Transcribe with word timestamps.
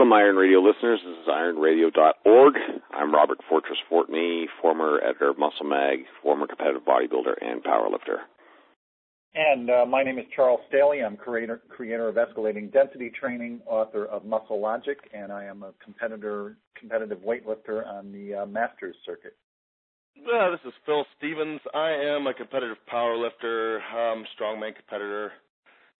Welcome, 0.00 0.14
Iron 0.14 0.36
Radio 0.36 0.60
listeners. 0.60 0.98
This 1.04 1.12
is 1.12 1.28
ironradio.org. 1.28 2.54
I'm 2.90 3.12
Robert 3.12 3.36
Fortress 3.50 3.76
Fortney, 3.92 4.46
former 4.62 4.98
editor 5.04 5.28
of 5.28 5.38
Muscle 5.38 5.66
Mag, 5.66 6.06
former 6.22 6.46
competitive 6.46 6.84
bodybuilder 6.86 7.34
and 7.42 7.62
powerlifter. 7.62 8.20
And 9.34 9.68
uh, 9.68 9.84
my 9.84 10.02
name 10.02 10.18
is 10.18 10.24
Charles 10.34 10.60
Staley. 10.70 11.04
I'm 11.04 11.18
creator, 11.18 11.60
creator 11.68 12.08
of 12.08 12.14
Escalating 12.14 12.72
Density 12.72 13.10
Training, 13.10 13.60
author 13.66 14.06
of 14.06 14.24
Muscle 14.24 14.58
Logic, 14.58 14.96
and 15.12 15.30
I 15.30 15.44
am 15.44 15.62
a 15.62 15.72
competitor, 15.84 16.56
competitive 16.78 17.18
weightlifter 17.18 17.86
on 17.86 18.10
the 18.10 18.36
uh, 18.36 18.46
Masters 18.46 18.96
circuit. 19.04 19.36
Uh, 20.16 20.50
this 20.52 20.60
is 20.64 20.72
Phil 20.86 21.04
Stevens. 21.18 21.60
I 21.74 21.90
am 21.90 22.26
a 22.26 22.32
competitive 22.32 22.78
powerlifter, 22.90 23.80
um, 23.92 24.24
strongman 24.34 24.74
competitor, 24.74 25.32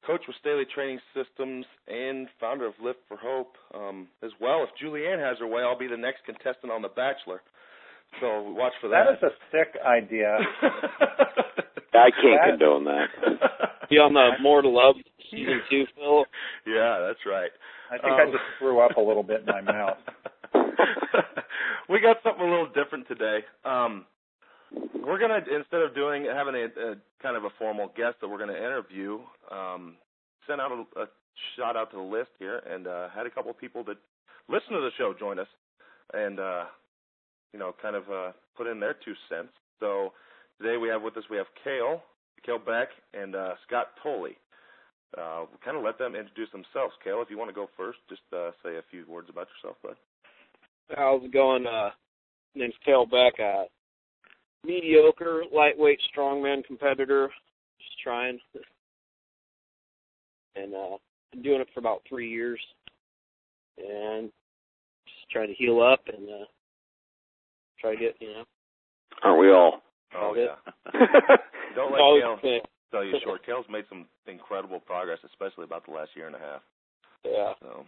coach 0.07 0.23
with 0.27 0.37
Staley 0.41 0.65
Training 0.75 1.01
Systems, 1.15 1.67
and 1.89 2.29
founder 2.41 2.67
of 2.67 2.75
Lift 2.83 3.01
for 3.09 3.17
Hope. 3.17 3.55
Um, 3.75 4.09
as 4.23 4.31
well, 4.41 4.65
if 4.65 4.71
Julianne 4.83 5.19
has 5.19 5.39
her 5.39 5.47
way, 5.47 5.63
I'll 5.63 5.79
be 5.79 5.87
the 5.87 5.97
next 5.97 6.25
contestant 6.25 6.73
on 6.73 6.83
The 6.83 6.89
Bachelor. 6.89 7.43
So 8.21 8.51
watch 8.53 8.73
for 8.81 8.89
that. 8.89 9.05
That 9.21 9.27
is 9.27 9.33
a 9.33 9.35
sick 9.53 9.81
idea. 9.87 10.37
I 11.95 12.11
can't 12.11 12.41
that, 12.41 12.59
condone 12.59 12.85
that. 12.85 13.07
Be 13.91 13.97
on 13.97 14.15
the 14.15 14.43
More 14.43 14.63
to 14.63 14.69
Love 14.69 14.97
season 15.31 15.61
two, 15.71 15.85
Phil. 15.97 16.25
Yeah, 16.67 17.07
that's 17.07 17.21
right. 17.27 17.51
I 17.91 17.99
think 17.99 18.13
um, 18.13 18.21
I 18.21 18.25
just 18.27 18.45
threw 18.59 18.81
up 18.81 18.97
a 18.97 19.01
little 19.01 19.23
bit 19.23 19.41
in 19.41 19.47
my 19.47 19.61
mouth. 19.61 19.99
we 21.89 22.01
got 22.01 22.17
something 22.23 22.47
a 22.47 22.51
little 22.51 22.69
different 22.69 23.07
today. 23.09 23.41
Um, 23.65 24.07
we're 24.73 25.19
gonna 25.19 25.41
instead 25.57 25.83
of 25.83 25.95
doing 25.95 26.27
having 26.33 26.55
a, 26.55 26.65
a 26.65 26.95
kind 27.23 27.37
of 27.37 27.45
a 27.45 27.51
formal 27.59 27.89
guest 27.97 28.17
that 28.21 28.29
we're 28.29 28.39
gonna 28.39 28.53
interview, 28.57 29.19
um, 29.51 29.97
send 30.47 30.61
out 30.61 30.73
a, 30.73 31.01
a 31.01 31.07
shout 31.57 31.77
out 31.77 31.91
to 31.91 31.97
the 31.97 32.03
list 32.03 32.31
here, 32.39 32.59
and 32.69 32.87
uh, 32.87 33.09
had 33.15 33.27
a 33.27 33.31
couple 33.31 33.51
of 33.51 33.59
people 33.59 33.85
that 33.85 33.97
listen 34.49 34.73
to 34.73 34.81
the 34.81 34.91
show 34.99 35.15
join 35.19 35.39
us, 35.39 35.49
and 36.15 36.39
uh, 36.39 36.65
you 37.53 37.59
know, 37.59 37.75
kind 37.81 37.97
of 37.97 38.05
uh, 38.11 38.33
put 38.57 38.67
in 38.67 38.81
their 38.81 38.95
two 39.05 39.15
cents. 39.29 39.53
So 39.81 40.13
today 40.61 40.77
we 40.77 40.89
have 40.89 41.03
with 41.03 41.17
us 41.17 41.25
we 41.31 41.37
have 41.37 41.47
Cale, 41.65 42.03
Cale 42.45 42.59
Beck, 42.59 42.89
and 43.15 43.35
uh, 43.35 43.55
Scott 43.67 43.89
Tolley. 44.03 44.37
Uh, 45.19 45.45
we'll 45.51 45.61
kind 45.65 45.77
of 45.77 45.83
let 45.83 45.99
them 45.99 46.15
introduce 46.15 46.51
themselves. 46.53 46.95
Cale, 47.03 47.21
if 47.21 47.31
you 47.31 47.39
want 47.39 47.51
to 47.51 47.55
go 47.55 47.69
first, 47.77 47.99
just 48.09 48.23
uh, 48.33 48.51
say 48.63 48.77
a 48.77 48.85
few 48.91 49.05
words 49.09 49.29
about 49.29 49.49
yourself, 49.57 49.77
bud. 49.83 49.97
How's 50.97 51.25
it 51.25 51.33
going? 51.33 51.67
Uh, 51.67 51.91
name's 52.55 52.75
Cale 52.85 53.07
Beck. 53.07 53.35
Uh, 53.41 53.65
mediocre 54.65 55.43
lightweight 55.55 56.01
strongman 56.15 56.65
competitor. 56.65 57.29
Just 57.79 58.03
trying. 58.03 58.39
And 60.57 60.75
uh 60.75 60.97
been 61.33 61.43
doing 61.43 61.61
it 61.61 61.69
for 61.73 61.81
about 61.81 62.03
three 62.09 62.31
years. 62.31 62.61
And 63.79 64.31
just 65.07 65.31
trying 65.31 65.49
to 65.49 65.55
heal 65.55 65.81
up 65.81 66.01
and 66.07 66.29
uh 66.29 66.45
try 67.81 67.95
to 67.95 68.01
get, 68.01 68.17
you 68.21 68.29
know. 68.29 68.45
Aren't 69.23 69.41
we 69.41 69.51
all? 69.51 69.83
Oh 70.17 70.35
yeah. 70.37 70.57
Don't 71.75 71.93
let 71.93 72.41
Cale 72.43 72.61
tell 72.91 73.05
you 73.05 73.15
short. 73.23 73.47
Cale's 73.47 73.67
made 73.71 73.85
some 73.89 74.07
incredible 74.27 74.81
progress, 74.81 75.19
especially 75.25 75.65
about 75.65 75.87
the 75.87 75.93
last 75.93 76.11
year 76.17 76.27
and 76.27 76.35
a 76.35 76.39
half. 76.39 76.63
Yeah. 77.25 77.53
So 77.63 77.85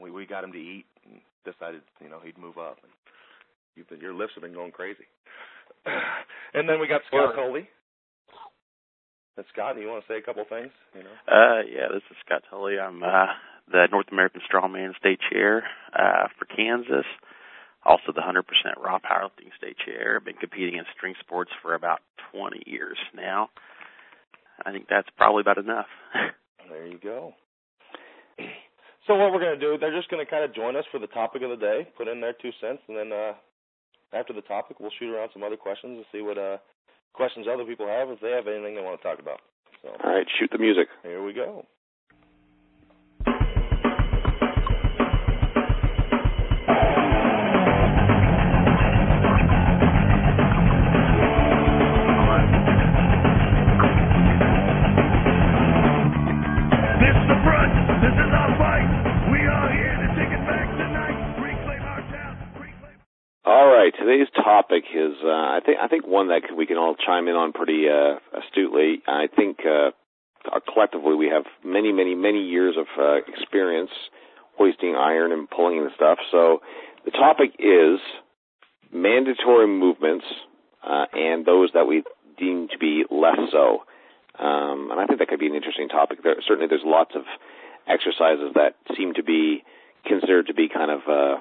we 0.00 0.10
we 0.10 0.26
got 0.26 0.44
him 0.44 0.52
to 0.52 0.58
eat 0.58 0.86
and 1.04 1.20
decided, 1.44 1.82
you 2.00 2.08
know, 2.08 2.20
he'd 2.24 2.38
move 2.38 2.58
up. 2.58 2.78
And 2.82 2.90
you've 2.90 2.99
been, 3.88 4.00
your 4.00 4.14
lifts 4.14 4.34
have 4.34 4.42
been 4.42 4.54
going 4.54 4.72
crazy. 4.72 5.06
and 6.54 6.68
then 6.68 6.80
we 6.80 6.88
got 6.88 7.02
Scott 7.08 7.34
Tolley. 7.34 7.68
And 9.36 9.46
Scott, 9.52 9.76
do 9.76 9.80
you 9.80 9.88
want 9.88 10.04
to 10.04 10.12
say 10.12 10.18
a 10.18 10.22
couple 10.22 10.44
things? 10.48 10.72
You 10.94 11.04
know. 11.04 11.16
Uh, 11.26 11.62
yeah, 11.64 11.88
this 11.92 12.02
is 12.10 12.16
Scott 12.26 12.42
Tolley. 12.50 12.78
I'm 12.78 13.02
uh, 13.02 13.32
the 13.70 13.86
North 13.90 14.06
American 14.12 14.42
Strongman 14.42 14.96
State 14.96 15.20
Chair 15.30 15.64
uh, 15.94 16.28
for 16.38 16.44
Kansas. 16.44 17.06
Also, 17.84 18.12
the 18.14 18.20
100% 18.20 18.44
Raw 18.76 18.98
Powerlifting 18.98 19.56
State 19.56 19.76
Chair. 19.86 20.16
I've 20.16 20.24
been 20.24 20.34
competing 20.34 20.76
in 20.76 20.84
string 20.94 21.14
sports 21.20 21.50
for 21.62 21.74
about 21.74 22.00
20 22.32 22.62
years 22.66 22.98
now. 23.16 23.48
I 24.66 24.72
think 24.72 24.86
that's 24.90 25.08
probably 25.16 25.40
about 25.40 25.56
enough. 25.56 25.86
there 26.68 26.86
you 26.86 26.98
go. 27.02 27.32
So 29.06 29.16
what 29.16 29.32
we're 29.32 29.40
going 29.40 29.58
to 29.58 29.60
do, 29.60 29.78
they're 29.78 29.96
just 29.96 30.10
going 30.10 30.24
to 30.24 30.30
kind 30.30 30.44
of 30.44 30.54
join 30.54 30.76
us 30.76 30.84
for 30.92 31.00
the 31.00 31.06
topic 31.06 31.40
of 31.42 31.50
the 31.50 31.56
day, 31.56 31.88
put 31.96 32.06
in 32.06 32.20
their 32.20 32.34
two 32.34 32.50
cents, 32.60 32.82
and 32.86 32.96
then 32.96 33.12
uh, 33.12 33.32
after 34.12 34.32
the 34.32 34.42
topic, 34.42 34.80
we'll 34.80 34.90
shoot 34.98 35.14
around 35.14 35.30
some 35.32 35.42
other 35.42 35.56
questions 35.56 35.96
and 35.96 36.06
see 36.12 36.22
what 36.22 36.38
uh, 36.38 36.58
questions 37.12 37.46
other 37.52 37.64
people 37.64 37.86
have 37.86 38.08
if 38.10 38.20
they 38.20 38.30
have 38.30 38.46
anything 38.46 38.74
they 38.74 38.82
want 38.82 39.00
to 39.00 39.06
talk 39.06 39.18
about. 39.18 39.40
So, 39.82 39.88
All 40.04 40.12
right, 40.14 40.26
shoot 40.38 40.50
the 40.52 40.58
music. 40.58 40.88
Here 41.02 41.22
we 41.22 41.32
go. 41.32 41.66
Right, 63.80 63.94
today's 63.98 64.28
topic 64.34 64.84
is 64.94 65.16
uh, 65.24 65.28
I 65.28 65.60
think 65.64 65.78
I 65.80 65.88
think 65.88 66.06
one 66.06 66.28
that 66.28 66.42
we 66.54 66.66
can 66.66 66.76
all 66.76 66.94
chime 66.94 67.28
in 67.28 67.34
on 67.34 67.52
pretty 67.52 67.86
uh, 67.88 68.20
astutely. 68.38 69.00
I 69.06 69.26
think 69.34 69.60
uh, 69.64 69.90
collectively 70.72 71.14
we 71.14 71.28
have 71.28 71.44
many 71.64 71.92
many 71.92 72.14
many 72.14 72.44
years 72.44 72.76
of 72.76 72.86
uh, 72.98 73.16
experience 73.26 73.90
hoisting 74.58 74.94
iron 74.96 75.32
and 75.32 75.48
pulling 75.48 75.82
the 75.82 75.90
stuff. 75.96 76.18
So 76.30 76.60
the 77.06 77.10
topic 77.10 77.56
is 77.58 78.00
mandatory 78.92 79.66
movements 79.66 80.26
uh, 80.84 81.06
and 81.14 81.46
those 81.46 81.70
that 81.72 81.86
we 81.86 82.02
deem 82.38 82.68
to 82.68 82.78
be 82.78 83.04
less 83.10 83.38
so. 83.50 83.84
Um, 84.38 84.90
and 84.90 85.00
I 85.00 85.06
think 85.06 85.20
that 85.20 85.28
could 85.28 85.40
be 85.40 85.46
an 85.46 85.54
interesting 85.54 85.88
topic. 85.88 86.22
There, 86.22 86.36
certainly, 86.46 86.68
there's 86.68 86.84
lots 86.84 87.12
of 87.14 87.22
exercises 87.88 88.52
that 88.54 88.76
seem 88.96 89.14
to 89.14 89.22
be 89.22 89.62
considered 90.06 90.48
to 90.48 90.54
be 90.54 90.68
kind 90.68 90.90
of 90.90 91.00
uh, 91.08 91.40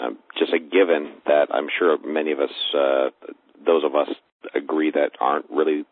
um, 0.00 0.18
just 0.38 0.52
a 0.52 0.58
given 0.58 1.14
that 1.26 1.48
I'm 1.52 1.68
sure 1.78 1.98
many 2.04 2.32
of 2.32 2.40
us, 2.40 2.50
uh, 2.74 3.10
those 3.64 3.84
of 3.84 3.94
us, 3.94 4.08
agree 4.54 4.90
that 4.90 5.12
aren't 5.20 5.46
really 5.50 5.84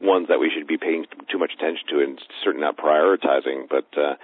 ones 0.00 0.26
that 0.28 0.38
we 0.38 0.50
should 0.52 0.66
be 0.66 0.76
paying 0.76 1.06
too 1.30 1.38
much 1.38 1.52
attention 1.56 1.86
to 1.88 2.02
and 2.02 2.20
certainly 2.44 2.66
not 2.66 2.76
prioritizing. 2.76 3.68
But 3.68 3.86
uh, 3.98 4.14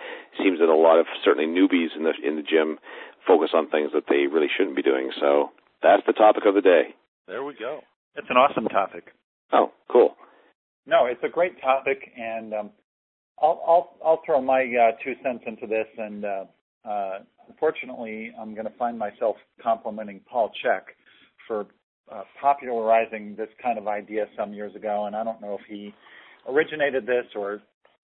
seems 0.42 0.58
that 0.58 0.68
a 0.68 0.76
lot 0.76 0.98
of 0.98 1.06
certainly 1.24 1.48
newbies 1.48 1.96
in 1.96 2.04
the 2.04 2.12
in 2.22 2.36
the 2.36 2.42
gym 2.42 2.78
focus 3.26 3.50
on 3.54 3.68
things 3.68 3.90
that 3.94 4.04
they 4.08 4.26
really 4.26 4.48
shouldn't 4.56 4.76
be 4.76 4.82
doing. 4.82 5.10
So 5.20 5.50
that's 5.82 6.02
the 6.06 6.12
topic 6.12 6.44
of 6.46 6.54
the 6.54 6.60
day. 6.60 6.94
There 7.26 7.44
we 7.44 7.54
go. 7.54 7.80
It's 8.16 8.26
an 8.28 8.36
awesome 8.36 8.66
topic. 8.66 9.14
Oh, 9.52 9.72
cool. 9.90 10.16
No, 10.86 11.06
it's 11.06 11.22
a 11.22 11.28
great 11.28 11.60
topic, 11.60 12.10
and 12.16 12.52
um, 12.54 12.70
I'll 13.40 13.62
I'll 13.66 13.90
I'll 14.04 14.22
throw 14.26 14.40
my 14.40 14.62
uh, 14.62 14.96
two 15.04 15.14
cents 15.22 15.44
into 15.46 15.66
this, 15.66 15.86
and 15.96 16.24
uh, 16.24 16.44
uh, 16.84 17.18
unfortunately, 17.50 18.32
I'm 18.40 18.54
going 18.54 18.66
to 18.66 18.76
find 18.78 18.98
myself 18.98 19.36
complimenting 19.62 20.20
Paul 20.30 20.50
Chek 20.64 20.82
for 21.46 21.66
uh, 22.12 22.22
popularizing 22.40 23.34
this 23.36 23.48
kind 23.62 23.78
of 23.78 23.88
idea 23.88 24.26
some 24.38 24.52
years 24.52 24.74
ago, 24.74 25.06
and 25.06 25.16
I 25.16 25.24
don't 25.24 25.40
know 25.40 25.54
if 25.54 25.66
he 25.68 25.92
originated 26.48 27.06
this 27.06 27.26
or 27.34 27.60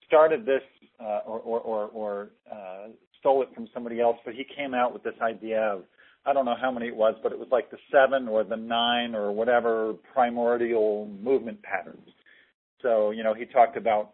started 0.07 0.45
this 0.45 0.63
uh, 1.01 1.21
or, 1.27 1.41
or, 1.41 1.61
or, 1.61 1.85
or 1.89 2.29
uh, 2.51 2.89
stole 3.21 3.43
it 3.43 3.49
from 3.55 3.69
somebody 3.73 4.01
else, 4.01 4.17
but 4.25 4.35
he 4.35 4.45
came 4.57 4.75
out 4.75 4.93
with 4.93 5.03
this 5.03 5.15
idea 5.23 5.61
of 5.61 5.83
I 6.29 6.33
don't 6.33 6.45
know 6.45 6.57
how 6.61 6.73
many 6.73 6.89
it 6.89 6.97
was, 6.97 7.15
but 7.23 7.31
it 7.31 7.39
was 7.39 7.47
like 7.53 7.71
the 7.71 7.79
seven 7.93 8.27
or 8.27 8.43
the 8.43 8.57
nine 8.57 9.15
or 9.15 9.31
whatever 9.31 9.95
primordial 10.13 11.09
movement 11.23 11.63
patterns. 11.63 12.09
So, 12.83 13.13
you 13.13 13.23
know, 13.23 13.33
he 13.33 13.45
talked 13.45 13.77
about 13.77 14.11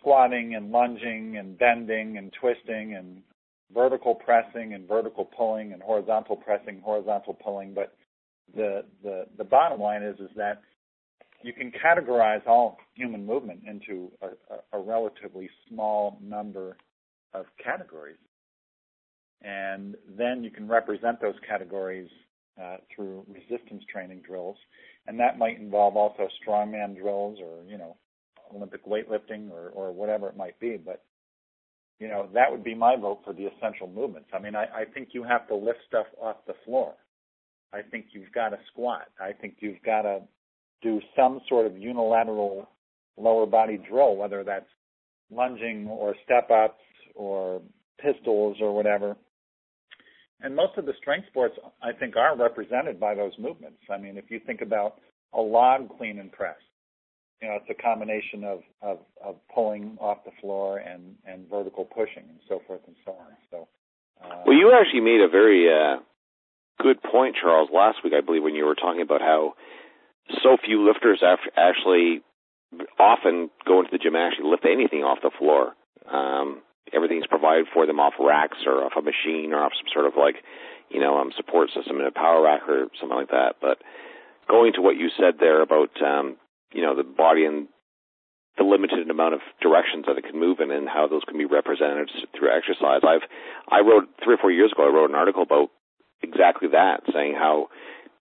squatting 0.00 0.54
and 0.54 0.70
lunging 0.70 1.36
and 1.36 1.58
bending 1.58 2.16
and 2.16 2.32
twisting 2.40 2.94
and 2.94 3.20
vertical 3.72 4.14
pressing 4.14 4.74
and 4.74 4.86
vertical 4.86 5.24
pulling 5.24 5.72
and 5.72 5.82
horizontal 5.82 6.36
pressing, 6.36 6.80
horizontal 6.84 7.34
pulling. 7.34 7.74
But 7.74 7.94
the 8.54 8.84
the 9.02 9.26
the 9.36 9.44
bottom 9.44 9.80
line 9.80 10.02
is 10.02 10.18
is 10.20 10.30
that 10.36 10.62
you 11.42 11.52
can 11.52 11.72
categorize 11.72 12.46
all 12.46 12.78
human 12.94 13.24
movement 13.26 13.60
into 13.66 14.10
a, 14.22 14.26
a, 14.76 14.78
a 14.78 14.82
relatively 14.82 15.50
small 15.68 16.18
number 16.22 16.76
of 17.34 17.46
categories, 17.62 18.16
and 19.42 19.96
then 20.16 20.42
you 20.42 20.50
can 20.50 20.66
represent 20.66 21.20
those 21.20 21.34
categories 21.46 22.08
uh, 22.60 22.76
through 22.94 23.24
resistance 23.28 23.84
training 23.92 24.22
drills, 24.26 24.56
and 25.06 25.20
that 25.20 25.38
might 25.38 25.60
involve 25.60 25.96
also 25.96 26.28
strongman 26.42 26.96
drills 26.96 27.38
or 27.40 27.62
you 27.68 27.76
know 27.76 27.96
Olympic 28.54 28.86
weightlifting 28.86 29.50
or, 29.50 29.70
or 29.70 29.92
whatever 29.92 30.28
it 30.28 30.36
might 30.36 30.58
be. 30.60 30.76
But 30.76 31.02
you 31.98 32.08
know, 32.08 32.28
that 32.34 32.50
would 32.50 32.64
be 32.64 32.74
my 32.74 32.96
vote 32.96 33.20
for 33.24 33.32
the 33.32 33.46
essential 33.46 33.88
movements. 33.88 34.28
I 34.34 34.38
mean, 34.38 34.54
I, 34.54 34.64
I 34.64 34.84
think 34.92 35.08
you 35.12 35.22
have 35.24 35.48
to 35.48 35.54
lift 35.54 35.78
stuff 35.88 36.06
off 36.20 36.36
the 36.46 36.54
floor. 36.64 36.94
I 37.72 37.82
think 37.82 38.06
you've 38.12 38.32
got 38.32 38.50
to 38.50 38.58
squat. 38.72 39.08
I 39.20 39.32
think 39.32 39.56
you've 39.60 39.82
got 39.84 40.02
to 40.02 40.20
do 40.82 41.00
some 41.16 41.40
sort 41.48 41.66
of 41.66 41.76
unilateral 41.76 42.68
lower 43.16 43.46
body 43.46 43.78
drill, 43.88 44.16
whether 44.16 44.44
that's 44.44 44.68
lunging 45.30 45.86
or 45.88 46.14
step 46.24 46.50
ups 46.50 46.82
or 47.14 47.62
pistols 47.98 48.58
or 48.60 48.74
whatever. 48.74 49.16
And 50.42 50.54
most 50.54 50.76
of 50.76 50.84
the 50.84 50.92
strength 50.98 51.28
sports, 51.28 51.56
I 51.82 51.92
think, 51.92 52.14
are 52.16 52.36
represented 52.36 53.00
by 53.00 53.14
those 53.14 53.32
movements. 53.38 53.78
I 53.90 53.96
mean, 53.96 54.18
if 54.18 54.30
you 54.30 54.38
think 54.46 54.60
about 54.60 55.00
a 55.32 55.40
log 55.40 55.96
clean 55.96 56.18
and 56.18 56.30
press, 56.30 56.56
you 57.42 57.48
know, 57.48 57.58
it's 57.60 57.70
a 57.70 57.82
combination 57.82 58.44
of, 58.44 58.60
of, 58.82 58.98
of 59.24 59.36
pulling 59.54 59.98
off 60.00 60.24
the 60.24 60.30
floor 60.40 60.78
and, 60.78 61.16
and 61.26 61.48
vertical 61.50 61.84
pushing 61.84 62.24
and 62.28 62.38
so 62.48 62.62
forth 62.66 62.80
and 62.86 62.96
so 63.04 63.12
on. 63.12 63.32
So, 63.50 63.68
uh, 64.24 64.42
well, 64.46 64.56
you 64.56 64.72
actually 64.72 65.00
made 65.00 65.20
a 65.20 65.28
very 65.28 65.68
uh, 65.68 66.00
good 66.80 67.02
point, 67.02 67.36
Charles, 67.40 67.68
last 67.72 67.98
week, 68.02 68.14
I 68.16 68.22
believe, 68.22 68.42
when 68.42 68.54
you 68.54 68.64
were 68.64 68.74
talking 68.74 69.02
about 69.02 69.20
how 69.20 69.54
so 70.42 70.56
few 70.64 70.86
lifters 70.86 71.22
actually 71.56 72.22
often 72.98 73.50
go 73.66 73.80
into 73.80 73.90
the 73.92 73.98
gym 73.98 74.14
and 74.14 74.24
actually 74.24 74.50
lift 74.50 74.64
anything 74.64 75.02
off 75.04 75.18
the 75.22 75.30
floor. 75.38 75.74
Um, 76.10 76.62
everything's 76.92 77.26
provided 77.26 77.66
for 77.72 77.86
them 77.86 78.00
off 78.00 78.14
racks 78.18 78.58
or 78.66 78.84
off 78.84 78.92
a 78.98 79.02
machine 79.02 79.52
or 79.52 79.62
off 79.62 79.72
some 79.78 79.88
sort 79.92 80.06
of 80.06 80.14
like, 80.18 80.36
you 80.90 81.00
know, 81.00 81.18
um, 81.18 81.32
support 81.36 81.70
system 81.74 82.00
in 82.00 82.06
a 82.06 82.10
power 82.10 82.42
rack 82.42 82.62
or 82.68 82.86
something 82.98 83.16
like 83.16 83.30
that. 83.30 83.56
But 83.60 83.78
going 84.48 84.72
to 84.74 84.82
what 84.82 84.96
you 84.96 85.10
said 85.16 85.34
there 85.38 85.62
about, 85.62 85.90
um, 86.02 86.36
you 86.72 86.82
know, 86.82 86.96
the 86.96 87.04
body 87.04 87.44
and 87.44 87.68
the 88.58 88.64
limited 88.64 89.08
amount 89.10 89.34
of 89.34 89.40
directions 89.60 90.06
that 90.06 90.16
it 90.16 90.24
can 90.24 90.40
move 90.40 90.60
in 90.60 90.70
and 90.70 90.88
how 90.88 91.06
those 91.06 91.22
can 91.28 91.36
be 91.36 91.44
represented 91.44 92.10
through 92.32 92.50
exercise. 92.56 93.00
I've, 93.04 93.28
I 93.68 93.80
wrote 93.80 94.08
three 94.24 94.34
or 94.34 94.38
four 94.38 94.50
years 94.50 94.72
ago, 94.72 94.88
I 94.88 94.92
wrote 94.92 95.10
an 95.10 95.16
article 95.16 95.42
about 95.42 95.68
exactly 96.22 96.68
that, 96.72 97.02
saying 97.12 97.34
how, 97.34 97.68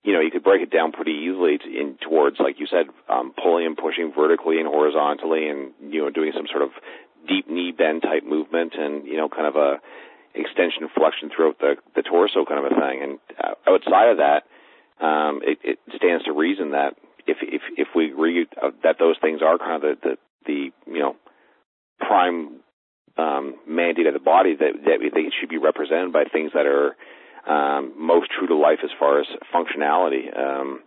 you 0.03 0.13
know, 0.13 0.19
you 0.19 0.29
could 0.29 0.43
break 0.43 0.61
it 0.61 0.71
down 0.71 0.91
pretty 0.91 1.25
easily 1.25 1.57
to, 1.57 1.65
in 1.65 1.97
towards, 2.01 2.37
like 2.39 2.59
you 2.59 2.67
said, 2.67 2.87
um, 3.07 3.33
pulling 3.41 3.65
and 3.65 3.77
pushing 3.77 4.11
vertically 4.13 4.59
and 4.59 4.67
horizontally 4.67 5.47
and, 5.47 5.71
you 5.89 6.03
know, 6.03 6.09
doing 6.09 6.33
some 6.35 6.47
sort 6.51 6.63
of 6.63 6.69
deep 7.27 7.49
knee 7.49 7.71
bend 7.71 8.01
type 8.01 8.23
movement 8.23 8.73
and, 8.77 9.07
you 9.07 9.17
know, 9.17 9.29
kind 9.29 9.47
of 9.47 9.55
a 9.55 9.79
extension 10.35 10.83
and 10.83 10.91
flexion 10.91 11.31
throughout 11.33 11.57
the, 11.59 11.75
the 11.95 12.03
torso 12.03 12.43
kind 12.43 12.59
of 12.59 12.71
a 12.71 12.75
thing. 12.75 13.01
And 13.01 13.19
uh, 13.41 13.55
outside 13.71 14.11
of 14.11 14.17
that, 14.17 14.43
um, 14.99 15.39
it, 15.43 15.59
it 15.63 15.79
stands 15.95 16.25
to 16.25 16.33
reason 16.33 16.71
that 16.71 16.95
if, 17.27 17.37
if, 17.41 17.61
if 17.77 17.87
we 17.95 18.11
agree 18.11 18.45
that 18.83 18.97
those 18.99 19.15
things 19.21 19.41
are 19.41 19.57
kind 19.57 19.83
of 19.83 19.99
the, 20.01 20.09
the, 20.09 20.17
the 20.45 20.91
you 20.91 20.99
know, 20.99 21.15
prime, 21.99 22.61
um, 23.17 23.55
mandate 23.67 24.07
of 24.07 24.13
the 24.13 24.19
body 24.19 24.55
that, 24.55 24.73
that 24.83 25.11
they 25.13 25.29
should 25.39 25.49
be 25.49 25.57
represented 25.57 26.11
by 26.11 26.25
things 26.25 26.51
that 26.53 26.65
are, 26.65 26.95
um, 27.47 27.93
most 27.97 28.29
true 28.31 28.47
to 28.47 28.55
life 28.55 28.79
as 28.83 28.89
far 28.99 29.19
as 29.19 29.27
functionality. 29.53 30.35
Um, 30.37 30.81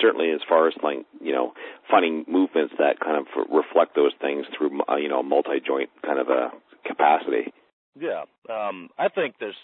certainly 0.00 0.30
as 0.30 0.40
far 0.48 0.68
as 0.68 0.74
like 0.82 0.98
you 1.20 1.32
know 1.32 1.52
finding 1.90 2.24
movements 2.28 2.74
that 2.78 3.00
kind 3.00 3.16
of 3.16 3.26
reflect 3.50 3.94
those 3.94 4.12
things 4.20 4.46
through 4.56 4.80
uh, 4.88 4.96
you 4.96 5.08
know 5.08 5.22
multi 5.22 5.60
joint 5.64 5.90
kind 6.04 6.18
of 6.18 6.28
a 6.28 6.50
capacity. 6.86 7.52
Yeah, 7.98 8.24
um, 8.50 8.88
I 8.98 9.08
think 9.08 9.36
there's 9.40 9.56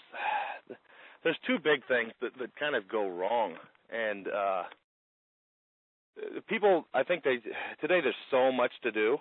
there's 1.23 1.37
two 1.45 1.57
big 1.57 1.85
things 1.87 2.11
that 2.21 2.31
that 2.39 2.55
kind 2.55 2.75
of 2.75 2.87
go 2.87 3.07
wrong, 3.07 3.55
and 3.91 4.27
uh, 4.27 4.63
people 6.47 6.85
I 6.93 7.03
think 7.03 7.23
they 7.23 7.37
today 7.81 8.01
there's 8.01 8.15
so 8.31 8.51
much 8.51 8.71
to 8.83 8.91
do. 8.91 9.17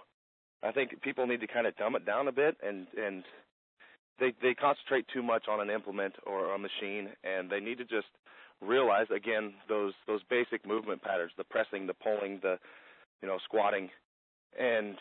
I 0.62 0.72
think 0.72 1.00
people 1.02 1.26
need 1.26 1.40
to 1.40 1.46
kind 1.46 1.66
of 1.66 1.76
dumb 1.76 1.96
it 1.96 2.06
down 2.06 2.28
a 2.28 2.32
bit 2.32 2.56
and 2.62 2.86
and 2.96 3.24
they 4.18 4.32
they 4.42 4.54
concentrate 4.54 5.06
too 5.12 5.22
much 5.22 5.46
on 5.48 5.60
an 5.60 5.70
implement 5.70 6.14
or 6.26 6.54
a 6.54 6.58
machine, 6.58 7.08
and 7.24 7.50
they 7.50 7.60
need 7.60 7.78
to 7.78 7.84
just 7.84 8.06
realize 8.60 9.06
again 9.14 9.54
those 9.68 9.92
those 10.06 10.20
basic 10.30 10.66
movement 10.66 11.02
patterns, 11.02 11.32
the 11.36 11.44
pressing, 11.44 11.86
the 11.86 11.94
pulling, 11.94 12.38
the 12.42 12.58
you 13.22 13.28
know 13.28 13.38
squatting, 13.44 13.90
and 14.58 14.96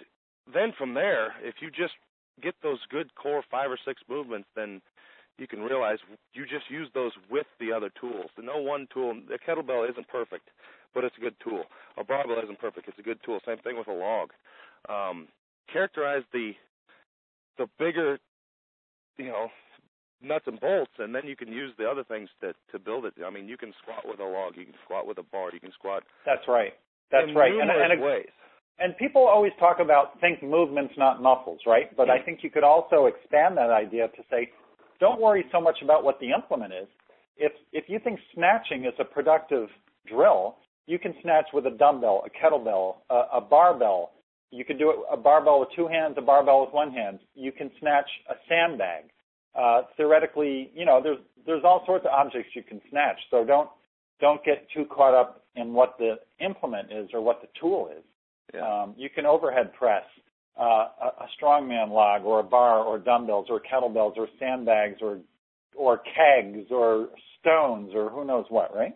then 0.53 0.73
from 0.77 0.93
there, 0.93 1.33
if 1.41 1.55
you 1.61 1.69
just 1.69 1.93
get 2.41 2.55
those 2.63 2.79
good 2.89 3.13
core 3.15 3.43
five 3.49 3.69
or 3.69 3.77
six 3.85 4.01
movements, 4.09 4.47
then 4.55 4.81
you 5.37 5.47
can 5.47 5.61
realize 5.61 5.97
you 6.33 6.43
just 6.43 6.69
use 6.69 6.89
those 6.93 7.11
with 7.29 7.47
the 7.59 7.71
other 7.71 7.91
tools. 7.99 8.29
No 8.39 8.57
one 8.57 8.87
tool, 8.93 9.19
the 9.27 9.37
kettlebell 9.37 9.89
isn't 9.89 10.07
perfect, 10.07 10.49
but 10.93 11.03
it's 11.03 11.17
a 11.17 11.21
good 11.21 11.35
tool. 11.43 11.63
A 11.97 12.03
barbell 12.03 12.39
isn't 12.43 12.59
perfect, 12.59 12.87
it's 12.87 12.99
a 12.99 13.03
good 13.03 13.19
tool. 13.25 13.39
Same 13.45 13.57
thing 13.59 13.77
with 13.77 13.87
a 13.87 13.93
log. 13.93 14.29
Um, 14.89 15.27
characterize 15.71 16.23
the 16.33 16.51
the 17.57 17.67
bigger 17.77 18.19
you 19.17 19.27
know 19.27 19.47
nuts 20.21 20.45
and 20.47 20.59
bolts, 20.59 20.91
and 20.99 21.13
then 21.13 21.23
you 21.25 21.35
can 21.35 21.49
use 21.49 21.71
the 21.77 21.89
other 21.89 22.03
things 22.03 22.29
to 22.41 22.53
to 22.71 22.79
build 22.79 23.05
it. 23.05 23.13
I 23.25 23.29
mean, 23.29 23.47
you 23.47 23.57
can 23.57 23.73
squat 23.81 24.03
with 24.05 24.19
a 24.19 24.25
log, 24.25 24.55
you 24.55 24.65
can 24.65 24.75
squat 24.83 25.07
with 25.07 25.17
a 25.17 25.23
bar, 25.23 25.49
you 25.53 25.59
can 25.59 25.71
squat. 25.71 26.03
That's 26.25 26.47
right. 26.47 26.73
That's 27.11 27.29
right. 27.35 27.51
And, 27.51 27.69
and 27.69 28.01
ways. 28.01 28.25
And 28.79 28.97
people 28.97 29.27
always 29.27 29.51
talk 29.59 29.77
about 29.79 30.19
think 30.19 30.41
movements, 30.41 30.95
not 30.97 31.21
muscles, 31.21 31.59
right? 31.67 31.95
But 31.95 32.09
I 32.09 32.19
think 32.19 32.39
you 32.41 32.49
could 32.49 32.63
also 32.63 33.05
expand 33.05 33.55
that 33.57 33.69
idea 33.69 34.07
to 34.07 34.23
say, 34.31 34.49
don't 34.99 35.21
worry 35.21 35.45
so 35.51 35.61
much 35.61 35.77
about 35.83 36.03
what 36.03 36.19
the 36.19 36.31
implement 36.31 36.73
is. 36.73 36.87
If 37.37 37.51
if 37.71 37.85
you 37.87 37.99
think 37.99 38.19
snatching 38.33 38.85
is 38.85 38.93
a 38.99 39.05
productive 39.05 39.69
drill, 40.07 40.57
you 40.87 40.99
can 40.99 41.13
snatch 41.21 41.45
with 41.53 41.65
a 41.65 41.71
dumbbell, 41.71 42.25
a 42.25 42.29
kettlebell, 42.29 42.95
a, 43.09 43.37
a 43.37 43.41
barbell. 43.41 44.11
You 44.51 44.65
can 44.65 44.77
do 44.77 44.91
it 44.91 44.97
a 45.11 45.17
barbell 45.17 45.59
with 45.59 45.69
two 45.75 45.87
hands, 45.87 46.15
a 46.17 46.21
barbell 46.21 46.61
with 46.61 46.73
one 46.73 46.91
hand. 46.91 47.19
You 47.33 47.51
can 47.51 47.71
snatch 47.79 48.09
a 48.29 48.35
sandbag 48.47 49.05
uh, 49.55 49.81
theoretically, 49.97 50.71
you 50.73 50.85
know, 50.85 50.99
there's 51.01 51.19
there's 51.45 51.63
all 51.63 51.83
sorts 51.85 52.05
of 52.05 52.11
objects 52.11 52.51
you 52.55 52.63
can 52.63 52.81
snatch. 52.89 53.17
So 53.29 53.43
don't 53.45 53.69
don't 54.19 54.43
get 54.43 54.67
too 54.75 54.85
caught 54.85 55.13
up 55.13 55.43
in 55.55 55.73
what 55.73 55.95
the 55.99 56.15
implement 56.43 56.91
is 56.91 57.09
or 57.13 57.21
what 57.21 57.41
the 57.41 57.47
tool 57.59 57.89
is. 57.95 58.03
Yeah. 58.53 58.83
Um, 58.83 58.95
you 58.97 59.09
can 59.09 59.25
overhead 59.25 59.73
press 59.73 60.03
uh, 60.59 60.87
a, 61.01 61.07
a 61.21 61.27
strongman 61.39 61.89
log 61.89 62.23
or 62.23 62.39
a 62.39 62.43
bar 62.43 62.79
or 62.79 62.97
dumbbells 62.97 63.47
or 63.49 63.61
kettlebells 63.61 64.17
or 64.17 64.27
sandbags 64.39 64.97
or 65.01 65.19
or 65.75 65.97
kegs 65.97 66.67
or 66.71 67.09
stones 67.39 67.91
or 67.93 68.09
who 68.09 68.25
knows 68.25 68.45
what, 68.49 68.75
right? 68.75 68.95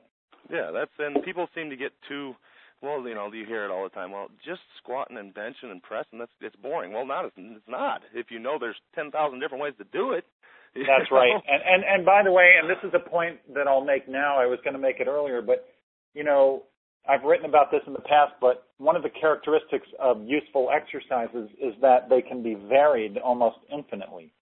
Yeah, 0.51 0.71
that's 0.73 0.91
and 0.99 1.23
people 1.23 1.47
seem 1.55 1.69
to 1.69 1.75
get 1.75 1.91
too 2.07 2.33
well, 2.81 3.01
you 3.07 3.15
know, 3.15 3.31
you 3.33 3.43
hear 3.45 3.65
it 3.65 3.71
all 3.71 3.83
the 3.83 3.89
time. 3.89 4.11
Well, 4.11 4.27
just 4.45 4.61
squatting 4.77 5.17
and 5.17 5.33
benching 5.33 5.71
and 5.71 5.81
pressing, 5.81 6.19
that's 6.19 6.31
it's 6.41 6.55
boring. 6.57 6.93
Well, 6.93 7.05
not 7.05 7.25
it's 7.25 7.67
not. 7.67 8.01
If 8.13 8.27
you 8.29 8.39
know 8.39 8.57
there's 8.59 8.77
10,000 8.95 9.39
different 9.39 9.63
ways 9.63 9.73
to 9.79 9.85
do 9.91 10.11
it, 10.11 10.25
That's 10.75 11.11
right. 11.11 11.31
And, 11.31 11.61
and 11.65 11.83
and 11.83 12.05
by 12.05 12.21
the 12.23 12.31
way, 12.31 12.51
and 12.59 12.69
this 12.69 12.77
is 12.83 12.93
a 12.93 13.09
point 13.09 13.39
that 13.55 13.67
I'll 13.67 13.83
make 13.83 14.07
now. 14.07 14.37
I 14.37 14.45
was 14.45 14.59
going 14.63 14.73
to 14.73 14.79
make 14.79 14.99
it 14.99 15.07
earlier, 15.07 15.41
but 15.41 15.65
you 16.13 16.23
know, 16.23 16.63
I've 17.07 17.23
written 17.23 17.45
about 17.45 17.71
this 17.71 17.81
in 17.87 17.93
the 17.93 18.01
past. 18.01 18.33
But 18.41 18.67
one 18.77 18.95
of 18.95 19.03
the 19.03 19.09
characteristics 19.09 19.87
of 19.99 20.21
useful 20.25 20.69
exercises 20.69 21.49
is 21.61 21.73
that 21.81 22.09
they 22.09 22.21
can 22.21 22.43
be 22.43 22.55
varied 22.55 23.17
almost 23.17 23.57
infinitely. 23.71 24.33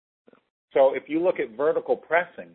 So 0.74 0.93
if 0.93 1.03
you 1.07 1.24
look 1.24 1.39
at 1.39 1.55
vertical 1.55 1.95
pressing, 1.95 2.50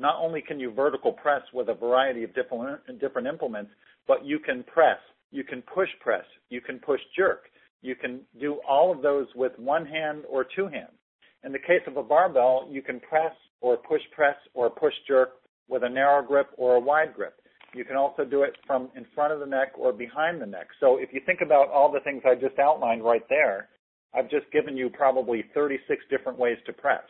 not 0.00 0.16
only 0.18 0.40
can 0.40 0.58
you 0.58 0.72
vertical 0.72 1.12
press 1.12 1.42
with 1.52 1.68
a 1.68 1.74
variety 1.74 2.24
of 2.24 2.34
different 2.34 2.80
different 2.98 3.28
implements, 3.28 3.70
but 4.08 4.24
you 4.24 4.38
can 4.38 4.64
press, 4.64 4.98
you 5.30 5.44
can 5.44 5.62
push 5.62 5.88
press, 6.00 6.24
you 6.48 6.60
can 6.60 6.78
push 6.78 7.00
jerk, 7.16 7.42
you 7.82 7.94
can 7.94 8.20
do 8.40 8.60
all 8.68 8.90
of 8.90 9.02
those 9.02 9.26
with 9.36 9.52
one 9.58 9.84
hand 9.84 10.24
or 10.28 10.46
two 10.56 10.66
hands. 10.66 10.96
In 11.44 11.52
the 11.52 11.58
case 11.58 11.82
of 11.86 11.96
a 11.96 12.02
barbell, 12.02 12.66
you 12.70 12.82
can 12.82 12.98
press 13.00 13.32
or 13.60 13.76
push 13.76 14.00
press 14.14 14.36
or 14.54 14.70
push 14.70 14.94
jerk 15.06 15.32
with 15.68 15.82
a 15.84 15.88
narrow 15.88 16.26
grip 16.26 16.48
or 16.56 16.76
a 16.76 16.80
wide 16.80 17.14
grip. 17.14 17.34
You 17.74 17.84
can 17.84 17.96
also 17.96 18.24
do 18.24 18.42
it 18.42 18.56
from 18.66 18.88
in 18.96 19.06
front 19.14 19.32
of 19.32 19.40
the 19.40 19.46
neck 19.46 19.72
or 19.78 19.92
behind 19.92 20.40
the 20.40 20.46
neck. 20.46 20.68
So 20.80 20.96
if 20.96 21.10
you 21.12 21.20
think 21.24 21.40
about 21.44 21.68
all 21.68 21.92
the 21.92 22.00
things 22.00 22.22
I 22.26 22.34
just 22.34 22.58
outlined 22.58 23.04
right 23.04 23.22
there, 23.28 23.68
I've 24.14 24.28
just 24.28 24.50
given 24.50 24.76
you 24.76 24.90
probably 24.90 25.44
36 25.54 26.02
different 26.10 26.38
ways 26.38 26.56
to 26.66 26.72
press. 26.72 27.04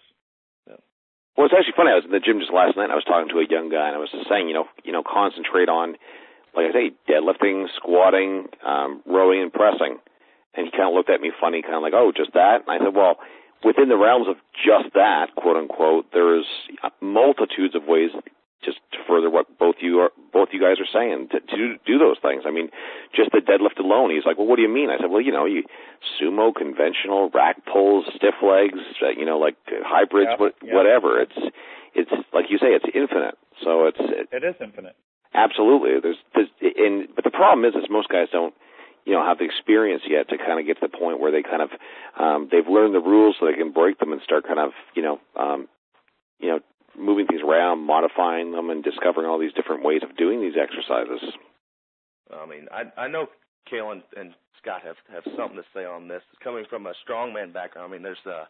Well, 1.36 1.46
it's 1.46 1.54
actually 1.56 1.76
funny. 1.76 1.90
I 1.90 1.96
was 1.96 2.04
in 2.04 2.10
the 2.10 2.20
gym 2.20 2.40
just 2.40 2.52
last 2.52 2.76
night. 2.76 2.90
and 2.90 2.92
I 2.92 3.00
was 3.00 3.06
talking 3.06 3.28
to 3.30 3.40
a 3.40 3.48
young 3.48 3.70
guy, 3.70 3.88
and 3.88 3.96
I 3.96 4.02
was 4.02 4.10
just 4.10 4.28
saying, 4.28 4.48
you 4.48 4.54
know, 4.54 4.66
you 4.84 4.92
know, 4.92 5.02
concentrate 5.02 5.68
on, 5.68 5.96
like 6.54 6.68
I 6.68 6.72
say, 6.72 6.86
deadlifting, 7.08 7.66
squatting, 7.76 8.48
um, 8.66 9.02
rowing, 9.06 9.40
and 9.40 9.52
pressing. 9.52 9.98
And 10.54 10.66
he 10.66 10.70
kind 10.70 10.90
of 10.90 10.94
looked 10.94 11.10
at 11.10 11.20
me 11.20 11.30
funny, 11.40 11.62
kind 11.62 11.76
of 11.76 11.82
like, 11.82 11.94
oh, 11.94 12.12
just 12.14 12.34
that. 12.34 12.66
And 12.66 12.70
I 12.70 12.84
said, 12.84 12.94
well, 12.94 13.18
within 13.64 13.88
the 13.88 13.96
realms 13.96 14.26
of 14.28 14.36
just 14.52 14.94
that, 14.94 15.34
quote 15.36 15.56
unquote, 15.56 16.06
there's 16.12 16.46
multitudes 17.00 17.74
of 17.74 17.86
ways 17.86 18.10
just 18.64 18.78
to 18.92 18.98
further 19.08 19.30
what 19.30 19.46
both 19.58 19.76
you 19.80 20.00
are, 20.00 20.10
both 20.32 20.48
you 20.52 20.60
guys 20.60 20.76
are 20.80 20.88
saying 20.92 21.28
to, 21.32 21.40
to 21.40 21.76
do 21.86 21.98
those 21.98 22.16
things. 22.20 22.44
I 22.46 22.50
mean, 22.50 22.68
just 23.14 23.32
the 23.32 23.40
deadlift 23.40 23.78
alone. 23.78 24.10
He's 24.10 24.26
like, 24.26 24.38
well, 24.38 24.46
what 24.46 24.56
do 24.56 24.62
you 24.62 24.68
mean? 24.68 24.90
I 24.90 24.98
said, 24.98 25.10
well, 25.10 25.20
you 25.20 25.32
know, 25.32 25.46
you 25.46 25.64
sumo, 26.20 26.54
conventional, 26.54 27.30
rack 27.32 27.64
pulls, 27.64 28.06
stiff 28.16 28.36
legs, 28.42 28.78
uh, 29.02 29.10
you 29.16 29.24
know, 29.24 29.38
like 29.38 29.56
hybrids, 29.84 30.30
what, 30.38 30.54
whatever. 30.62 31.20
It's, 31.20 31.38
it's 31.94 32.10
like 32.32 32.46
you 32.50 32.58
say, 32.58 32.76
it's 32.76 32.86
infinite. 32.94 33.36
So 33.64 33.86
it's, 33.86 34.00
it, 34.00 34.28
it 34.32 34.44
is 34.44 34.54
infinite. 34.60 34.96
Absolutely. 35.32 36.00
There's, 36.02 36.20
there's, 36.34 36.48
and, 36.60 37.08
but 37.14 37.24
the 37.24 37.30
problem 37.30 37.64
is, 37.64 37.74
is 37.74 37.88
most 37.90 38.08
guys 38.08 38.28
don't, 38.32 38.54
you 39.06 39.14
know 39.14 39.24
have 39.24 39.38
the 39.38 39.44
experience 39.44 40.02
yet 40.06 40.28
to 40.28 40.36
kind 40.36 40.60
of 40.60 40.66
get 40.66 40.78
to 40.78 40.86
the 40.86 40.96
point 40.96 41.20
where 41.20 41.32
they 41.32 41.42
kind 41.42 41.62
of 41.62 41.70
um, 42.20 42.48
they've 42.52 42.68
learned 42.68 42.94
the 42.94 43.00
rules 43.00 43.36
so 43.40 43.46
they 43.46 43.54
can 43.54 43.72
break 43.72 43.98
them 43.98 44.12
and 44.12 44.20
start 44.22 44.46
kind 44.46 44.60
of 44.60 44.72
you 44.94 45.02
know 45.02 45.18
um, 45.36 45.68
you 46.38 46.48
know 46.48 46.60
moving 46.98 47.26
things 47.26 47.42
around, 47.46 47.86
modifying 47.86 48.52
them, 48.52 48.70
and 48.70 48.82
discovering 48.82 49.26
all 49.26 49.38
these 49.38 49.52
different 49.52 49.84
ways 49.84 50.02
of 50.02 50.16
doing 50.16 50.40
these 50.40 50.54
exercises. 50.60 51.22
I 52.32 52.46
mean, 52.46 52.66
I 52.70 53.02
I 53.02 53.08
know 53.08 53.26
Cale 53.68 53.92
and, 53.92 54.34
Scott 54.60 54.82
have 54.84 54.96
have 55.12 55.24
something 55.36 55.56
to 55.56 55.64
say 55.74 55.84
on 55.84 56.06
this. 56.06 56.22
Coming 56.44 56.64
from 56.68 56.86
a 56.86 56.92
strongman 57.08 57.52
background, 57.52 57.90
I 57.90 57.92
mean, 57.92 58.02
there's 58.02 58.18
a, 58.26 58.44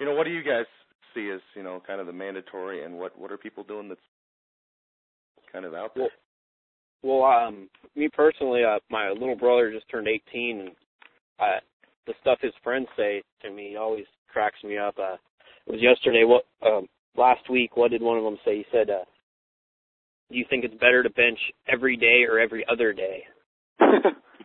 you 0.00 0.06
know, 0.06 0.14
what 0.14 0.24
do 0.24 0.30
you 0.30 0.42
guys 0.42 0.66
see 1.14 1.30
as 1.30 1.40
you 1.54 1.62
know 1.62 1.80
kind 1.86 2.00
of 2.00 2.06
the 2.06 2.12
mandatory, 2.12 2.84
and 2.84 2.98
what 2.98 3.16
what 3.18 3.30
are 3.30 3.38
people 3.38 3.62
doing 3.62 3.88
that's 3.88 4.00
kind 5.52 5.64
of 5.64 5.74
out 5.74 5.94
there? 5.94 6.08
Well, 7.02 7.20
well 7.20 7.46
um, 7.46 7.68
me 7.94 8.08
personally, 8.12 8.64
uh, 8.64 8.80
my 8.90 9.10
little 9.10 9.36
brother 9.36 9.72
just 9.72 9.88
turned 9.88 10.08
18, 10.08 10.60
and 10.60 10.70
I, 11.38 11.58
the 12.06 12.14
stuff 12.20 12.38
his 12.42 12.52
friends 12.62 12.88
say 12.96 13.22
to 13.42 13.50
me 13.50 13.76
always 13.76 14.06
cracks 14.32 14.62
me 14.64 14.76
up. 14.76 14.96
Uh, 14.98 15.16
it 15.66 15.72
was 15.72 15.80
yesterday. 15.80 16.24
What 16.24 16.44
um, 16.66 16.86
last 17.16 17.48
week? 17.50 17.76
What 17.76 17.90
did 17.90 18.02
one 18.02 18.18
of 18.18 18.24
them 18.24 18.38
say? 18.44 18.58
He 18.58 18.66
said, 18.72 18.90
uh, 18.90 19.04
"Do 20.30 20.38
you 20.38 20.44
think 20.48 20.64
it's 20.64 20.74
better 20.74 21.02
to 21.02 21.10
bench 21.10 21.38
every 21.68 21.96
day 21.96 22.24
or 22.28 22.38
every 22.38 22.64
other 22.70 22.92
day?" 22.92 23.24
and 23.80 24.04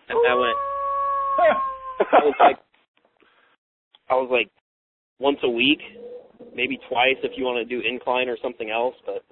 I 0.10 0.36
went. 0.36 0.58
I 2.00 2.24
was 2.24 2.36
like, 2.40 2.58
I 4.10 4.14
was 4.16 4.30
like, 4.32 4.50
once 5.20 5.38
a 5.44 5.50
week, 5.50 5.80
maybe 6.56 6.80
twice 6.90 7.18
if 7.24 7.34
you 7.36 7.44
want 7.44 7.60
to 7.60 7.68
do 7.68 7.86
incline 7.86 8.30
or 8.30 8.38
something 8.42 8.70
else. 8.70 8.96
But 9.06 9.24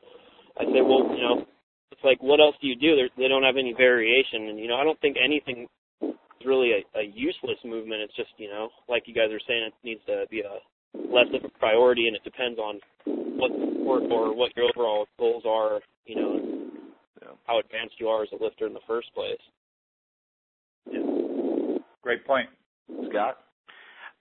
I 0.59 0.65
said, 0.65 0.83
well, 0.83 1.07
you 1.15 1.23
know, 1.23 1.45
it's 1.91 2.03
like, 2.03 2.21
what 2.21 2.39
else 2.39 2.55
do 2.61 2.67
you 2.67 2.75
do? 2.75 2.95
They're, 2.95 3.09
they 3.17 3.27
don't 3.27 3.43
have 3.43 3.57
any 3.57 3.73
variation, 3.73 4.49
and 4.49 4.59
you 4.59 4.67
know, 4.67 4.75
I 4.75 4.83
don't 4.83 4.99
think 5.01 5.17
anything 5.17 5.67
is 6.01 6.45
really 6.45 6.71
a, 6.71 6.99
a 6.99 7.03
useless 7.03 7.57
movement. 7.65 8.01
It's 8.01 8.15
just, 8.15 8.31
you 8.37 8.49
know, 8.49 8.69
like 8.87 9.03
you 9.07 9.15
guys 9.15 9.31
are 9.31 9.41
saying, 9.47 9.71
it 9.71 9.73
needs 9.83 10.01
to 10.07 10.25
be 10.29 10.41
a 10.41 10.59
less 11.11 11.27
of 11.33 11.43
a 11.43 11.59
priority, 11.59 12.07
and 12.07 12.15
it 12.15 12.23
depends 12.23 12.59
on 12.59 12.79
what 13.05 13.51
sport 13.51 14.03
or 14.11 14.35
what 14.35 14.51
your 14.55 14.69
overall 14.75 15.07
goals 15.19 15.43
are. 15.47 15.79
You 16.05 16.15
know, 16.15 16.39
yeah. 17.21 17.29
how 17.45 17.59
advanced 17.59 17.95
you 17.99 18.07
are 18.07 18.23
as 18.23 18.29
a 18.31 18.43
lifter 18.43 18.67
in 18.67 18.73
the 18.73 18.85
first 18.87 19.13
place. 19.13 19.41
Yeah. 20.91 21.79
Great 22.01 22.25
point, 22.25 22.49
Scott. 23.09 23.37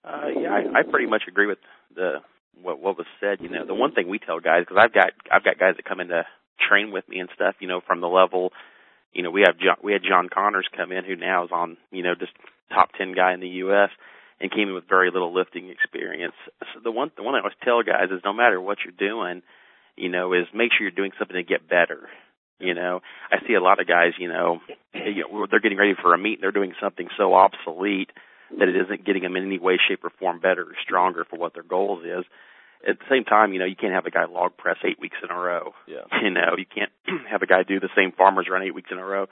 Uh, 0.04 0.28
yeah, 0.40 0.50
I, 0.50 0.80
I 0.80 0.82
pretty 0.82 1.06
much 1.06 1.22
agree 1.28 1.46
with 1.46 1.58
the 1.94 2.20
what 2.62 2.80
what 2.80 2.96
was 2.96 3.06
said. 3.20 3.38
You 3.40 3.48
know, 3.48 3.66
the 3.66 3.74
one 3.74 3.92
thing 3.92 4.08
we 4.08 4.18
tell 4.18 4.40
guys 4.40 4.64
because 4.66 4.82
I've 4.82 4.94
got 4.94 5.10
I've 5.30 5.44
got 5.44 5.58
guys 5.58 5.74
that 5.76 5.84
come 5.84 6.00
in 6.00 6.08
to 6.08 6.24
train 6.68 6.92
with 6.92 7.08
me 7.08 7.18
and 7.18 7.28
stuff. 7.34 7.56
You 7.60 7.68
know, 7.68 7.80
from 7.86 8.00
the 8.00 8.08
level, 8.08 8.52
you 9.12 9.22
know, 9.22 9.30
we 9.30 9.42
have 9.46 9.58
John, 9.58 9.76
we 9.82 9.92
had 9.92 10.02
John 10.08 10.28
Connors 10.32 10.68
come 10.76 10.92
in 10.92 11.04
who 11.04 11.16
now 11.16 11.44
is 11.44 11.50
on 11.52 11.76
you 11.90 12.02
know 12.02 12.14
just 12.18 12.32
top 12.72 12.90
ten 12.96 13.14
guy 13.14 13.34
in 13.34 13.40
the 13.40 13.64
U.S. 13.66 13.90
and 14.40 14.50
came 14.50 14.68
in 14.68 14.74
with 14.74 14.88
very 14.88 15.10
little 15.10 15.32
lifting 15.32 15.70
experience. 15.70 16.34
So 16.74 16.80
the 16.82 16.90
one 16.90 17.10
the 17.16 17.22
one 17.22 17.34
I 17.34 17.38
always 17.38 17.54
tell 17.62 17.82
guys 17.82 18.10
is 18.10 18.20
no 18.24 18.32
matter 18.32 18.60
what 18.60 18.78
you're 18.84 18.92
doing, 18.92 19.42
you 19.96 20.08
know, 20.08 20.32
is 20.32 20.46
make 20.54 20.72
sure 20.72 20.82
you're 20.86 20.90
doing 20.90 21.12
something 21.18 21.36
to 21.36 21.42
get 21.42 21.68
better. 21.68 22.08
You 22.58 22.74
know, 22.74 23.00
I 23.30 23.46
see 23.46 23.54
a 23.54 23.60
lot 23.60 23.80
of 23.80 23.86
guys, 23.86 24.12
you 24.18 24.28
know, 24.28 24.60
you 24.94 25.24
know, 25.28 25.46
they're 25.50 25.60
getting 25.60 25.78
ready 25.78 25.94
for 26.00 26.14
a 26.14 26.18
meet 26.18 26.34
and 26.34 26.42
they're 26.42 26.52
doing 26.52 26.72
something 26.80 27.08
so 27.16 27.34
obsolete 27.34 28.10
that 28.58 28.68
it 28.68 28.76
isn't 28.76 29.04
getting 29.04 29.22
them 29.22 29.36
in 29.36 29.44
any 29.44 29.58
way, 29.58 29.76
shape, 29.76 30.04
or 30.04 30.10
form 30.10 30.40
better 30.40 30.62
or 30.62 30.74
stronger 30.82 31.24
for 31.28 31.38
what 31.38 31.52
their 31.52 31.62
goals 31.62 32.04
is. 32.04 32.24
At 32.88 32.98
the 32.98 33.04
same 33.10 33.24
time, 33.24 33.52
you 33.52 33.58
know, 33.58 33.64
you 33.64 33.76
can't 33.76 33.92
have 33.92 34.06
a 34.06 34.10
guy 34.10 34.24
log 34.24 34.56
press 34.56 34.76
eight 34.84 35.00
weeks 35.00 35.16
in 35.22 35.30
a 35.30 35.38
row. 35.38 35.72
Yeah. 35.86 36.04
You 36.22 36.30
know, 36.30 36.56
you 36.56 36.64
can't 36.64 36.92
have 37.30 37.42
a 37.42 37.46
guy 37.46 37.62
do 37.62 37.80
the 37.80 37.90
same 37.96 38.12
farmers 38.12 38.46
run 38.50 38.62
eight 38.62 38.74
weeks 38.74 38.90
in 38.90 38.98
a 38.98 39.04
row. 39.04 39.26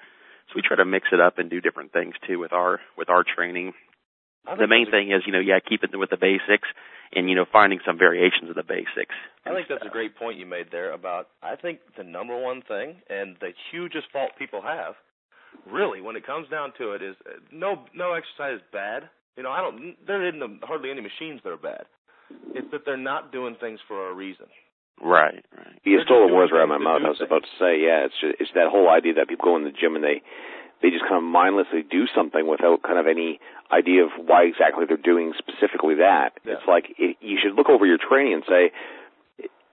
So 0.48 0.52
we 0.56 0.62
try 0.62 0.76
to 0.76 0.84
mix 0.84 1.08
it 1.12 1.20
up 1.20 1.38
and 1.38 1.48
do 1.48 1.60
different 1.60 1.92
things 1.92 2.14
too 2.26 2.38
with 2.38 2.52
our 2.52 2.80
with 2.98 3.08
our 3.08 3.24
training. 3.24 3.72
The 4.46 4.68
main 4.68 4.90
thing 4.90 5.10
is, 5.10 5.22
you 5.26 5.32
know, 5.32 5.40
yeah, 5.40 5.58
keep 5.58 5.82
it 5.82 5.96
with 5.96 6.10
the 6.10 6.18
basics 6.20 6.68
and 7.12 7.28
you 7.28 7.36
know 7.36 7.46
finding 7.50 7.78
some 7.86 7.96
variations 7.98 8.50
of 8.50 8.56
the 8.56 8.62
basics. 8.62 9.14
I 9.46 9.54
think 9.54 9.68
that's 9.68 9.84
a 9.86 9.90
great 9.90 10.16
point 10.16 10.38
you 10.38 10.46
made 10.46 10.66
there 10.70 10.92
about 10.92 11.28
I 11.42 11.56
think 11.56 11.80
the 11.96 12.04
number 12.04 12.36
one 12.36 12.62
thing 12.62 12.96
and 13.08 13.36
the 13.40 13.52
hugest 13.70 14.06
fault 14.12 14.32
people 14.38 14.60
have 14.62 14.94
really, 15.70 16.00
when 16.00 16.16
it 16.16 16.26
comes 16.26 16.48
down 16.48 16.72
to 16.78 16.92
it, 16.92 17.02
is 17.02 17.16
uh, 17.26 17.38
no 17.52 17.84
no 17.94 18.12
exercise 18.12 18.56
is 18.56 18.62
bad. 18.72 19.08
You 19.36 19.42
know, 19.42 19.50
I 19.50 19.60
don't. 19.60 19.96
There 20.06 20.26
isn't 20.26 20.64
hardly 20.64 20.90
any 20.90 21.00
machines 21.00 21.40
that 21.44 21.50
are 21.50 21.56
bad. 21.56 21.84
It's 22.54 22.70
that 22.72 22.82
they're 22.84 22.96
not 22.96 23.32
doing 23.32 23.56
things 23.60 23.80
for 23.86 24.10
a 24.10 24.14
reason. 24.14 24.46
Right, 25.02 25.44
right. 25.56 25.80
You 25.82 26.00
stole 26.04 26.28
the 26.28 26.34
words 26.34 26.52
right 26.52 26.62
out 26.62 26.70
of 26.70 26.78
my 26.78 26.78
mouth. 26.78 27.02
I 27.04 27.08
was 27.10 27.20
about 27.20 27.42
to 27.42 27.54
say, 27.58 27.82
yeah, 27.82 28.06
it's 28.06 28.14
just, 28.20 28.38
it's 28.38 28.50
that 28.54 28.70
whole 28.70 28.88
idea 28.88 29.14
that 29.14 29.28
people 29.28 29.50
go 29.50 29.56
in 29.56 29.64
the 29.64 29.74
gym 29.74 29.96
and 29.96 30.04
they 30.04 30.22
they 30.82 30.90
just 30.90 31.02
kind 31.02 31.16
of 31.16 31.22
mindlessly 31.22 31.82
do 31.82 32.06
something 32.14 32.46
without 32.46 32.82
kind 32.82 32.98
of 32.98 33.06
any 33.06 33.40
idea 33.72 34.04
of 34.04 34.10
why 34.16 34.44
exactly 34.44 34.84
they're 34.86 34.96
doing 34.96 35.32
specifically 35.38 35.96
that. 35.96 36.34
Yeah. 36.44 36.54
It's 36.54 36.68
like 36.68 36.94
it, 36.98 37.16
you 37.20 37.38
should 37.42 37.54
look 37.54 37.68
over 37.68 37.86
your 37.86 37.98
training 37.98 38.34
and 38.34 38.44
say, 38.48 38.72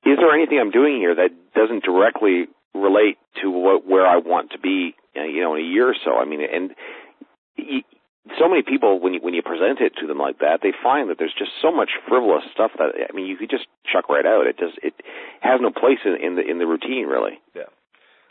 is 0.03 0.17
there 0.17 0.33
anything 0.33 0.59
I'm 0.59 0.71
doing 0.71 0.97
here 0.97 1.15
that 1.15 1.29
doesn't 1.53 1.83
directly 1.83 2.47
relate 2.73 3.17
to 3.41 3.51
what 3.51 3.85
where 3.85 4.07
I 4.07 4.17
want 4.17 4.51
to 4.51 4.59
be 4.59 4.95
uh, 5.15 5.23
you 5.23 5.41
know, 5.41 5.55
in 5.55 5.61
a 5.61 5.67
year 5.67 5.89
or 5.89 5.95
so. 6.05 6.15
I 6.15 6.25
mean, 6.25 6.39
and 6.41 6.71
you, 7.57 7.81
so 8.39 8.47
many 8.47 8.61
people 8.63 8.99
when 8.99 9.13
you 9.13 9.19
when 9.19 9.33
you 9.33 9.41
present 9.41 9.81
it 9.81 9.93
to 9.99 10.07
them 10.07 10.17
like 10.17 10.39
that, 10.39 10.59
they 10.63 10.71
find 10.71 11.09
that 11.09 11.17
there's 11.19 11.35
just 11.37 11.51
so 11.61 11.71
much 11.71 11.91
frivolous 12.07 12.43
stuff 12.53 12.71
that 12.77 12.95
I 12.95 13.11
mean, 13.13 13.27
you 13.27 13.35
could 13.35 13.49
just 13.49 13.67
chuck 13.91 14.07
right 14.07 14.25
out. 14.25 14.47
It 14.47 14.57
just 14.57 14.79
it 14.81 14.93
has 15.41 15.59
no 15.59 15.71
place 15.71 15.99
in, 16.05 16.15
in 16.15 16.35
the 16.35 16.43
in 16.47 16.59
the 16.59 16.67
routine 16.67 17.07
really. 17.07 17.41
Yeah, 17.53 17.67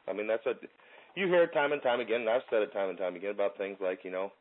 I 0.09 0.15
mean 0.15 0.27
that's 0.27 0.47
a 0.47 0.55
you 1.17 1.27
hear 1.27 1.45
it 1.45 1.53
time 1.53 1.73
and 1.73 1.83
time 1.83 2.01
again, 2.01 2.23
and 2.23 2.31
I've 2.31 2.43
said 2.51 2.63
it 2.63 2.73
time 2.73 2.91
and 2.91 2.99
time 2.99 3.17
again 3.17 3.31
about 3.31 3.57
things 3.59 3.79
like 3.81 4.01
you 4.05 4.11
know 4.11 4.33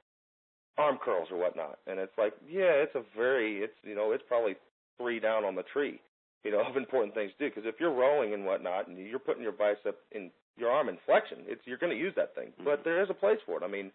arm 0.77 0.97
curls 1.03 1.27
or 1.31 1.37
whatnot, 1.37 1.79
and 1.87 1.99
it's 1.99 2.17
like 2.17 2.33
yeah, 2.49 2.83
it's 2.83 2.95
a 2.95 3.03
very 3.17 3.59
it's 3.59 3.75
you 3.83 3.95
know 3.95 4.11
it's 4.11 4.23
probably 4.27 4.55
three 4.97 5.19
down 5.19 5.45
on 5.45 5.55
the 5.55 5.63
tree, 5.73 5.99
you 6.43 6.51
know, 6.51 6.61
of 6.67 6.77
important 6.77 7.13
things 7.13 7.31
to 7.37 7.45
do 7.49 7.55
because 7.55 7.67
if 7.67 7.79
you're 7.79 7.93
rowing 7.93 8.33
and 8.33 8.45
whatnot 8.45 8.87
and 8.87 8.97
you're 8.97 9.19
putting 9.19 9.43
your 9.43 9.51
bicep 9.51 9.97
in 10.11 10.31
your 10.59 10.69
arm 10.69 10.89
in 10.89 10.97
flexion. 11.05 11.39
It's 11.47 11.61
you're 11.65 11.77
going 11.77 11.95
to 11.95 11.97
use 11.97 12.13
that 12.15 12.35
thing, 12.35 12.51
but 12.63 12.83
there 12.83 13.01
is 13.01 13.09
a 13.09 13.13
place 13.13 13.39
for 13.45 13.57
it. 13.57 13.63
I 13.63 13.67
mean, 13.67 13.91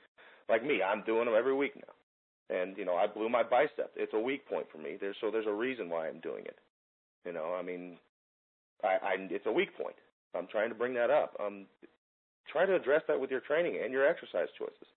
like 0.49 0.65
me, 0.65 0.83
I'm 0.83 1.05
doing 1.05 1.27
them 1.27 1.35
every 1.37 1.55
week 1.55 1.75
now, 1.77 2.57
and 2.57 2.77
you 2.77 2.85
know 2.85 2.97
I 2.97 3.07
blew 3.07 3.29
my 3.29 3.43
bicep. 3.43 3.93
It's 3.97 4.15
a 4.15 4.19
weak 4.19 4.49
point 4.49 4.67
for 4.73 4.79
me. 4.79 4.97
There's 5.01 5.17
so 5.21 5.31
there's 5.31 5.47
a 5.47 5.53
reason 5.53 5.91
why 5.91 6.09
I'm 6.09 6.21
doing 6.21 6.45
it. 6.47 6.59
You 7.27 7.33
know, 7.33 7.55
I 7.59 7.63
mean, 7.63 7.99
I, 8.83 8.97
I 9.03 9.17
it's 9.31 9.47
a 9.47 9.53
weak 9.53 9.77
point. 9.77 9.97
I'm 10.35 10.49
trying 10.49 10.71
to 10.71 10.75
bring 10.75 10.95
that 10.95 11.11
up. 11.11 11.37
Um, 11.39 11.67
try 12.51 12.67
to 12.67 12.75
address 12.75 13.03
that 13.09 13.21
with 13.21 13.31
your 13.31 13.41
training 13.41 13.81
and 13.83 13.93
your 13.93 14.07
exercise 14.07 14.49
choices. 14.59 14.89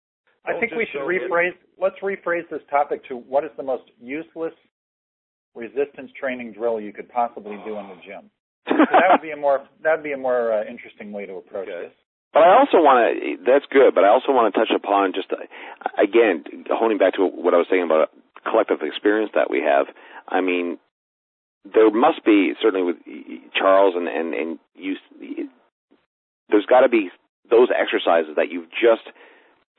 Don't 0.45 0.55
I 0.55 0.59
think 0.59 0.73
we 0.73 0.87
should 0.91 1.01
rephrase. 1.01 1.55
In. 1.57 1.81
Let's 1.81 1.99
rephrase 2.01 2.49
this 2.49 2.61
topic 2.69 3.05
to 3.09 3.15
what 3.15 3.43
is 3.43 3.51
the 3.57 3.63
most 3.63 3.83
useless 3.99 4.53
resistance 5.55 6.11
training 6.19 6.53
drill 6.53 6.79
you 6.79 6.93
could 6.93 7.09
possibly 7.09 7.57
do 7.65 7.77
in 7.77 7.87
the 7.89 7.95
gym 8.05 8.29
that 8.67 9.07
would 9.11 9.21
be 9.21 9.31
a 9.31 9.37
more 9.37 9.65
that 9.83 9.95
would 9.95 10.03
be 10.03 10.11
a 10.11 10.17
more 10.17 10.51
uh, 10.51 10.63
interesting 10.65 11.11
way 11.11 11.25
to 11.25 11.35
approach 11.35 11.67
okay. 11.67 11.87
this. 11.87 11.93
But 12.33 12.43
I 12.43 12.59
also 12.59 12.77
want 12.83 13.15
to. 13.15 13.37
That's 13.45 13.65
good. 13.71 13.95
But 13.95 14.03
I 14.03 14.09
also 14.09 14.31
want 14.31 14.53
to 14.53 14.59
touch 14.59 14.71
upon 14.75 15.13
just 15.13 15.31
uh, 15.31 15.39
again 15.95 16.43
honing 16.69 16.97
back 16.97 17.13
to 17.15 17.25
what 17.25 17.53
I 17.53 17.57
was 17.57 17.67
saying 17.69 17.83
about 17.83 18.11
collective 18.43 18.79
experience 18.81 19.31
that 19.35 19.49
we 19.49 19.61
have. 19.63 19.87
I 20.27 20.41
mean, 20.41 20.77
there 21.63 21.89
must 21.89 22.23
be 22.25 22.53
certainly 22.61 22.83
with 22.83 22.97
Charles 23.55 23.95
and 23.95 24.07
and 24.07 24.33
and 24.33 24.59
you. 24.75 24.95
There's 26.49 26.65
got 26.65 26.81
to 26.81 26.89
be 26.89 27.09
those 27.49 27.69
exercises 27.71 28.35
that 28.35 28.51
you've 28.51 28.69
just 28.71 29.07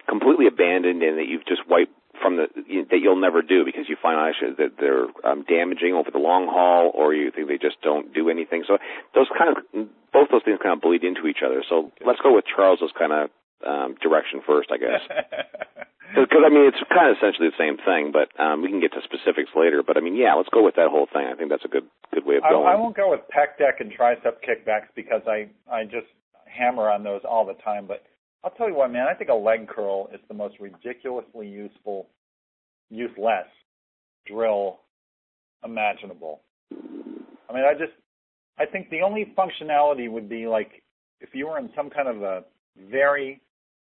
completely 0.08 0.46
abandoned 0.46 1.02
and 1.02 1.18
that 1.18 1.28
you've 1.28 1.46
just 1.46 1.62
wiped 1.68 1.92
from 2.20 2.37
the 2.37 2.46
that 2.90 2.98
you'll 2.98 3.20
never 3.20 3.42
do 3.42 3.64
because 3.64 3.88
you 3.88 3.96
find 4.00 4.18
actually 4.18 4.54
that 4.58 4.75
they're 4.80 5.06
um, 5.25 5.44
damaging 5.48 5.94
over 5.94 6.10
the 6.10 6.18
long 6.18 6.46
haul, 6.46 6.90
or 6.94 7.14
you 7.14 7.30
think 7.30 7.48
they 7.48 7.58
just 7.58 7.80
don't 7.82 8.12
do 8.12 8.28
anything. 8.28 8.64
So 8.66 8.78
those 9.14 9.28
kind 9.37 9.54
of 9.56 9.88
both 10.12 10.28
those 10.30 10.42
things 10.44 10.58
kind 10.62 10.75
of 10.75 10.80
bleed 10.80 11.04
into 11.04 11.26
each 11.26 11.44
other. 11.44 11.62
So 11.68 11.92
let's 12.04 12.20
go 12.20 12.34
with 12.34 12.44
Charles's 12.44 12.90
kind 12.98 13.12
of 13.12 13.30
um, 13.62 13.94
direction 14.02 14.40
first, 14.46 14.70
I 14.72 14.78
guess. 14.78 15.02
Because 16.08 16.40
I 16.40 16.48
mean, 16.48 16.64
it's 16.64 16.80
kind 16.88 17.12
of 17.12 17.20
essentially 17.20 17.52
the 17.52 17.60
same 17.60 17.76
thing, 17.76 18.16
but 18.16 18.32
um, 18.40 18.64
we 18.64 18.72
can 18.72 18.80
get 18.80 18.96
to 18.96 19.04
specifics 19.04 19.52
later. 19.52 19.84
But 19.84 19.98
I 19.98 20.00
mean, 20.00 20.16
yeah, 20.16 20.32
let's 20.32 20.48
go 20.48 20.64
with 20.64 20.76
that 20.80 20.88
whole 20.88 21.04
thing. 21.04 21.28
I 21.28 21.37
think 21.37 21.50
that's 21.52 21.66
a 21.66 21.68
good 21.68 21.84
good 22.14 22.25
way 22.25 22.40
of 22.40 22.48
going. 22.48 22.64
I, 22.64 22.72
I 22.72 22.76
won't 22.80 22.96
go 22.96 23.10
with 23.12 23.20
pec 23.28 23.60
deck 23.60 23.84
and 23.84 23.92
tricep 23.92 24.40
kickbacks 24.40 24.88
because 24.96 25.20
I 25.28 25.52
I 25.70 25.84
just 25.84 26.08
hammer 26.49 26.90
on 26.90 27.02
those 27.02 27.21
all 27.28 27.47
the 27.47 27.55
time. 27.64 27.87
But 27.87 28.02
I'll 28.45 28.50
tell 28.52 28.69
you 28.69 28.75
what, 28.75 28.90
man. 28.90 29.07
I 29.09 29.14
think 29.14 29.31
a 29.31 29.35
leg 29.35 29.69
curl 29.69 30.09
is 30.12 30.21
the 30.28 30.35
most 30.35 30.57
ridiculously 30.61 31.49
useful, 31.49 32.09
useless 32.90 33.47
drill 34.26 34.81
imaginable. 35.64 36.40
I 36.71 37.52
mean, 37.52 37.64
I 37.64 37.73
just, 37.73 37.93
I 38.59 38.67
think 38.67 38.90
the 38.90 39.00
only 39.00 39.33
functionality 39.37 40.11
would 40.11 40.28
be 40.28 40.47
like 40.47 40.83
if 41.21 41.31
you 41.33 41.49
were 41.49 41.59
in 41.59 41.71
some 41.75 41.90
kind 41.90 42.09
of 42.09 42.23
a 42.23 42.45
very 42.90 43.40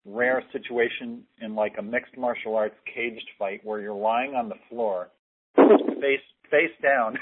rare 0.04 0.42
situation 0.52 1.22
in 1.40 1.54
like 1.54 1.74
a 1.78 1.82
mixed 1.82 2.16
martial 2.16 2.56
arts 2.56 2.76
caged 2.92 3.28
fight 3.38 3.60
where 3.64 3.80
you're 3.80 3.94
lying 3.94 4.34
on 4.34 4.48
the 4.48 4.54
floor, 4.70 5.08
face 5.56 6.20
face 6.50 6.72
down, 6.82 7.18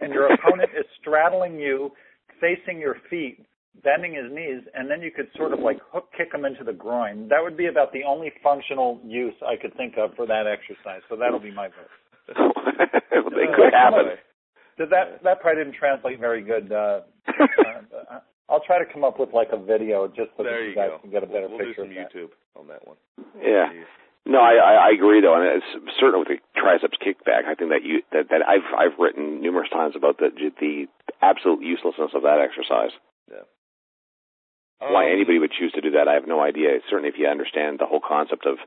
and 0.00 0.12
your 0.12 0.32
opponent 0.32 0.70
is 0.78 0.86
straddling 1.00 1.58
you, 1.58 1.90
facing 2.40 2.80
your 2.80 2.96
feet, 3.10 3.44
bending 3.82 4.14
his 4.14 4.30
knees, 4.30 4.62
and 4.74 4.90
then 4.90 5.02
you 5.02 5.10
could 5.10 5.28
sort 5.36 5.52
of 5.52 5.60
like 5.60 5.78
hook 5.92 6.08
kick 6.16 6.34
him 6.34 6.44
into 6.44 6.64
the 6.64 6.72
groin. 6.72 7.28
That 7.28 7.42
would 7.42 7.56
be 7.56 7.66
about 7.66 7.92
the 7.92 8.04
only 8.06 8.32
functional 8.42 9.00
use 9.04 9.34
I 9.46 9.56
could 9.56 9.74
think 9.76 9.94
of 9.96 10.14
for 10.14 10.26
that 10.26 10.46
exercise. 10.46 11.02
So 11.08 11.16
that'll 11.16 11.40
be 11.40 11.52
my 11.52 11.68
vote. 11.68 11.90
it 12.36 13.50
could 13.56 13.72
happen. 13.72 14.16
Did 14.78 14.90
that 14.90 15.22
that 15.24 15.40
probably 15.40 15.64
didn't 15.64 15.78
translate 15.78 16.20
very 16.20 16.42
good. 16.42 16.72
Uh, 16.72 17.00
uh, 17.28 18.20
I'll 18.48 18.64
try 18.66 18.78
to 18.82 18.90
come 18.90 19.04
up 19.04 19.20
with 19.20 19.32
like 19.32 19.48
a 19.52 19.58
video 19.58 20.08
just 20.08 20.30
so 20.36 20.42
there 20.42 20.58
that 20.58 20.62
you, 20.62 20.68
you 20.70 20.74
guys 20.74 20.90
go. 20.90 20.98
can 20.98 21.10
get 21.10 21.22
a 21.22 21.26
better 21.26 21.48
we'll, 21.48 21.58
picture 21.58 21.86
we'll 21.86 21.88
do 21.88 21.94
some 21.94 22.04
of 22.04 22.12
that. 22.12 22.18
YouTube 22.18 22.30
on 22.58 22.66
that 22.68 22.86
one. 22.86 22.96
Yeah. 23.40 23.70
No, 24.26 24.38
I, 24.38 24.54
I, 24.60 24.72
I 24.74 24.90
agree 24.92 25.20
though, 25.20 25.34
and 25.34 25.46
it's 25.46 25.96
certainly 25.98 26.20
with 26.20 26.28
the 26.28 26.60
triceps 26.60 26.98
kickback. 27.00 27.48
I 27.48 27.54
think 27.54 27.70
that 27.70 27.84
you 27.84 28.02
that, 28.12 28.28
that 28.30 28.42
I've 28.46 28.68
I've 28.76 28.98
written 28.98 29.40
numerous 29.40 29.70
times 29.70 29.94
about 29.96 30.18
the 30.18 30.28
the 30.60 30.86
absolute 31.22 31.62
uselessness 31.62 32.10
of 32.14 32.22
that 32.22 32.38
exercise. 32.38 32.92
Yeah. 33.30 33.48
Why 34.80 35.06
Um, 35.06 35.12
anybody 35.12 35.38
would 35.38 35.52
choose 35.52 35.72
to 35.72 35.80
do 35.80 35.90
that, 35.92 36.08
I 36.08 36.14
have 36.14 36.26
no 36.26 36.40
idea. 36.40 36.80
Certainly, 36.88 37.10
if 37.10 37.18
you 37.18 37.26
understand 37.28 37.78
the 37.78 37.86
whole 37.86 38.00
concept 38.00 38.46
of 38.46 38.58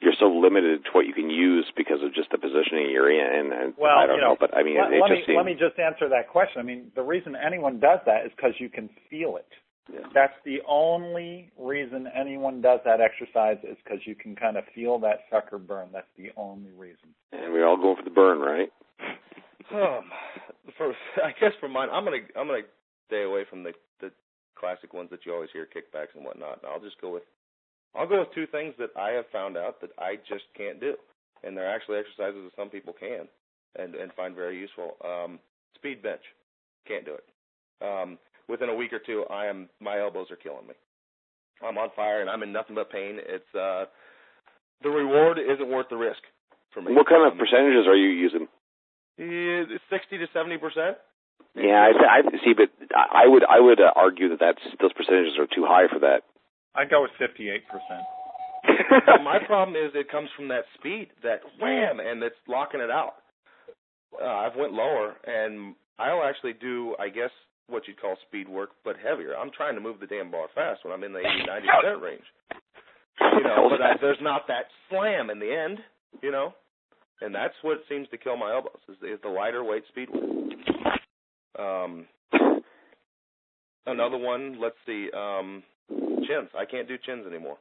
you're 0.00 0.12
so 0.18 0.26
limited 0.28 0.84
to 0.84 0.90
what 0.92 1.06
you 1.06 1.14
can 1.14 1.30
use 1.30 1.64
because 1.74 2.02
of 2.02 2.12
just 2.12 2.28
the 2.30 2.36
positioning 2.36 2.90
you're 2.90 3.08
in, 3.10 3.52
and 3.52 3.74
Well, 3.78 3.96
I 3.96 4.06
don't 4.06 4.16
you 4.16 4.20
know, 4.22 4.36
But 4.38 4.54
I 4.54 4.62
mean, 4.62 4.76
let, 4.76 4.92
it, 4.92 4.96
it 4.96 5.00
let 5.00 5.08
just 5.08 5.20
me 5.20 5.24
seems. 5.26 5.36
let 5.36 5.46
me 5.46 5.54
just 5.54 5.78
answer 5.78 6.08
that 6.10 6.28
question. 6.28 6.60
I 6.60 6.64
mean, 6.64 6.92
the 6.94 7.02
reason 7.02 7.34
anyone 7.36 7.80
does 7.80 8.00
that 8.04 8.26
is 8.26 8.32
because 8.36 8.52
you 8.58 8.68
can 8.68 8.90
feel 9.08 9.36
it. 9.36 9.48
Yeah. 9.92 10.00
That's 10.12 10.34
the 10.44 10.60
only 10.68 11.50
reason 11.58 12.08
anyone 12.14 12.60
does 12.60 12.80
that 12.84 13.00
exercise 13.00 13.58
is 13.64 13.76
because 13.84 14.00
you 14.06 14.14
can 14.14 14.34
kind 14.34 14.56
of 14.56 14.64
feel 14.74 14.98
that 15.00 15.20
sucker 15.30 15.58
burn. 15.58 15.88
That's 15.92 16.08
the 16.18 16.30
only 16.36 16.70
reason. 16.72 17.08
and 17.32 17.52
we're 17.52 17.66
all 17.66 17.76
going 17.76 17.96
for 17.96 18.02
the 18.02 18.10
burn, 18.10 18.40
right? 18.40 18.70
Um, 19.72 20.04
for 20.76 20.92
I 21.22 21.32
guess 21.40 21.52
for 21.60 21.68
mine, 21.68 21.88
I'm 21.90 22.04
gonna 22.04 22.18
I'm 22.36 22.46
gonna 22.46 22.62
stay 23.08 23.22
away 23.22 23.44
from 23.48 23.62
the 23.62 23.72
the 24.00 24.10
classic 24.58 24.92
ones 24.94 25.10
that 25.10 25.24
you 25.26 25.34
always 25.34 25.50
hear, 25.52 25.66
kickbacks 25.66 26.14
and 26.14 26.24
whatnot. 26.24 26.62
And 26.62 26.70
I'll 26.72 26.80
just 26.80 27.00
go 27.00 27.12
with 27.12 27.22
I'll 27.96 28.08
go 28.08 28.20
with 28.20 28.34
two 28.34 28.46
things 28.48 28.74
that 28.78 28.90
I 28.96 29.10
have 29.10 29.26
found 29.32 29.56
out 29.56 29.80
that 29.80 29.90
I 29.98 30.16
just 30.28 30.44
can't 30.56 30.80
do, 30.80 30.94
and 31.44 31.56
they're 31.56 31.70
actually 31.70 31.98
exercises 31.98 32.42
that 32.44 32.56
some 32.60 32.70
people 32.70 32.92
can 32.92 33.28
and 33.76 33.94
and 33.94 34.12
find 34.14 34.34
very 34.34 34.58
useful. 34.58 34.96
Um, 35.04 35.38
speed 35.76 36.02
bench, 36.02 36.22
can't 36.86 37.04
do 37.04 37.14
it. 37.14 37.24
Um, 37.82 38.18
within 38.48 38.68
a 38.68 38.74
week 38.74 38.92
or 38.92 38.98
two, 38.98 39.24
I 39.30 39.46
am 39.46 39.68
my 39.80 40.00
elbows 40.00 40.30
are 40.30 40.36
killing 40.36 40.66
me. 40.66 40.74
I'm 41.62 41.78
on 41.78 41.90
fire 41.94 42.20
and 42.20 42.28
I'm 42.28 42.42
in 42.42 42.52
nothing 42.52 42.74
but 42.74 42.90
pain. 42.90 43.18
It's 43.20 43.54
uh, 43.54 43.84
the 44.82 44.90
reward 44.90 45.38
isn't 45.38 45.70
worth 45.70 45.86
the 45.88 45.96
risk 45.96 46.20
for 46.72 46.82
me. 46.82 46.94
What 46.94 47.06
kind 47.08 47.30
of 47.30 47.38
percentages 47.38 47.86
are 47.86 47.96
you 47.96 48.08
using? 48.10 48.48
eh, 49.18 49.76
Sixty 49.90 50.18
to 50.18 50.26
seventy 50.32 50.58
percent. 50.58 50.96
Yeah, 51.56 51.86
I, 51.86 52.18
I 52.18 52.20
see, 52.44 52.52
but 52.54 52.70
I 52.94 53.24
I 53.24 53.28
would 53.28 53.44
I 53.44 53.60
would 53.60 53.80
uh, 53.80 53.92
argue 53.94 54.28
that 54.30 54.40
that's 54.40 54.62
those 54.80 54.92
percentages 54.92 55.38
are 55.38 55.46
too 55.46 55.64
high 55.66 55.86
for 55.92 56.00
that. 56.00 56.22
I 56.74 56.84
go 56.84 57.02
with 57.02 57.12
fifty-eight 57.18 57.66
percent. 57.68 58.04
But 59.06 59.22
my 59.22 59.38
problem 59.46 59.76
is 59.76 59.92
it 59.94 60.10
comes 60.10 60.28
from 60.36 60.48
that 60.48 60.64
speed, 60.78 61.08
that 61.22 61.40
wham, 61.60 62.00
and 62.00 62.22
it's 62.22 62.36
locking 62.48 62.80
it 62.80 62.90
out. 62.90 63.14
Uh, 64.20 64.24
I've 64.26 64.56
went 64.56 64.72
lower, 64.72 65.14
and 65.26 65.74
I'll 65.98 66.24
actually 66.24 66.54
do, 66.54 66.96
I 66.98 67.08
guess, 67.08 67.30
what 67.68 67.86
you'd 67.86 68.00
call 68.00 68.16
speed 68.26 68.48
work, 68.48 68.70
but 68.84 68.96
heavier. 68.96 69.36
I'm 69.36 69.50
trying 69.50 69.74
to 69.74 69.80
move 69.80 70.00
the 70.00 70.06
damn 70.06 70.30
bar 70.30 70.46
fast 70.54 70.84
when 70.84 70.94
I'm 70.94 71.04
in 71.04 71.12
the 71.12 71.20
80, 71.20 71.28
90 71.46 71.66
percent 71.68 72.02
range. 72.02 72.24
You 73.20 73.44
know, 73.44 73.68
but 73.70 73.82
I, 73.82 73.92
there's 74.00 74.18
not 74.22 74.46
that 74.48 74.66
slam 74.88 75.30
in 75.30 75.38
the 75.38 75.52
end. 75.52 75.78
You 76.22 76.30
know, 76.30 76.54
and 77.20 77.34
that's 77.34 77.54
what 77.62 77.78
seems 77.88 78.08
to 78.10 78.16
kill 78.18 78.36
my 78.36 78.52
elbows 78.52 78.80
is, 78.88 78.96
is 79.02 79.20
the 79.22 79.28
lighter 79.28 79.64
weight 79.64 79.84
speed 79.88 80.08
work. 80.10 80.24
Um, 81.58 82.06
another 83.86 84.18
one. 84.18 84.60
Let's 84.60 84.76
see. 84.86 85.08
Um, 85.16 85.62
chins. 85.88 86.48
I 86.56 86.64
can't 86.64 86.88
do 86.88 86.96
chins 87.04 87.26
anymore. 87.26 87.58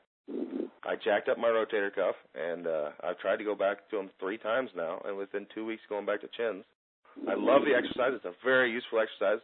I 0.85 0.95
jacked 0.95 1.29
up 1.29 1.37
my 1.37 1.47
rotator 1.47 1.93
cuff, 1.93 2.15
and 2.35 2.67
uh, 2.67 2.89
I've 3.03 3.17
tried 3.19 3.37
to 3.37 3.43
go 3.43 3.55
back 3.55 3.89
to 3.89 3.97
them 3.97 4.09
three 4.19 4.37
times 4.37 4.69
now, 4.75 5.01
and 5.05 5.17
within 5.17 5.45
two 5.53 5.65
weeks 5.65 5.81
going 5.87 6.05
back 6.05 6.21
to 6.21 6.27
chins. 6.35 6.63
I 7.29 7.35
love 7.35 7.61
the 7.63 7.75
exercise; 7.75 8.11
it's 8.13 8.25
a 8.25 8.33
very 8.43 8.71
useful 8.71 8.99
exercise, 8.99 9.39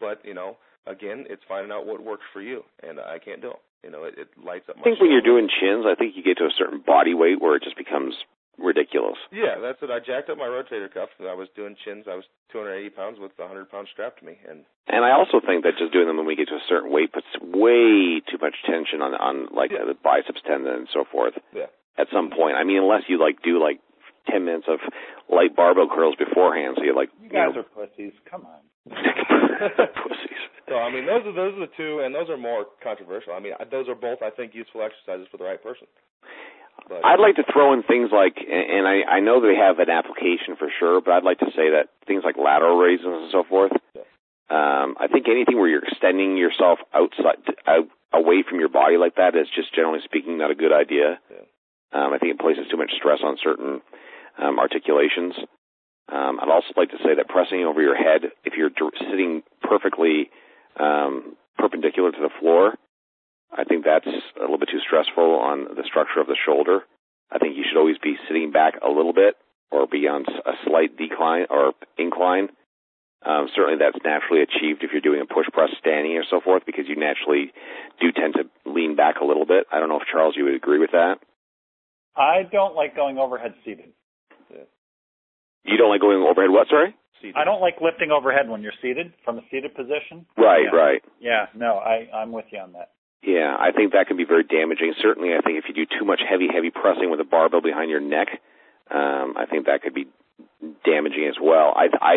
but 0.00 0.24
you 0.24 0.34
know, 0.34 0.56
again, 0.86 1.24
it's 1.28 1.42
finding 1.46 1.70
out 1.70 1.86
what 1.86 2.02
works 2.02 2.24
for 2.32 2.40
you, 2.40 2.62
and 2.82 2.98
I 2.98 3.18
can't 3.18 3.40
do 3.42 3.50
it. 3.50 3.62
You 3.84 3.90
know, 3.90 4.04
it, 4.04 4.14
it 4.18 4.28
lights 4.42 4.68
up 4.68 4.76
my. 4.76 4.82
I 4.82 4.84
think 4.84 5.00
when 5.00 5.12
you're 5.12 5.22
doing 5.22 5.48
chins, 5.60 5.84
I 5.86 5.94
think 5.94 6.16
you 6.16 6.22
get 6.22 6.38
to 6.38 6.44
a 6.44 6.54
certain 6.58 6.82
body 6.84 7.14
weight 7.14 7.40
where 7.40 7.54
it 7.54 7.62
just 7.62 7.76
becomes 7.76 8.14
ridiculous. 8.58 9.16
Yeah, 9.32 9.58
that's 9.60 9.78
it. 9.82 9.90
I 9.90 10.00
jacked 10.00 10.30
up 10.30 10.38
my 10.38 10.46
rotator 10.48 10.92
cuff. 10.92 11.08
and 11.18 11.28
I 11.28 11.34
was 11.34 11.48
doing 11.56 11.76
chins. 11.84 12.04
I 12.10 12.14
was 12.16 12.24
280 12.52 12.90
pounds 12.96 13.18
with 13.20 13.32
a 13.38 13.42
100 13.42 13.70
pound 13.70 13.88
strap 13.92 14.16
to 14.18 14.24
me, 14.24 14.38
and 14.48 14.64
And 14.88 15.04
I 15.04 15.12
also 15.12 15.40
think 15.44 15.64
that 15.64 15.76
just 15.78 15.92
doing 15.92 16.06
them 16.06 16.16
when 16.16 16.26
we 16.26 16.36
get 16.36 16.48
to 16.48 16.54
a 16.56 16.64
certain 16.68 16.90
weight 16.90 17.12
puts 17.12 17.26
way 17.40 18.20
too 18.24 18.38
much 18.40 18.54
tension 18.64 19.02
on 19.02 19.14
on 19.14 19.48
like 19.52 19.70
Yeah. 19.72 19.84
the 19.84 19.94
biceps 19.94 20.40
tendon 20.46 20.72
and 20.72 20.88
so 20.92 21.04
forth. 21.04 21.34
yeah. 21.52 21.66
At 21.98 22.08
some 22.12 22.30
point, 22.30 22.56
I 22.56 22.64
mean, 22.64 22.78
unless 22.84 23.08
you 23.08 23.18
like 23.18 23.40
do 23.42 23.58
like 23.58 23.80
ten 24.28 24.44
minutes 24.44 24.66
of 24.68 24.80
light 25.28 25.56
barbell 25.56 25.88
curls 25.88 26.14
beforehand, 26.16 26.76
so 26.76 26.84
you're 26.84 26.94
like 26.94 27.10
You 27.22 27.28
guys 27.30 27.54
know, 27.54 27.60
are 27.60 27.68
pussies. 27.72 28.12
Come 28.30 28.44
on. 28.46 28.60
pussies. 30.04 30.42
So 30.68 30.76
I 30.76 30.92
mean, 30.92 31.06
those 31.06 31.24
are 31.26 31.32
those 31.32 31.54
are 31.56 31.60
the 31.66 31.72
two, 31.76 32.00
and 32.00 32.14
those 32.14 32.28
are 32.28 32.36
more 32.36 32.66
controversial. 32.82 33.32
I 33.32 33.40
mean, 33.40 33.54
I- 33.58 33.64
those 33.64 33.88
are 33.88 33.94
both, 33.94 34.20
I 34.22 34.30
think, 34.30 34.54
useful 34.54 34.82
exercises 34.82 35.26
for 35.30 35.36
the 35.38 35.44
right 35.44 35.62
person. 35.62 35.86
But 36.88 37.04
I'd 37.04 37.20
like 37.20 37.36
to 37.36 37.44
throw 37.52 37.72
in 37.72 37.82
things 37.82 38.10
like, 38.12 38.36
and 38.38 38.86
I, 38.86 39.18
I 39.18 39.20
know 39.20 39.40
they 39.40 39.56
have 39.56 39.78
an 39.78 39.90
application 39.90 40.56
for 40.58 40.68
sure, 40.78 41.00
but 41.00 41.12
I'd 41.12 41.24
like 41.24 41.38
to 41.40 41.50
say 41.56 41.70
that 41.74 41.88
things 42.06 42.22
like 42.24 42.36
lateral 42.36 42.76
raises 42.78 43.06
and 43.06 43.30
so 43.32 43.42
forth. 43.48 43.72
Um, 44.48 44.94
I 45.00 45.08
think 45.10 45.26
anything 45.28 45.58
where 45.58 45.68
you're 45.68 45.82
extending 45.84 46.36
yourself 46.36 46.78
outside, 46.94 47.42
out, 47.66 47.88
away 48.12 48.44
from 48.48 48.60
your 48.60 48.68
body 48.68 48.96
like 48.96 49.16
that 49.16 49.34
is 49.34 49.48
just 49.54 49.74
generally 49.74 49.98
speaking 50.04 50.38
not 50.38 50.52
a 50.52 50.54
good 50.54 50.72
idea. 50.72 51.18
Um, 51.92 52.12
I 52.12 52.18
think 52.18 52.32
it 52.34 52.38
places 52.38 52.66
too 52.70 52.76
much 52.76 52.92
stress 52.96 53.18
on 53.24 53.36
certain 53.42 53.80
um, 54.38 54.58
articulations. 54.58 55.34
Um, 56.08 56.38
I'd 56.40 56.48
also 56.48 56.68
like 56.76 56.90
to 56.90 56.98
say 56.98 57.16
that 57.16 57.28
pressing 57.28 57.64
over 57.64 57.82
your 57.82 57.96
head, 57.96 58.30
if 58.44 58.54
you're 58.56 58.70
sitting 59.10 59.42
perfectly 59.62 60.30
um, 60.78 61.34
perpendicular 61.58 62.12
to 62.12 62.18
the 62.20 62.30
floor, 62.38 62.74
I 63.52 63.64
think 63.64 63.84
that's 63.84 64.06
a 64.06 64.40
little 64.40 64.58
bit 64.58 64.68
too 64.70 64.80
stressful 64.84 65.38
on 65.40 65.74
the 65.76 65.84
structure 65.84 66.20
of 66.20 66.26
the 66.26 66.36
shoulder. 66.36 66.80
I 67.30 67.38
think 67.38 67.56
you 67.56 67.64
should 67.66 67.78
always 67.78 67.98
be 67.98 68.16
sitting 68.28 68.52
back 68.52 68.74
a 68.82 68.88
little 68.88 69.12
bit 69.12 69.36
or 69.70 69.86
be 69.86 70.06
on 70.08 70.24
a 70.44 70.52
slight 70.64 70.96
decline 70.96 71.46
or 71.50 71.72
incline. 71.98 72.48
Um, 73.24 73.48
certainly 73.54 73.78
that's 73.78 73.98
naturally 74.04 74.42
achieved 74.42 74.84
if 74.84 74.92
you're 74.92 75.00
doing 75.00 75.20
a 75.20 75.26
push 75.26 75.46
press 75.52 75.70
standing 75.80 76.16
or 76.16 76.24
so 76.28 76.40
forth 76.40 76.62
because 76.66 76.84
you 76.86 76.94
naturally 76.96 77.50
do 78.00 78.12
tend 78.12 78.34
to 78.34 78.44
lean 78.70 78.94
back 78.94 79.16
a 79.20 79.24
little 79.24 79.46
bit. 79.46 79.66
I 79.72 79.80
don't 79.80 79.88
know 79.88 79.98
if 79.98 80.06
Charles, 80.06 80.34
you 80.36 80.44
would 80.44 80.54
agree 80.54 80.78
with 80.78 80.92
that. 80.92 81.18
I 82.14 82.44
don't 82.50 82.76
like 82.76 82.94
going 82.94 83.18
overhead 83.18 83.54
seated. 83.64 83.92
You 85.64 85.76
don't 85.76 85.90
like 85.90 86.00
going 86.00 86.22
overhead 86.22 86.50
what, 86.50 86.68
sorry? 86.68 86.94
seated. 87.20 87.34
I 87.36 87.44
don't 87.44 87.60
like 87.60 87.80
lifting 87.80 88.10
overhead 88.12 88.48
when 88.48 88.62
you're 88.62 88.76
seated 88.80 89.12
from 89.24 89.38
a 89.38 89.42
seated 89.50 89.74
position. 89.74 90.26
Right, 90.36 90.66
Yeah. 90.72 90.78
right. 90.78 91.04
Yeah, 91.18 91.46
no, 91.54 91.76
I 91.78 92.08
I'm 92.14 92.30
with 92.30 92.44
you 92.52 92.58
on 92.60 92.72
that. 92.72 92.92
Yeah, 93.22 93.56
I 93.58 93.72
think 93.72 93.92
that 93.92 94.06
can 94.06 94.16
be 94.16 94.24
very 94.24 94.44
damaging. 94.44 94.94
Certainly, 95.02 95.34
I 95.34 95.40
think 95.40 95.58
if 95.58 95.64
you 95.68 95.74
do 95.74 95.86
too 95.98 96.04
much 96.04 96.20
heavy, 96.22 96.48
heavy 96.52 96.70
pressing 96.70 97.10
with 97.10 97.20
a 97.20 97.24
barbell 97.24 97.60
behind 97.60 97.90
your 97.90 98.00
neck, 98.00 98.28
um, 98.90 99.34
I 99.36 99.46
think 99.50 99.66
that 99.66 99.82
could 99.82 99.94
be 99.94 100.06
damaging 100.84 101.26
as 101.28 101.36
well. 101.40 101.74
I, 101.74 101.88
I, 102.00 102.16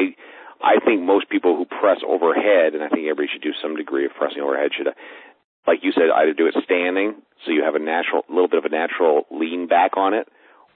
I 0.61 0.79
think 0.85 1.01
most 1.01 1.29
people 1.29 1.55
who 1.55 1.65
press 1.65 1.97
overhead, 2.05 2.75
and 2.75 2.83
I 2.83 2.89
think 2.89 3.09
everybody 3.09 3.27
should 3.31 3.41
do 3.41 3.53
some 3.61 3.75
degree 3.75 4.05
of 4.05 4.11
pressing 4.13 4.41
overhead, 4.41 4.71
should, 4.77 4.87
like 5.65 5.79
you 5.81 5.91
said, 5.93 6.13
either 6.13 6.33
do 6.33 6.47
it 6.47 6.55
standing, 6.63 7.15
so 7.45 7.51
you 7.51 7.63
have 7.63 7.75
a 7.75 7.79
natural, 7.79 8.23
little 8.29 8.47
bit 8.47 8.59
of 8.59 8.65
a 8.65 8.69
natural 8.69 9.25
lean 9.31 9.67
back 9.67 9.97
on 9.97 10.13
it, 10.13 10.27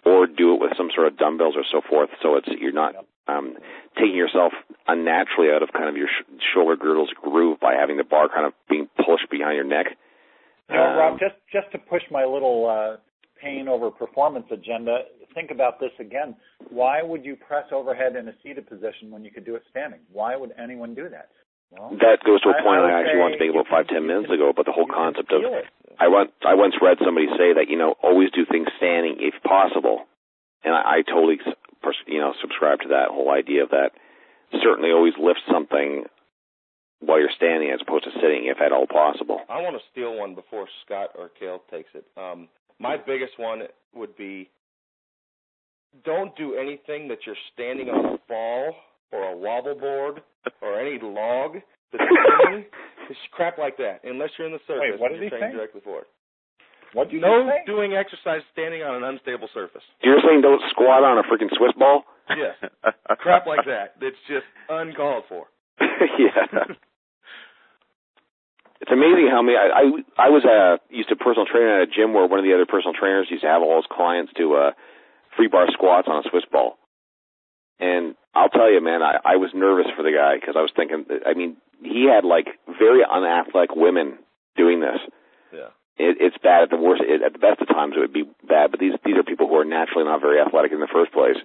or 0.06 0.26
do 0.26 0.56
it 0.56 0.62
with 0.62 0.72
some 0.78 0.90
sort 0.96 1.08
of 1.08 1.18
dumbbells 1.18 1.56
or 1.56 1.64
so 1.70 1.82
forth, 1.88 2.10
so 2.22 2.36
it's 2.36 2.48
you're 2.60 2.74
not 2.74 2.96
um, 3.28 3.56
taking 3.96 4.16
yourself 4.16 4.54
unnaturally 4.88 5.52
out 5.54 5.64
of 5.64 5.72
kind 5.72 5.88
of 5.88 5.96
your 5.96 6.08
sh- 6.08 6.26
shoulder 6.54 6.76
girdle's 6.76 7.12
groove 7.22 7.60
by 7.60 7.74
having 7.74 7.98
the 7.98 8.04
bar 8.04 8.28
kind 8.28 8.46
of 8.46 8.54
being 8.70 8.90
pushed 8.98 9.30
behind 9.30 9.56
your 9.56 9.64
neck. 9.64 9.98
You 10.70 10.76
know, 10.76 10.84
Um, 10.84 10.98
Rob, 10.98 11.20
just 11.20 11.36
just 11.52 11.72
to 11.72 11.78
push 11.78 12.04
my 12.12 12.24
little 12.24 12.70
uh, 12.70 12.98
pain 13.42 13.68
over 13.68 13.92
performance 13.92 14.46
agenda, 14.52 15.04
think 15.36 15.52
about 15.52 15.80
this 15.80 15.92
again. 16.00 16.36
Why 16.70 17.02
would 17.04 17.26
you 17.26 17.36
press 17.36 17.66
overhead 17.72 18.16
in 18.16 18.28
a 18.28 18.34
seated 18.42 18.68
position 18.68 19.12
when 19.12 19.24
you 19.24 19.32
could 19.32 19.46
do 19.46 19.56
it 19.56 19.64
standing? 19.70 20.00
Why 20.12 20.36
would 20.36 20.52
anyone 20.58 20.96
do 20.96 21.10
that? 21.10 21.30
Well, 21.72 21.90
That 22.00 22.22
goes 22.24 22.42
to 22.42 22.50
a 22.50 22.58
point 22.62 22.80
I 22.86 22.92
I, 22.92 23.00
actually 23.02 23.20
wanted 23.20 23.38
to 23.38 23.46
make 23.46 23.54
about 23.54 23.68
five 23.68 23.88
ten 23.88 24.06
minutes 24.06 24.30
ago 24.30 24.50
about 24.50 24.66
the 24.66 24.72
whole 24.72 24.88
concept 24.88 25.32
of 25.34 25.42
it. 25.44 25.66
I 26.00 26.08
once 26.08 26.32
I 26.46 26.54
once 26.56 26.76
read 26.82 26.98
somebody 27.04 27.28
say 27.38 27.54
that 27.54 27.68
you 27.70 27.78
know 27.78 27.96
always 28.02 28.32
do 28.32 28.46
things 28.46 28.68
standing 28.78 29.18
if 29.20 29.36
possible, 29.44 30.06
and 30.64 30.74
I, 30.74 31.02
I 31.02 31.02
totally 31.02 31.38
you 32.08 32.20
know 32.22 32.34
subscribe 32.42 32.82
to 32.82 32.90
that 32.90 33.10
whole 33.10 33.30
idea 33.32 33.64
of 33.64 33.70
that. 33.70 33.92
Certainly, 34.62 34.92
always 34.92 35.18
lift 35.18 35.42
something 35.52 36.06
while 37.06 37.20
you're 37.20 37.30
standing 37.36 37.70
as 37.72 37.80
opposed 37.82 38.06
to 38.06 38.12
sitting, 38.22 38.46
if 38.46 38.62
at 38.62 38.72
all 38.72 38.88
possible. 38.88 39.42
I 39.50 39.62
want 39.62 39.76
to 39.76 39.84
steal 39.92 40.18
one 40.18 40.36
before 40.36 40.68
Scott 40.86 41.10
or 41.18 41.30
Kale 41.40 41.62
takes 41.72 41.90
it. 41.94 42.06
Um, 42.18 42.48
my 42.80 42.98
biggest 42.98 43.34
one 43.38 43.64
would 43.96 44.16
be 44.18 44.50
don't 46.06 46.36
do 46.36 46.56
anything 46.56 47.08
that 47.10 47.20
you're 47.26 47.38
standing 47.54 47.90
on 47.90 48.16
a 48.16 48.18
ball 48.28 48.74
or 49.12 49.32
a 49.32 49.38
wobble 49.38 49.76
board 49.76 50.22
or 50.62 50.80
any 50.80 50.98
log 51.02 51.58
that's 51.92 52.04
spinning. 52.04 52.66
Just 53.08 53.20
crap 53.32 53.58
like 53.58 53.78
that, 53.78 54.02
unless 54.04 54.30
you're 54.38 54.48
in 54.48 54.54
the 54.54 54.64
surface 54.66 54.98
Wait, 54.98 55.00
what 55.00 55.12
and 55.12 55.22
you're 55.22 55.30
training 55.30 55.50
say? 55.52 55.56
directly 55.58 55.82
for 55.84 56.00
it. 56.02 56.08
what 56.94 57.10
did 57.10 57.16
you 57.18 57.22
No 57.22 57.48
say? 57.48 57.62
doing 57.68 57.94
exercise 57.94 58.42
standing 58.54 58.82
on 58.82 58.96
an 58.96 59.04
unstable 59.04 59.50
surface. 59.54 59.84
You're 60.02 60.20
saying 60.26 60.42
don't 60.42 60.62
squat 60.72 61.04
on 61.04 61.20
a 61.20 61.24
freaking 61.24 61.54
Swiss 61.56 61.74
ball? 61.78 62.04
Yes, 62.30 62.56
crap 63.20 63.46
like 63.46 63.66
that. 63.66 63.94
That's 64.02 64.16
just 64.28 64.46
uncalled 64.70 65.26
for. 65.30 65.46
yeah. 65.82 66.64
It's 68.82 68.92
amazing 68.92 69.30
how 69.32 69.42
many. 69.42 69.58
I 69.58 69.68
I, 69.70 70.28
I 70.28 70.30
was 70.30 70.44
uh, 70.44 70.78
used 70.90 71.10
to 71.10 71.16
personal 71.16 71.46
training 71.46 71.72
at 71.72 71.88
a 71.88 71.92
gym 71.92 72.14
where 72.14 72.28
one 72.28 72.40
of 72.40 72.46
the 72.46 72.54
other 72.54 72.66
personal 72.66 72.94
trainers 72.94 73.28
used 73.30 73.44
to 73.44 73.50
have 73.50 73.62
all 73.62 73.78
his 73.78 73.90
clients 73.90 74.34
do 74.36 74.56
uh, 74.56 74.72
free 75.38 75.48
bar 75.48 75.68
squats 75.72 76.08
on 76.10 76.20
a 76.20 76.30
Swiss 76.30 76.44
ball. 76.52 76.78
And 77.80 78.16
I'll 78.36 78.50
tell 78.50 78.72
you, 78.72 78.82
man, 78.84 79.02
I, 79.02 79.20
I 79.24 79.36
was 79.38 79.52
nervous 79.54 79.88
for 79.96 80.04
the 80.04 80.12
guy 80.12 80.36
because 80.36 80.56
I 80.58 80.62
was 80.62 80.72
thinking. 80.76 81.06
I 81.26 81.34
mean, 81.34 81.58
he 81.82 82.06
had 82.08 82.26
like 82.26 82.48
very 82.68 83.04
unathletic 83.04 83.76
women 83.76 84.20
doing 84.56 84.80
this. 84.80 85.00
Yeah. 85.52 85.72
It, 85.98 86.18
it's 86.20 86.38
bad 86.42 86.64
at 86.64 86.70
the 86.70 86.78
worst. 86.78 87.04
It, 87.06 87.22
at 87.22 87.34
the 87.34 87.40
best 87.40 87.62
of 87.62 87.68
times, 87.68 87.94
it 87.96 88.00
would 88.00 88.14
be 88.14 88.28
bad. 88.48 88.72
But 88.72 88.80
these 88.80 88.94
these 89.06 89.16
are 89.16 89.24
people 89.24 89.48
who 89.48 89.56
are 89.58 89.66
naturally 89.66 90.06
not 90.06 90.22
very 90.22 90.40
athletic 90.40 90.72
in 90.72 90.80
the 90.80 90.92
first 90.92 91.12
place. 91.14 91.38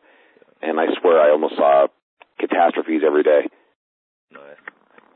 And 0.62 0.80
I 0.80 0.86
swear, 1.00 1.20
I 1.20 1.30
almost 1.30 1.56
saw 1.56 1.86
catastrophes 2.38 3.02
every 3.06 3.22
day. 3.22 3.46
Nice. 4.32 4.58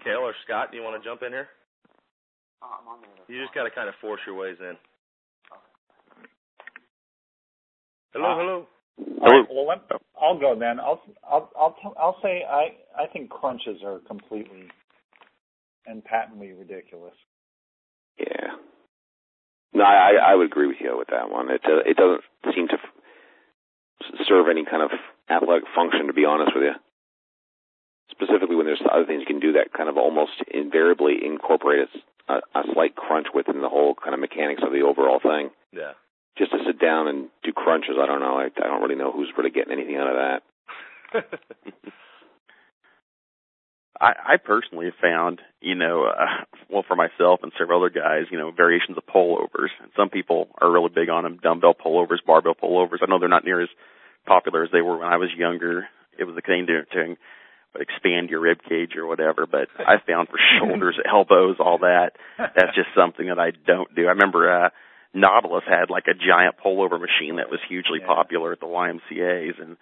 Kale 0.05 0.22
or 0.22 0.35
Scott, 0.44 0.70
do 0.70 0.77
you 0.77 0.83
want 0.83 1.01
to 1.01 1.09
jump 1.09 1.22
in 1.22 1.33
here? 1.33 1.48
Oh, 2.62 2.79
I'm 2.81 2.88
on 2.88 2.98
there. 3.03 3.37
You 3.37 3.42
just 3.42 3.55
got 3.55 3.64
to 3.64 3.70
kind 3.70 3.88
of 3.88 3.94
force 4.01 4.20
your 4.27 4.37
ways 4.37 4.57
in. 4.61 4.77
Hello, 8.12 8.31
Uh, 8.31 8.37
hello. 8.37 8.66
All 9.22 9.29
right, 9.29 9.48
well, 9.51 9.66
let, 9.66 9.81
I'll 10.20 10.38
go 10.38 10.55
then. 10.59 10.79
I'll 10.79 11.01
I'll 11.25 11.51
I'll 11.59 11.72
t- 11.72 11.96
I'll 11.98 12.16
say 12.22 12.44
I 12.48 12.77
I 12.96 13.07
think 13.12 13.31
crunches 13.31 13.83
are 13.85 14.01
completely 14.07 14.68
and 15.87 16.05
patently 16.05 16.53
ridiculous. 16.53 17.14
Yeah. 18.18 18.53
No, 19.72 19.85
I 19.85 20.12
I 20.22 20.35
would 20.35 20.46
agree 20.46 20.66
with 20.66 20.77
you 20.81 20.96
with 20.98 21.09
that 21.09 21.31
one. 21.31 21.51
It 21.51 21.62
uh, 21.64 21.79
it 21.88 21.96
doesn't 21.96 22.22
seem 22.55 22.68
to 22.68 22.75
f- 22.75 24.27
serve 24.29 24.46
any 24.51 24.64
kind 24.66 24.83
of 24.83 24.90
athletic 25.31 25.64
function, 25.75 26.07
to 26.09 26.12
be 26.12 26.27
honest 26.27 26.53
with 26.55 26.64
you. 26.64 26.75
Specifically, 28.11 28.57
when 28.57 28.66
there's 28.66 28.83
other 28.92 29.07
things 29.07 29.20
you 29.20 29.27
can 29.27 29.40
do 29.40 29.53
that 29.53 29.72
kind 29.72 29.88
of 29.88 29.96
almost 29.96 30.33
invariably 30.53 31.25
incorporate 31.25 31.88
a, 32.29 32.35
a 32.59 32.63
slight 32.73 32.95
crunch 32.95 33.29
within 33.35 33.61
the 33.61 33.69
whole 33.69 33.95
kind 33.95 34.15
of 34.15 34.21
mechanics 34.21 34.63
of 34.65 34.73
the 34.73 34.83
overall 34.83 35.21
thing. 35.21 35.51
Yeah. 35.73 35.93
Just 36.39 36.53
to 36.53 36.59
sit 36.67 36.81
down 36.81 37.09
and 37.09 37.29
do 37.45 37.53
crunches, 37.53 37.97
I 38.01 38.07
don't 38.07 38.21
know. 38.21 38.39
I, 38.39 38.47
I 38.47 38.67
don't 38.69 38.83
really 38.83 38.95
know 38.95 39.13
who's 39.13 39.33
really 39.37 39.51
getting 39.51 39.73
anything 39.73 39.97
out 39.97 40.09
of 40.09 40.17
that. 40.17 40.43
I, 44.01 44.35
I 44.35 44.37
personally 44.43 44.87
have 44.87 44.95
found, 45.01 45.41
you 45.61 45.75
know, 45.75 46.07
uh, 46.07 46.45
well, 46.71 46.85
for 46.87 46.97
myself 46.97 47.41
and 47.43 47.53
several 47.59 47.81
other 47.81 47.91
guys, 47.91 48.25
you 48.31 48.39
know, 48.39 48.51
variations 48.51 48.97
of 48.97 49.05
pullovers. 49.07 49.71
And 49.81 49.93
some 49.97 50.09
people 50.09 50.49
are 50.61 50.73
really 50.73 50.91
big 50.93 51.09
on 51.09 51.25
them, 51.25 51.39
dumbbell 51.43 51.75
pullovers, 51.75 52.25
barbell 52.27 52.55
pullovers. 52.55 52.99
I 53.03 53.07
know 53.07 53.19
they're 53.19 53.29
not 53.29 53.45
near 53.45 53.63
as 53.63 53.69
popular 54.27 54.65
as 54.65 54.71
they 54.73 54.81
were 54.81 54.99
when 54.99 55.07
I 55.07 55.19
was 55.19 55.29
younger. 55.37 55.87
It 56.19 56.25
was 56.25 56.35
the 56.35 56.43
thing 56.43 56.67
to, 56.67 56.85
to 56.85 57.17
expand 57.79 58.31
your 58.31 58.41
rib 58.41 58.59
cage 58.69 58.97
or 58.97 59.07
whatever. 59.07 59.47
But 59.47 59.69
I 59.79 59.97
found 60.07 60.29
for 60.29 60.39
shoulders, 60.59 60.99
elbows, 61.09 61.57
all 61.59 61.79
that, 61.79 62.13
that's 62.39 62.75
just 62.75 62.89
something 62.97 63.27
that 63.29 63.39
I 63.39 63.51
don't 63.67 63.95
do. 63.95 64.07
I 64.07 64.11
remember, 64.11 64.65
uh, 64.67 64.69
Nautilus 65.15 65.65
had 65.69 65.91
like 65.91 66.05
a 66.09 66.15
giant 66.15 66.57
pullover 66.65 66.99
machine 67.01 67.37
that 67.37 67.51
was 67.51 67.61
hugely 67.69 68.01
Yeah. 68.01 68.07
popular 68.07 68.53
at 68.53 68.61
the 68.61 68.67
YMCA's 68.67 69.59
and 69.61 69.77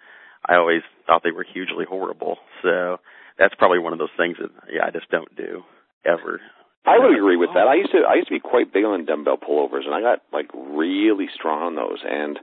I 0.45 0.55
always 0.55 0.81
thought 1.07 1.21
they 1.23 1.31
were 1.31 1.45
hugely 1.45 1.85
horrible. 1.87 2.37
So 2.63 2.99
that's 3.37 3.55
probably 3.55 3.79
one 3.79 3.93
of 3.93 3.99
those 3.99 4.13
things 4.17 4.37
that 4.41 4.49
yeah, 4.73 4.85
I 4.85 4.89
just 4.91 5.09
don't 5.09 5.33
do 5.37 5.63
ever. 6.05 6.41
I 6.85 6.97
would 6.97 7.15
agree 7.15 7.37
with 7.37 7.51
that. 7.53 7.67
I 7.67 7.75
used 7.75 7.91
to 7.91 7.99
I 7.99 8.15
used 8.15 8.27
to 8.27 8.33
be 8.33 8.39
quite 8.39 8.73
big 8.73 8.83
on 8.83 9.05
dumbbell 9.05 9.37
pullovers, 9.37 9.85
and 9.85 9.93
I 9.93 10.01
got 10.01 10.19
like 10.33 10.49
really 10.53 11.27
strong 11.33 11.61
on 11.61 11.75
those. 11.75 11.99
And 12.03 12.39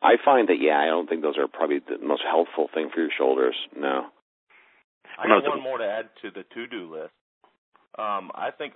I 0.00 0.14
find 0.24 0.48
that 0.48 0.60
yeah, 0.60 0.78
I 0.78 0.86
don't 0.86 1.08
think 1.08 1.22
those 1.22 1.36
are 1.36 1.48
probably 1.48 1.80
the 1.80 1.98
most 1.98 2.22
helpful 2.22 2.68
thing 2.72 2.90
for 2.94 3.00
your 3.00 3.10
shoulders. 3.18 3.56
No. 3.76 4.06
I 5.18 5.26
No, 5.28 5.40
got 5.40 5.50
one 5.50 5.62
more 5.62 5.78
to 5.78 5.84
add 5.86 6.08
to 6.22 6.30
the 6.30 6.44
to-do 6.54 6.92
list. 6.92 7.12
Um, 7.98 8.30
I 8.34 8.50
think 8.56 8.74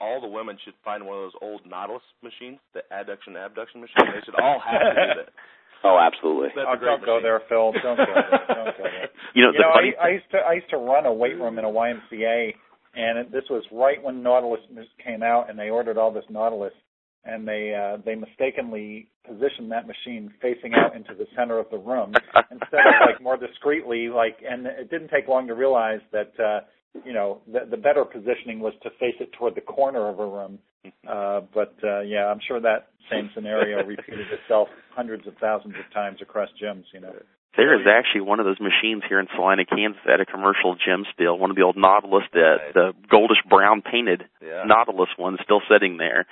all 0.00 0.20
the 0.20 0.28
women 0.28 0.56
should 0.64 0.74
find 0.84 1.04
one 1.06 1.16
of 1.18 1.22
those 1.24 1.38
old 1.42 1.66
Nautilus 1.66 2.02
machines, 2.22 2.58
the 2.74 2.80
adduction 2.92 3.36
abduction 3.36 3.80
machine. 3.80 4.06
They 4.14 4.22
should 4.24 4.38
all 4.40 4.60
have 4.60 4.80
to 4.80 4.94
do 4.94 5.22
that. 5.26 5.32
Oh, 5.82 5.96
absolutely. 5.98 6.50
Oh, 6.60 6.76
don't 6.76 7.00
go 7.00 7.16
machine. 7.16 7.22
there, 7.22 7.40
Phil. 7.48 7.72
Don't 7.72 7.96
go 7.96 8.04
there. 8.04 8.30
Don't 8.48 8.76
go 8.76 8.84
there. 8.84 9.08
You 9.34 9.44
know, 9.44 9.52
you 9.52 9.56
the 9.56 9.62
know, 9.64 9.72
funny 9.72 9.92
I, 9.96 10.04
I 10.04 10.10
used 10.10 10.30
to 10.32 10.36
I 10.36 10.52
used 10.60 10.68
to 10.70 10.76
run 10.76 11.06
a 11.06 11.12
weight 11.12 11.38
room 11.40 11.58
in 11.58 11.64
a 11.64 11.68
YMCA, 11.68 12.52
and 12.94 13.18
it, 13.18 13.32
this 13.32 13.44
was 13.48 13.64
right 13.72 13.96
when 14.02 14.22
Nautilus 14.22 14.60
came 15.02 15.22
out, 15.22 15.48
and 15.48 15.58
they 15.58 15.70
ordered 15.70 15.96
all 15.96 16.12
this 16.12 16.24
Nautilus, 16.28 16.74
and 17.24 17.46
they 17.46 17.74
uh, 17.74 17.98
they 18.04 18.14
mistakenly 18.14 19.08
positioned 19.26 19.70
that 19.70 19.86
machine 19.86 20.32
facing 20.40 20.72
out 20.74 20.96
into 20.96 21.14
the 21.14 21.26
center 21.36 21.58
of 21.58 21.66
the 21.70 21.78
room 21.78 22.12
instead 22.50 22.80
of 22.80 22.94
like 23.06 23.22
more 23.22 23.36
discreetly, 23.36 24.08
like, 24.08 24.38
and 24.48 24.66
it 24.66 24.90
didn't 24.90 25.08
take 25.08 25.28
long 25.28 25.46
to 25.46 25.54
realize 25.54 26.00
that 26.12 26.32
uh, 26.40 26.60
you 27.04 27.12
know 27.12 27.40
the, 27.46 27.60
the 27.70 27.76
better 27.76 28.04
positioning 28.04 28.60
was 28.60 28.72
to 28.82 28.90
face 28.98 29.14
it 29.20 29.32
toward 29.38 29.54
the 29.54 29.60
corner 29.60 30.08
of 30.08 30.18
a 30.18 30.26
room. 30.26 30.58
Uh, 31.06 31.42
but 31.52 31.74
uh, 31.84 32.00
yeah, 32.00 32.26
I'm 32.26 32.40
sure 32.46 32.60
that 32.60 32.88
same 33.10 33.30
scenario 33.34 33.84
repeated 33.86 34.26
itself 34.32 34.68
hundreds 34.94 35.26
of 35.26 35.34
thousands 35.40 35.74
of 35.74 35.92
times 35.92 36.18
across 36.22 36.48
gyms. 36.62 36.84
You 36.94 37.00
know. 37.00 37.12
there 37.56 37.74
is 37.78 37.86
actually 37.86 38.22
one 38.22 38.40
of 38.40 38.46
those 38.46 38.60
machines 38.60 39.02
here 39.08 39.20
in 39.20 39.26
Salina, 39.36 39.66
Kansas 39.66 40.00
at 40.10 40.20
a 40.20 40.24
commercial 40.26 40.74
gym 40.74 41.04
still, 41.12 41.36
one 41.36 41.50
of 41.50 41.56
the 41.56 41.62
old 41.62 41.76
Nautilus 41.76 42.24
the 42.32 42.56
Nice. 42.56 42.74
the 42.74 42.92
goldish 43.12 43.46
brown 43.48 43.82
painted 43.82 44.24
Yeah. 44.40 44.64
Nautilus 44.64 45.10
one 45.18 45.36
still 45.44 45.60
sitting 45.70 45.98
there. 45.98 46.26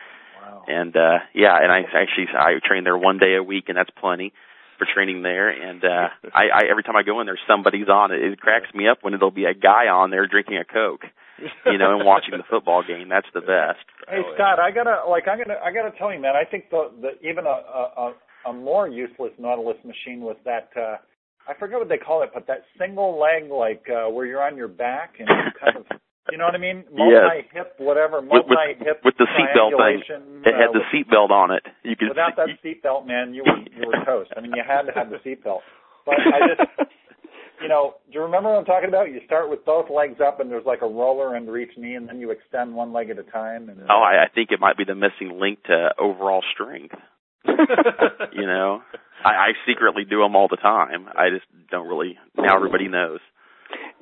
Wow. 0.49 0.65
And 0.67 0.97
uh 0.97 1.19
yeah, 1.35 1.57
and 1.61 1.71
I 1.71 1.81
actually 1.81 2.27
I 2.33 2.59
train 2.65 2.85
there 2.85 2.97
one 2.97 3.19
day 3.19 3.35
a 3.37 3.43
week 3.43 3.65
and 3.69 3.77
that's 3.77 3.91
plenty 4.01 4.33
for 4.79 4.87
training 4.95 5.23
there 5.23 5.49
and 5.51 5.85
uh 5.85 6.09
I, 6.35 6.45
I 6.55 6.61
every 6.71 6.83
time 6.83 6.97
I 6.97 7.03
go 7.03 7.21
in 7.21 7.27
there 7.27 7.39
somebody's 7.47 7.89
on 7.89 8.13
it. 8.13 8.23
It 8.23 8.41
cracks 8.41 8.73
me 8.75 8.89
up 8.89 8.99
when 9.03 9.15
it'll 9.15 9.31
be 9.31 9.45
a 9.45 9.55
guy 9.55 9.89
on 9.89 10.11
there 10.11 10.27
drinking 10.27 10.57
a 10.59 10.65
Coke, 10.65 11.05
you 11.67 11.79
know, 11.79 11.97
and 11.99 12.07
watching 12.07 12.37
the 12.37 12.45
football 12.49 12.83
game. 12.87 13.09
That's 13.09 13.27
the 13.35 13.41
best. 13.41 13.85
Hey 14.09 14.23
Oh. 14.25 14.35
Scott, 14.35 14.59
I 14.59 14.71
gotta 14.71 15.09
like 15.09 15.29
I'm 15.29 15.39
gonna 15.39 15.59
I 15.63 15.71
gotta 15.73 15.97
tell 15.99 16.13
you, 16.13 16.21
man. 16.21 16.35
I 16.35 16.49
think 16.49 16.71
the, 16.71 16.91
the 17.01 17.29
even 17.29 17.45
a, 17.47 17.59
a 18.01 18.15
a 18.47 18.53
more 18.53 18.89
useless 18.89 19.33
Nautilus 19.39 19.77
machine 19.85 20.21
was 20.21 20.37
that 20.45 20.71
uh 20.77 20.97
I 21.49 21.55
forget 21.59 21.79
what 21.79 21.89
they 21.89 21.97
call 21.99 22.23
it, 22.23 22.31
but 22.33 22.47
that 22.47 22.63
single 22.79 23.19
leg 23.19 23.51
like 23.51 23.85
uh 23.91 24.09
where 24.11 24.27
you're 24.27 24.43
on 24.43 24.57
your 24.57 24.69
back 24.69 25.15
and 25.19 25.29
you 25.29 25.51
kind 25.61 25.77
of 25.77 25.99
you 26.31 26.39
know 26.39 26.45
what 26.45 26.55
I 26.55 26.59
mean? 26.59 26.85
Multi 26.93 27.49
hip, 27.53 27.75
whatever, 27.79 28.21
With- 28.21 28.31
with- 28.31 28.47
multi 28.49 28.85
hip 28.85 29.01
with 29.05 29.17
the 29.19 29.27
seatbelt 29.37 29.77
thing. 29.77 30.03
It 30.45 30.55
had 30.55 30.71
uh, 30.71 30.79
the 30.79 30.85
seatbelt 30.93 31.31
on 31.31 31.51
it. 31.53 31.65
You 31.83 31.97
could 31.97 32.09
Without 32.11 32.37
that 32.37 32.49
seatbelt, 32.65 33.07
man, 33.07 33.35
you 33.35 33.45
were 33.45 33.59
you 33.59 33.87
were 33.87 34.05
toast. 34.07 34.31
I 34.37 34.41
mean, 34.41 34.53
you 34.55 34.63
had 34.67 34.83
to 34.83 34.93
have 34.93 35.11
the 35.11 35.17
seatbelt. 35.19 35.61
But 36.07 36.15
I 36.21 36.39
just, 36.49 36.91
you 37.63 37.69
know, 37.69 37.97
do 38.11 38.19
you 38.19 38.23
remember 38.25 38.49
what 38.51 38.59
I'm 38.61 38.65
talking 38.65 38.89
about? 38.89 39.11
You 39.11 39.21
start 39.27 39.51
with 39.51 39.65
both 39.65 39.91
legs 39.91 40.21
up, 40.27 40.41
and 40.41 40.51
there's 40.51 40.65
like 40.65 40.81
a 40.83 40.87
roller 40.89 41.37
under 41.37 41.59
each 41.59 41.77
knee, 41.77 41.95
and 41.95 42.09
then 42.09 42.19
you 42.21 42.31
extend 42.31 42.75
one 42.75 42.93
leg 42.93 43.11
at 43.11 43.19
a 43.19 43.25
time. 43.25 43.69
And 43.69 43.81
Oh, 43.91 44.01
I, 44.01 44.25
I 44.25 44.29
think 44.35 44.51
it 44.53 44.61
might 44.61 44.77
be 44.79 44.85
the 44.85 44.95
missing 44.95 45.39
link 45.41 45.63
to 45.65 45.91
overall 45.99 46.43
strength. 46.55 46.95
You 48.33 48.47
know, 48.47 48.83
I, 49.25 49.29
I 49.31 49.49
secretly 49.67 50.05
do 50.09 50.21
them 50.23 50.37
all 50.37 50.49
the 50.49 50.57
time. 50.57 51.09
I 51.09 51.31
just 51.31 51.47
don't 51.71 51.89
really. 51.89 52.17
Now 52.37 52.55
everybody 52.57 52.87
knows. 52.89 53.21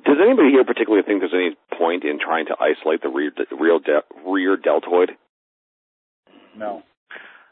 Does 0.05 0.17
anybody 0.23 0.49
here 0.51 0.63
particularly 0.63 1.03
think 1.05 1.21
there's 1.21 1.33
any 1.33 1.55
point 1.77 2.03
in 2.03 2.19
trying 2.19 2.45
to 2.47 2.55
isolate 2.59 3.01
the 3.01 3.09
rear 3.09 3.31
the 3.35 3.55
real 3.55 3.79
de- 3.79 4.03
rear 4.25 4.57
deltoid? 4.57 5.11
no, 6.57 6.83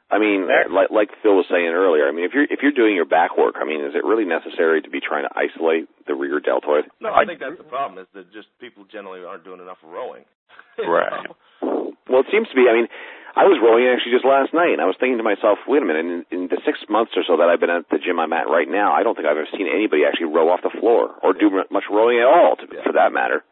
I 0.10 0.20
mean, 0.20 0.48
like 0.72 0.90
like 0.92 1.10
Phil 1.22 1.36
was 1.36 1.46
saying 1.50 1.68
earlier. 1.74 2.08
I 2.08 2.12
mean, 2.12 2.26
if 2.26 2.34
you're 2.34 2.46
if 2.46 2.60
you're 2.62 2.72
doing 2.76 2.96
your 2.96 3.06
back 3.06 3.38
work, 3.38 3.56
I 3.60 3.66
mean, 3.66 3.82
is 3.82 3.94
it 3.96 4.04
really 4.06 4.26
necessary 4.26 4.82
to 4.82 4.90
be 4.90 5.00
trying 5.02 5.26
to 5.28 5.34
isolate 5.34 5.88
the 6.08 6.14
rear 6.14 6.40
deltoid? 6.40 6.86
No, 7.02 7.14
I 7.14 7.26
think 7.26 7.40
that's 7.40 7.58
the 7.58 7.64
problem. 7.66 8.00
Is 8.02 8.08
that 8.14 8.32
just 8.34 8.48
people 8.60 8.86
generally 8.92 9.26
aren't 9.26 9.44
doing 9.44 9.60
enough 9.62 9.78
rowing. 9.84 10.24
Right. 10.78 11.08
know? 11.08 11.96
Well, 12.10 12.20
it 12.22 12.28
seems 12.32 12.48
to 12.50 12.56
be. 12.56 12.68
I 12.70 12.76
mean, 12.76 12.88
I 13.36 13.48
was 13.48 13.58
rowing 13.64 13.88
actually 13.88 14.12
just 14.12 14.28
last 14.28 14.54
night, 14.54 14.76
and 14.76 14.82
I 14.84 14.86
was 14.86 14.96
thinking 15.00 15.18
to 15.18 15.24
myself, 15.24 15.58
wait 15.68 15.82
a 15.82 15.86
minute. 15.88 16.04
In, 16.04 16.26
in 16.32 16.42
the 16.52 16.60
six 16.68 16.80
months 16.92 17.16
or 17.16 17.24
so 17.26 17.38
that 17.40 17.48
I've 17.48 17.60
been 17.64 17.72
at 17.74 17.88
the 17.90 17.98
gym 17.98 18.20
I'm 18.20 18.32
at 18.36 18.52
right 18.52 18.68
now, 18.68 18.92
I 18.92 19.02
don't 19.02 19.16
think 19.16 19.24
I've 19.26 19.40
ever 19.40 19.48
seen 19.56 19.72
anybody 19.72 20.04
actually 20.04 20.36
row 20.36 20.52
off 20.52 20.62
the 20.68 20.76
floor 20.80 21.16
or 21.24 21.32
do 21.34 21.50
mu- 21.50 21.72
much 21.72 21.88
rowing 21.90 22.20
at 22.20 22.28
all, 22.28 22.56
to, 22.60 22.68
Yeah. 22.68 22.84
for 22.84 22.92
that 22.94 23.12
matter. 23.16 23.44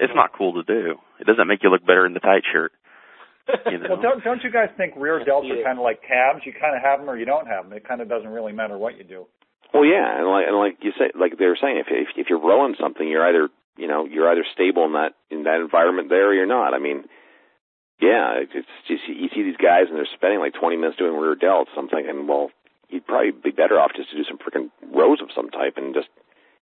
It's 0.00 0.12
not 0.14 0.32
cool 0.36 0.54
to 0.54 0.62
do. 0.62 0.96
It 1.20 1.26
doesn't 1.26 1.46
make 1.46 1.62
you 1.62 1.70
look 1.70 1.84
better 1.86 2.06
in 2.06 2.14
the 2.14 2.20
tight 2.20 2.42
shirt. 2.52 2.72
You 3.70 3.78
know. 3.82 3.86
well, 3.90 4.02
don't 4.02 4.24
don't 4.24 4.42
you 4.42 4.50
guys 4.50 4.70
think 4.76 4.94
rear 4.96 5.20
delts 5.20 5.50
are 5.50 5.62
kind 5.62 5.78
of 5.78 5.84
like 5.84 6.00
calves? 6.02 6.40
You 6.46 6.52
kind 6.52 6.76
of 6.76 6.82
have 6.82 7.00
them 7.00 7.10
or 7.10 7.16
you 7.16 7.26
don't 7.26 7.46
have 7.46 7.64
them. 7.68 7.72
It 7.76 7.86
kind 7.86 8.00
of 8.00 8.08
doesn't 8.08 8.28
really 8.28 8.52
matter 8.52 8.78
what 8.78 8.96
you 8.96 9.04
do. 9.04 9.26
Well, 9.72 9.84
yeah, 9.84 10.18
and 10.18 10.28
like 10.28 10.46
and 10.46 10.56
like 10.56 10.76
you 10.82 10.92
say, 10.98 11.10
like 11.18 11.36
they 11.38 11.46
were 11.46 11.58
saying, 11.60 11.78
if 11.78 11.86
if, 11.90 12.08
if 12.16 12.26
you're 12.30 12.40
rowing 12.40 12.74
something, 12.80 13.06
you're 13.06 13.26
either 13.26 13.48
you 13.76 13.88
know 13.88 14.06
you're 14.06 14.30
either 14.30 14.44
stable 14.54 14.84
in 14.86 14.92
that 14.92 15.12
in 15.30 15.44
that 15.44 15.60
environment 15.60 16.08
there 16.08 16.30
or 16.30 16.34
you're 16.34 16.46
not. 16.46 16.72
I 16.74 16.78
mean, 16.78 17.04
yeah, 18.00 18.40
it's 18.40 18.52
it's 18.54 18.74
just 18.88 19.02
you 19.08 19.28
see 19.34 19.42
these 19.42 19.60
guys 19.60 19.86
and 19.88 19.96
they're 19.96 20.08
spending 20.14 20.38
like 20.40 20.54
20 20.54 20.76
minutes 20.76 20.96
doing 20.96 21.18
rear 21.18 21.36
delts. 21.36 21.74
I'm 21.76 21.88
thinking, 21.88 22.26
well, 22.26 22.50
you'd 22.88 23.06
probably 23.06 23.32
be 23.32 23.50
better 23.50 23.78
off 23.78 23.92
just 23.96 24.10
to 24.10 24.16
do 24.16 24.24
some 24.24 24.38
freaking 24.38 24.70
rows 24.94 25.20
of 25.20 25.28
some 25.34 25.50
type 25.50 25.74
and 25.76 25.92
just 25.94 26.08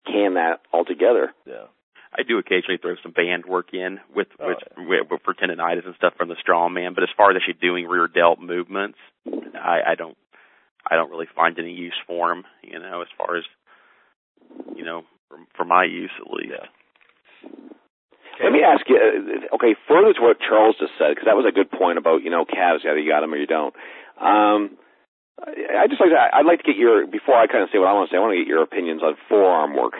can 0.05 0.35
that 0.35 0.61
altogether. 0.71 1.33
yeah. 1.45 1.71
I 2.17 2.23
do 2.23 2.39
occasionally 2.39 2.77
throw 2.81 2.95
some 3.03 3.11
band 3.11 3.45
work 3.45 3.73
in 3.73 3.99
with 4.15 4.27
Oh, 4.39 4.53
with, 4.77 5.07
with 5.09 5.21
for 5.23 5.33
tendonitis 5.33 5.85
and 5.85 5.95
stuff 5.95 6.13
from 6.17 6.29
the 6.29 6.35
strongman, 6.35 6.95
but 6.95 7.03
as 7.03 7.09
far 7.15 7.29
as 7.31 7.37
actually 7.37 7.59
doing 7.61 7.85
rear 7.85 8.07
delt 8.07 8.39
movements, 8.39 8.97
I, 9.53 9.81
I 9.91 9.95
don't 9.95 10.17
I 10.89 10.95
don't 10.95 11.11
really 11.11 11.27
find 11.35 11.57
any 11.59 11.73
use 11.73 11.95
for 12.07 12.29
them. 12.29 12.43
You 12.63 12.79
know, 12.79 13.01
as 13.01 13.07
far 13.17 13.37
as 13.37 13.43
you 14.75 14.83
know, 14.83 15.03
for, 15.29 15.37
for 15.55 15.65
my 15.65 15.83
use 15.85 16.11
at 16.19 16.31
least. 16.31 16.53
Yeah. 16.53 17.49
Let 18.43 18.51
me 18.53 18.61
ask 18.61 18.87
you. 18.87 18.97
uh, 18.97 19.55
Okay, 19.55 19.75
further 19.87 20.13
to 20.13 20.21
what 20.21 20.37
Charles 20.39 20.75
just 20.79 20.93
said, 20.99 21.09
because 21.09 21.25
that 21.25 21.35
was 21.35 21.45
a 21.49 21.51
good 21.53 21.71
point 21.71 21.97
about 21.97 22.23
you 22.23 22.29
know 22.29 22.45
calves. 22.45 22.83
Either 22.85 22.99
you 22.99 23.11
got 23.11 23.21
them 23.21 23.33
or 23.33 23.37
you 23.37 23.47
don't. 23.47 23.73
Um, 24.19 24.77
I 25.41 25.85
I 25.85 25.87
just 25.87 26.01
like 26.01 26.09
to, 26.09 26.17
I'd 26.33 26.45
like 26.45 26.59
to 26.61 26.65
get 26.65 26.77
your 26.77 27.05
before 27.07 27.35
I 27.35 27.47
kind 27.47 27.63
of 27.63 27.69
say 27.71 27.79
what 27.79 27.87
I 27.89 27.93
want 27.93 28.09
to 28.09 28.13
say. 28.13 28.17
I 28.17 28.21
want 28.21 28.33
to 28.33 28.41
get 28.41 28.47
your 28.47 28.63
opinions 28.63 29.01
on 29.03 29.15
forearm 29.29 29.75
work. 29.75 29.93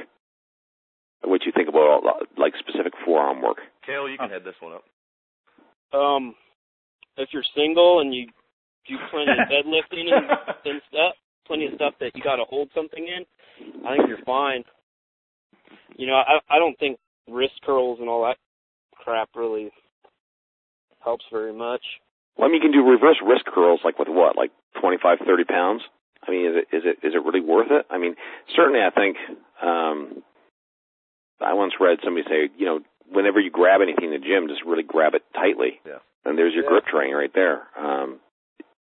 What 1.24 1.46
you 1.46 1.52
think 1.52 1.68
about 1.70 2.04
like 2.38 2.54
specific 2.60 2.94
forearm 3.06 3.42
work? 3.42 3.58
Kale, 3.86 4.08
you 4.10 4.18
can 4.18 4.30
head 4.30 4.44
this 4.46 4.56
one 4.60 4.74
up. 4.74 4.84
Um, 6.00 6.36
if 7.18 7.30
you're 7.34 7.44
single 7.56 8.00
and 8.00 8.14
you 8.14 8.28
do 8.88 8.96
plenty 9.12 9.32
of 9.32 9.48
deadlifting 9.52 10.14
and, 10.14 10.26
and 10.66 10.82
stuff, 10.90 11.14
plenty 11.48 11.66
of 11.66 11.74
stuff 11.76 11.94
that 12.00 12.12
you 12.16 12.24
got 12.24 12.36
to 12.38 12.44
hold 12.44 12.70
something 12.76 13.06
in, 13.06 13.26
I 13.86 13.98
think 13.98 14.10
you're 14.10 14.24
fine. 14.26 14.64
You 15.98 16.08
know, 16.08 16.14
I 16.16 16.40
I 16.50 16.60
don't 16.60 16.78
think 16.80 17.00
wrist 17.28 17.60
curls 17.66 17.98
and 18.00 18.08
all 18.08 18.24
that 18.24 18.38
crap 18.96 19.30
really 19.36 19.72
helps 21.04 21.26
very 21.32 21.54
much. 21.54 21.82
Well, 22.38 22.48
I 22.48 22.52
mean, 22.52 22.62
you 22.62 22.70
can 22.70 22.72
do 22.72 22.88
reverse 22.88 23.18
wrist 23.26 23.46
curls 23.46 23.80
like 23.84 23.98
with 23.98 24.08
what, 24.10 24.38
like 24.38 24.52
twenty 24.80 24.98
five, 25.02 25.18
thirty 25.26 25.44
pounds. 25.46 25.82
I 26.28 26.32
mean, 26.32 26.46
is 26.46 26.56
it 26.58 26.76
is 26.76 26.84
it 26.86 27.08
is 27.08 27.14
it 27.16 27.24
really 27.26 27.42
worth 27.42 27.72
it? 27.72 27.86
I 27.90 27.98
mean, 27.98 28.16
certainly, 28.56 28.80
I 28.82 28.92
think. 28.92 29.18
um 29.62 30.24
I 31.42 31.54
once 31.54 31.74
read 31.80 32.00
somebody 32.04 32.26
say, 32.28 32.50
you 32.58 32.66
know, 32.66 32.80
whenever 33.10 33.40
you 33.40 33.50
grab 33.52 33.82
anything 33.82 34.06
in 34.06 34.12
the 34.12 34.18
gym, 34.26 34.48
just 34.48 34.64
really 34.66 34.84
grab 34.84 35.14
it 35.16 35.24
tightly. 35.34 35.80
Yeah. 35.86 36.00
And 36.26 36.38
there's 36.38 36.54
your 36.54 36.64
Yeah. 36.64 36.70
grip 36.70 36.86
training 36.88 37.14
right 37.16 37.34
there. 37.34 37.68
Um 37.78 38.20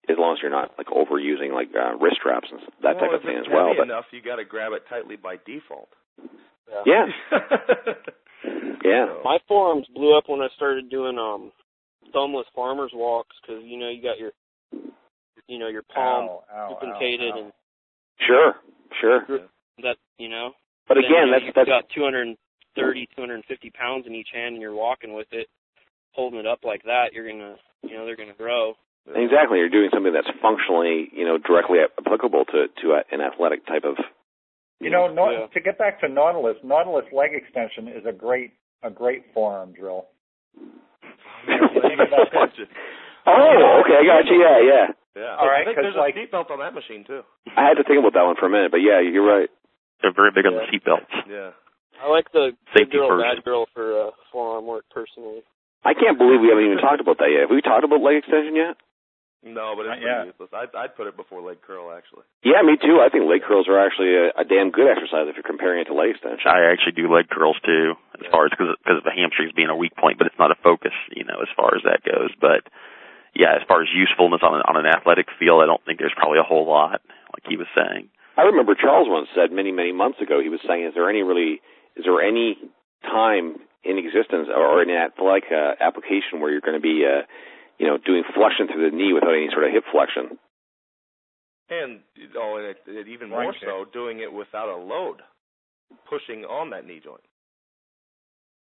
as 0.09 0.19
long 0.19 0.37
as 0.37 0.43
you're 0.43 0.51
not 0.51 0.73
like 0.77 0.88
overusing 0.88 1.53
like 1.53 1.69
uh, 1.75 1.97
wrist 1.97 2.17
straps 2.21 2.49
and 2.51 2.61
that 2.83 2.99
type 3.01 3.12
of 3.12 3.23
thing 3.23 3.37
as 3.38 3.47
well. 3.51 3.73
But 3.77 3.85
enough, 3.85 4.05
you 4.12 4.21
got 4.21 4.37
to 4.37 4.45
grab 4.45 4.73
it 4.73 4.85
tightly 4.87 5.17
by 5.17 5.37
default. 5.47 5.88
yeah, 6.87 7.07
yeah. 8.85 9.07
My 9.25 9.38
forearms 9.49 9.87
blew 9.95 10.17
up 10.17 10.25
when 10.29 10.40
I 10.43 10.49
started 10.57 10.90
doing 10.90 11.19
um 11.19 11.53
thumbless 12.14 12.45
farmers 12.55 12.93
walks 12.95 13.35
because 13.40 13.62
you 13.64 13.79
know 13.79 13.88
you 13.88 14.03
got 14.03 14.19
your 14.19 14.33
you 15.49 15.59
know 15.59 15.69
your 15.69 15.83
palm 15.83 16.29
Ow, 16.29 16.45
ow, 16.53 16.57
ow, 16.57 16.69
duplicated 16.81 17.35
and 17.37 17.53
Sure, 18.27 18.55
sure. 19.01 19.27
that 19.83 19.97
you 20.19 20.29
know. 20.29 20.53
But 20.87 20.95
then, 20.95 21.05
again, 21.05 21.11
you 21.11 21.27
know, 21.27 21.33
that's 21.33 21.45
you've 21.47 21.55
that's 21.55 21.69
got 21.69 21.85
230, 22.76 23.08
250 23.16 23.70
pounds 23.70 24.06
in 24.06 24.14
each 24.14 24.28
hand, 24.32 24.54
and 24.54 24.62
you're 24.62 24.74
walking 24.74 25.14
with 25.14 25.28
it, 25.32 25.48
holding 26.12 26.38
it 26.40 26.46
up 26.46 26.60
like 26.64 26.82
that. 26.84 27.12
You're 27.12 27.28
gonna, 27.30 27.56
you 27.82 27.94
know, 27.96 28.04
they're 28.06 28.16
gonna 28.16 28.32
grow. 28.37 28.74
exactly. 29.14 29.58
You're 29.58 29.68
doing 29.68 29.90
something 29.92 30.12
that's 30.12 30.30
functionally, 30.40 31.08
you 31.12 31.24
know, 31.24 31.38
directly 31.38 31.78
applicable 31.98 32.44
to 32.46 32.66
to 32.82 32.87
a, 32.92 33.02
an 33.14 33.20
athletic 33.20 33.66
type 33.66 33.84
of. 33.84 33.96
You 34.80 34.90
know, 34.90 35.06
Nau- 35.08 35.30
Yeah. 35.30 35.46
to 35.46 35.60
get 35.60 35.78
back 35.78 36.00
to 36.00 36.08
Nautilus, 36.08 36.56
Nautilus 36.64 37.06
leg 37.12 37.30
extension 37.32 37.88
is 37.88 38.04
a 38.06 38.12
great 38.12 38.52
a 38.82 38.90
great 38.90 39.24
forearm 39.32 39.72
drill. 39.72 40.06
Oh, 43.26 43.80
okay, 43.80 43.96
I 43.96 44.04
got 44.04 44.28
you. 44.28 44.37
Yeah, 44.37 44.58
yeah. 44.60 44.87
Yeah. 45.16 45.37
All 45.38 45.46
right, 45.48 45.62
I 45.62 45.64
think 45.64 45.76
'cause 45.76 45.84
there's 45.84 45.96
like- 45.96 46.14
a 46.16 46.26
seatbelt 46.26 46.50
on 46.50 46.58
that 46.58 46.74
machine 46.74 47.04
too. 47.04 47.22
I 47.56 47.64
had 47.68 47.76
to 47.78 47.84
think 47.84 47.98
about 47.98 48.12
that 48.14 48.24
one 48.26 48.37
for 48.37 48.46
a 48.46 48.50
minute, 48.50 48.70
but 48.70 48.82
yeah, 48.82 49.00
you're 49.00 49.24
right. 49.24 49.48
They're 50.02 50.12
very 50.12 50.30
big 50.34 50.44
on 50.44 50.54
the 50.54 50.64
Yeah. 50.64 50.70
seatbelts. 50.70 51.26
Yeah. 51.26 51.50
I 52.02 52.11
like 52.11 52.30
the 52.33 52.52
Safety 52.74 52.98
good 52.98 53.07
girl, 53.07 53.09
first. 53.09 53.24
bad 53.24 53.38
girl 53.44 53.66
for 53.74 53.87
uh, 53.87 54.11
forearm 54.33 54.66
work 54.66 54.85
personally. 54.90 55.42
I 55.85 55.92
can't 55.94 56.16
believe 56.16 56.40
we 56.40 56.48
haven't 56.48 56.64
even 56.64 56.80
talked 56.80 57.00
about 57.00 57.18
that 57.20 57.28
yet. 57.28 57.46
Have 57.46 57.52
we 57.52 57.61
talked 57.61 57.85
about 57.85 58.00
leg 58.00 58.24
extension 58.24 58.57
yet? 58.57 58.76
No, 59.44 59.76
but 59.76 59.85
it's 59.85 60.00
pretty 60.00 60.33
useless. 60.33 60.48
I'd, 60.57 60.72
I'd 60.72 60.96
put 60.96 61.04
it 61.04 61.20
before 61.20 61.44
leg 61.44 61.61
curl 61.61 61.92
actually. 61.92 62.24
Yeah, 62.40 62.64
me 62.64 62.80
too. 62.80 63.04
I 63.04 63.12
think 63.12 63.28
leg 63.28 63.44
curls 63.44 63.68
are 63.68 63.76
actually 63.76 64.16
a, 64.16 64.33
a 64.40 64.44
damn 64.48 64.72
good 64.72 64.88
exercise 64.88 65.28
if 65.28 65.37
you're 65.37 65.44
comparing 65.44 65.85
it 65.85 65.92
to 65.92 65.94
leg 65.94 66.16
extension. 66.16 66.48
I 66.48 66.72
actually 66.72 66.96
do 66.96 67.12
leg 67.12 67.28
curls 67.28 67.61
too, 67.61 67.92
as 68.16 68.24
far 68.33 68.48
as 68.48 68.57
because 68.57 68.72
because 68.80 69.04
of 69.04 69.04
the 69.04 69.12
hamstrings 69.12 69.52
being 69.52 69.68
a 69.68 69.76
weak 69.76 69.92
point, 70.00 70.16
but 70.16 70.24
it's 70.24 70.40
not 70.40 70.48
a 70.48 70.57
focus, 70.64 70.96
you 71.12 71.28
know, 71.28 71.44
as 71.44 71.52
far 71.52 71.76
as 71.76 71.85
that 71.85 72.00
goes. 72.00 72.33
But 72.40 72.64
yeah, 73.37 73.52
as 73.61 73.68
far 73.68 73.85
as 73.85 73.92
usefulness 73.92 74.40
on 74.40 74.57
an, 74.57 74.64
on 74.64 74.80
an 74.80 74.88
athletic 74.88 75.28
field, 75.37 75.61
I 75.61 75.68
don't 75.68 75.85
think 75.85 76.00
there's 76.00 76.16
probably 76.16 76.40
a 76.40 76.48
whole 76.48 76.64
lot, 76.64 77.04
like 77.37 77.44
he 77.44 77.61
was 77.61 77.68
saying. 77.76 78.09
I 78.40 78.48
remember 78.48 78.74
Charles 78.74 79.12
once 79.12 79.28
said 79.37 79.52
many, 79.52 79.70
many 79.76 79.92
months 79.92 80.24
ago, 80.24 80.40
he 80.40 80.48
was 80.48 80.59
saying, 80.66 80.88
is 80.88 80.94
there 80.96 81.11
any 81.11 81.22
really, 81.22 81.61
is 81.96 82.04
there 82.04 82.20
any 82.20 82.59
time 83.02 83.57
in 83.85 83.98
existence 83.98 84.48
or 84.48 84.83
in 84.83 84.90
an 84.90 84.96
athletic 84.96 85.44
uh, 85.52 85.74
application 85.80 86.40
where 86.40 86.50
you're 86.50 86.64
going 86.64 86.78
to 86.78 86.83
be, 86.83 87.04
uh, 87.04 87.22
you 87.78 87.87
know, 87.87 87.98
doing 87.98 88.22
flexion 88.35 88.66
through 88.66 88.90
the 88.90 88.96
knee 88.96 89.12
without 89.12 89.35
any 89.35 89.48
sort 89.52 89.64
of 89.64 89.72
hip 89.72 89.85
flexion? 89.92 90.38
And 91.70 92.00
oh, 92.37 92.57
and 92.57 92.66
it, 92.66 92.78
it 92.87 93.09
even 93.09 93.30
Right 93.30 93.44
more 93.44 93.54
so 93.61 93.85
doing 93.90 94.20
it 94.20 94.33
without 94.33 94.68
a 94.68 94.76
load, 94.76 95.22
pushing 96.09 96.44
on 96.44 96.70
that 96.70 96.87
knee 96.87 97.00
joint. 97.02 97.24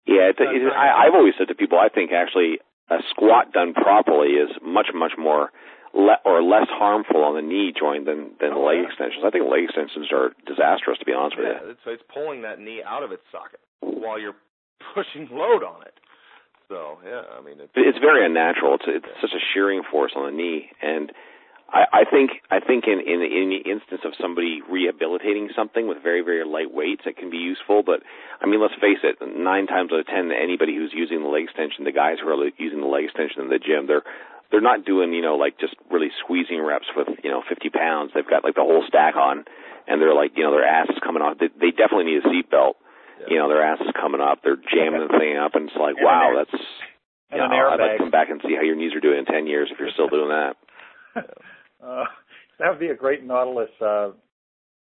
Yeah, 0.06 0.32
it, 0.32 0.36
it, 0.40 0.72
I, 0.72 1.06
I've 1.06 1.14
always 1.14 1.34
said 1.36 1.48
to 1.48 1.54
people, 1.54 1.78
I 1.78 1.90
think 1.90 2.12
actually 2.12 2.60
a 2.88 2.96
squat 3.10 3.52
done 3.52 3.74
properly 3.74 4.40
is 4.40 4.48
much, 4.62 4.88
much 4.94 5.12
more 5.18 5.50
le- 5.94 6.20
or 6.24 6.42
less 6.42 6.68
harmful 6.70 7.24
on 7.24 7.34
the 7.34 7.42
knee 7.42 7.72
joint 7.72 8.04
than 8.06 8.30
than 8.40 8.52
Oh, 8.52 8.64
leg 8.64 8.78
yeah. 8.82 8.88
extensions. 8.88 9.24
I 9.24 9.30
think 9.30 9.48
leg 9.50 9.64
extensions 9.64 10.08
are 10.12 10.32
disastrous, 10.46 10.98
to 10.98 11.04
be 11.04 11.12
honest 11.12 11.36
with 11.36 11.46
Yeah, 11.46 11.64
you. 11.64 11.70
it's, 11.70 11.80
it's 11.86 12.02
pulling 12.12 12.42
that 12.42 12.58
knee 12.60 12.82
out 12.84 13.02
of 13.02 13.12
its 13.12 13.22
socket 13.32 13.60
while 13.80 14.18
you're 14.18 14.36
pushing 14.94 15.28
load 15.30 15.62
on 15.62 15.82
it. 15.82 15.94
So 16.68 16.98
yeah, 17.04 17.22
I 17.32 17.40
mean 17.40 17.56
it's 17.60 17.72
It's 17.74 17.98
very 17.98 18.24
unnatural. 18.24 18.74
It's 18.76 18.84
it's 18.86 19.12
such 19.20 19.32
a 19.32 19.42
shearing 19.54 19.82
force 19.90 20.12
on 20.14 20.26
the 20.26 20.36
knee, 20.36 20.68
and 20.82 21.10
I, 21.72 21.84
I 21.92 22.04
think 22.04 22.30
I 22.50 22.60
think 22.60 22.84
in, 22.86 23.00
in 23.00 23.20
in 23.24 23.48
the 23.48 23.62
instance 23.70 24.02
of 24.04 24.12
somebody 24.20 24.60
rehabilitating 24.68 25.48
something 25.56 25.88
with 25.88 26.02
very 26.02 26.20
very 26.20 26.44
light 26.44 26.72
weights, 26.72 27.02
it 27.06 27.16
can 27.16 27.30
be 27.30 27.38
useful. 27.38 27.82
But 27.82 28.02
I 28.40 28.46
mean, 28.46 28.60
let's 28.60 28.74
face 28.80 29.00
it, 29.02 29.16
nine 29.24 29.66
times 29.66 29.92
out 29.92 30.00
of 30.00 30.06
ten, 30.06 30.30
anybody 30.30 30.76
who's 30.76 30.92
using 30.92 31.22
the 31.22 31.28
leg 31.28 31.44
extension, 31.44 31.84
the 31.84 31.92
guys 31.92 32.16
who 32.20 32.28
are 32.28 32.50
using 32.58 32.80
the 32.80 32.86
leg 32.86 33.04
extension 33.04 33.40
in 33.40 33.48
the 33.48 33.58
gym, 33.58 33.86
they're 33.86 34.04
they're 34.50 34.60
not 34.64 34.84
doing 34.84 35.12
you 35.12 35.22
know 35.22 35.36
like 35.36 35.58
just 35.58 35.74
really 35.90 36.08
squeezing 36.24 36.60
reps 36.62 36.86
with 36.96 37.08
you 37.22 37.30
know 37.30 37.42
50 37.48 37.70
pounds. 37.70 38.12
They've 38.14 38.28
got 38.28 38.44
like 38.44 38.54
the 38.54 38.62
whole 38.66 38.84
stack 38.88 39.16
on, 39.16 39.44
and 39.86 40.00
they're 40.00 40.14
like 40.14 40.32
you 40.36 40.44
know 40.44 40.52
their 40.52 40.66
ass 40.66 40.88
is 40.90 40.98
coming 41.04 41.22
off. 41.22 41.38
They, 41.38 41.48
they 41.48 41.70
definitely 41.70 42.04
need 42.12 42.24
a 42.24 42.28
seat 42.30 42.50
belt. 42.50 42.76
Yeah. 43.20 43.26
You 43.30 43.38
know 43.38 43.48
their 43.48 43.62
ass 43.62 43.80
is 43.80 43.92
coming 43.98 44.20
up. 44.20 44.40
They're 44.42 44.56
jamming 44.56 45.06
the 45.06 45.18
thing 45.18 45.36
up, 45.36 45.54
and 45.54 45.68
it's 45.68 45.76
like 45.78 45.96
And 45.98 45.98
an 45.98 46.04
wow, 46.06 46.28
air- 46.30 46.44
that's 46.44 46.62
yeah, 47.30 47.44
an 47.44 47.52
I'd 47.52 47.80
like 47.80 47.92
to 47.98 47.98
come 47.98 48.10
back 48.10 48.30
and 48.30 48.40
see 48.42 48.54
how 48.56 48.62
your 48.62 48.76
knees 48.76 48.94
are 48.94 49.00
doing 49.00 49.18
in 49.18 49.26
10 49.26 49.46
years 49.46 49.68
if 49.70 49.78
you're 49.78 49.90
still 49.92 50.08
doing 50.08 50.30
that. 50.30 50.56
Uh, 51.80 52.02
that 52.58 52.70
would 52.70 52.80
be 52.80 52.88
a 52.88 52.94
great 52.96 53.22
Nautilus 53.22 53.70
uh, 53.80 54.08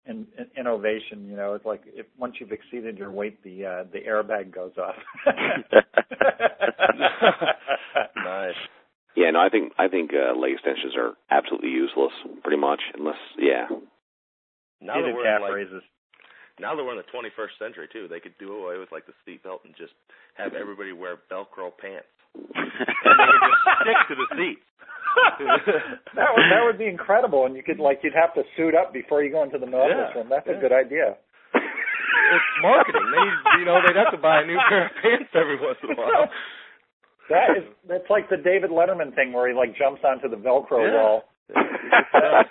in, 0.05 0.25
in, 0.37 0.45
innovation. 0.57 1.27
You 1.27 1.35
know, 1.35 1.55
it's 1.55 1.65
like 1.65 1.81
if 1.87 2.05
once 2.17 2.35
you've 2.39 2.53
exceeded 2.53 2.97
your 2.97 3.11
weight, 3.11 3.43
the 3.43 3.65
uh, 3.65 3.83
the 3.91 3.99
airbag 3.99 4.53
goes 4.55 4.71
off. 4.77 4.95
nice. 8.15 8.53
Yeah, 9.15 9.31
no, 9.31 9.39
I 9.39 9.49
think 9.49 9.71
I 9.79 9.87
think 9.87 10.11
uh, 10.11 10.35
leg 10.37 10.53
extensions 10.53 10.93
are 10.99 11.15
absolutely 11.31 11.69
useless, 11.71 12.11
pretty 12.43 12.59
much, 12.59 12.81
unless 12.97 13.19
yeah. 13.39 13.67
Now 14.81 14.99
that 15.01 15.13
we're 15.15 15.23
calf 15.23 15.41
like, 15.41 15.55
raises. 15.55 15.81
now 16.59 16.75
that 16.75 16.83
we're 16.83 16.91
in 16.91 17.01
the 17.01 17.07
21st 17.15 17.55
century 17.57 17.87
too, 17.91 18.07
they 18.11 18.19
could 18.19 18.35
do 18.39 18.51
away 18.53 18.77
with 18.77 18.91
like 18.91 19.07
the 19.07 19.15
seat 19.23 19.41
belt 19.43 19.61
and 19.63 19.73
just 19.79 19.93
have 20.35 20.53
everybody 20.53 20.91
wear 20.91 21.17
Velcro 21.31 21.71
pants. 21.75 22.11
And 23.05 23.15
they 23.15 23.29
could 23.31 23.47
just 23.47 23.63
stick 23.81 23.99
to 24.11 24.15
the 24.19 24.27
seats. 24.35 24.65
that 26.19 26.29
would 26.35 26.47
that 26.51 26.61
would 26.67 26.77
be 26.77 26.87
incredible, 26.91 27.45
and 27.47 27.55
you 27.55 27.63
could 27.63 27.79
like 27.79 28.03
you'd 28.03 28.13
have 28.19 28.33
to 28.35 28.43
suit 28.57 28.75
up 28.75 28.91
before 28.91 29.23
you 29.23 29.31
go 29.31 29.43
into 29.43 29.57
the 29.57 29.65
Nautilus 29.65 30.11
Yeah, 30.11 30.19
room. 30.19 30.27
That's 30.29 30.43
yeah. 30.45 30.57
a 30.57 30.59
good 30.59 30.75
idea. 30.75 31.15
it's 31.55 32.51
marketing. 32.61 33.07
They, 33.15 33.59
you 33.63 33.65
know, 33.65 33.79
they'd 33.79 33.95
have 33.95 34.11
to 34.11 34.19
buy 34.19 34.41
a 34.41 34.45
new 34.45 34.59
pair 34.67 34.87
of 34.87 34.91
pants 35.01 35.31
every 35.31 35.55
once 35.55 35.79
in 35.87 35.91
a 35.91 35.95
while. 35.95 36.27
That 37.29 37.57
is 37.57 37.63
that's 37.87 38.09
like 38.09 38.29
the 38.29 38.37
David 38.37 38.69
Letterman 38.69 39.13
thing 39.15 39.33
where 39.33 39.47
he 39.49 39.55
like 39.55 39.75
jumps 39.77 40.01
onto 40.05 40.29
the 40.29 40.37
Velcro 40.37 40.85
Yeah. 40.85 40.93
wall. 40.93 41.23
Yeah. 42.13 42.43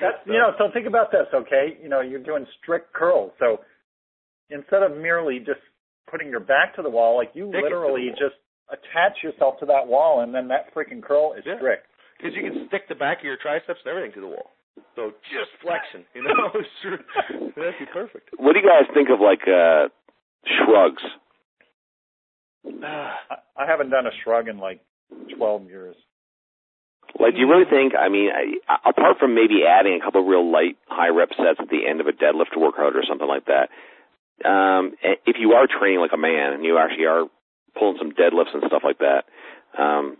That's 0.00 0.18
you 0.26 0.34
know, 0.34 0.52
so 0.58 0.70
think 0.72 0.86
about 0.86 1.10
this, 1.10 1.26
okay? 1.34 1.76
You 1.82 1.88
know, 1.88 2.00
you're 2.00 2.22
doing 2.22 2.46
strict 2.62 2.92
curls. 2.94 3.32
So 3.40 3.60
instead 4.50 4.82
of 4.82 4.96
merely 4.96 5.38
just 5.40 5.58
putting 6.10 6.28
your 6.28 6.40
back 6.40 6.76
to 6.76 6.82
the 6.82 6.90
wall, 6.90 7.16
like 7.16 7.30
you 7.34 7.48
Stick 7.50 7.64
it 7.66 7.68
to 7.68 7.74
the 7.74 7.80
literally 7.80 8.10
just 8.10 8.38
attach 8.70 9.18
yourself 9.24 9.58
to 9.60 9.66
that 9.66 9.86
wall 9.86 10.20
and 10.22 10.32
then 10.34 10.46
that 10.48 10.72
freaking 10.74 11.02
curl 11.02 11.32
is 11.36 11.42
Yeah. 11.44 11.56
strict. 11.56 11.86
Because 12.16 12.34
you 12.36 12.42
can 12.42 12.66
stick 12.68 12.86
the 12.88 12.94
back 12.94 13.18
of 13.18 13.24
your 13.24 13.36
triceps 13.38 13.80
and 13.84 13.90
everything 13.90 14.12
to 14.14 14.20
the 14.20 14.26
wall. 14.28 14.50
So 14.94 15.10
just 15.34 15.50
flexion, 15.62 16.04
you 16.14 16.22
know, 16.22 16.50
sure. 16.82 16.98
that'd 17.56 17.78
be 17.78 17.86
perfect. 17.92 18.30
What 18.36 18.52
do 18.54 18.60
you 18.60 18.66
guys 18.68 18.86
think 18.94 19.08
of 19.10 19.18
like 19.20 19.42
uh 19.48 19.88
shrugs? 20.46 21.02
I, 22.66 23.36
I 23.56 23.66
haven't 23.66 23.90
done 23.90 24.06
a 24.06 24.10
shrug 24.22 24.48
in 24.48 24.58
like 24.58 24.80
12 25.36 25.66
years. 25.66 25.96
Like, 27.18 27.34
do 27.34 27.40
you 27.40 27.48
really 27.48 27.68
think? 27.68 27.94
I 27.98 28.08
mean, 28.08 28.30
I, 28.30 28.76
apart 28.88 29.18
from 29.18 29.34
maybe 29.34 29.64
adding 29.66 29.98
a 30.00 30.04
couple 30.04 30.20
of 30.20 30.26
real 30.26 30.50
light, 30.50 30.76
high 30.86 31.08
rep 31.08 31.30
sets 31.30 31.58
at 31.58 31.68
the 31.70 31.88
end 31.88 32.00
of 32.00 32.06
a 32.06 32.12
deadlift 32.12 32.56
workout 32.56 32.94
or 32.94 33.02
something 33.08 33.26
like 33.26 33.46
that, 33.46 33.70
um, 34.44 34.92
if 35.02 35.36
you 35.38 35.52
are 35.52 35.66
training 35.66 36.00
like 36.00 36.12
a 36.12 36.20
man 36.20 36.52
and 36.52 36.64
you 36.64 36.78
actually 36.78 37.06
are 37.06 37.24
pulling 37.78 37.96
some 37.98 38.12
deadlifts 38.12 38.54
and 38.54 38.62
stuff 38.66 38.82
like 38.84 38.98
that, 38.98 39.24
um, 39.76 40.16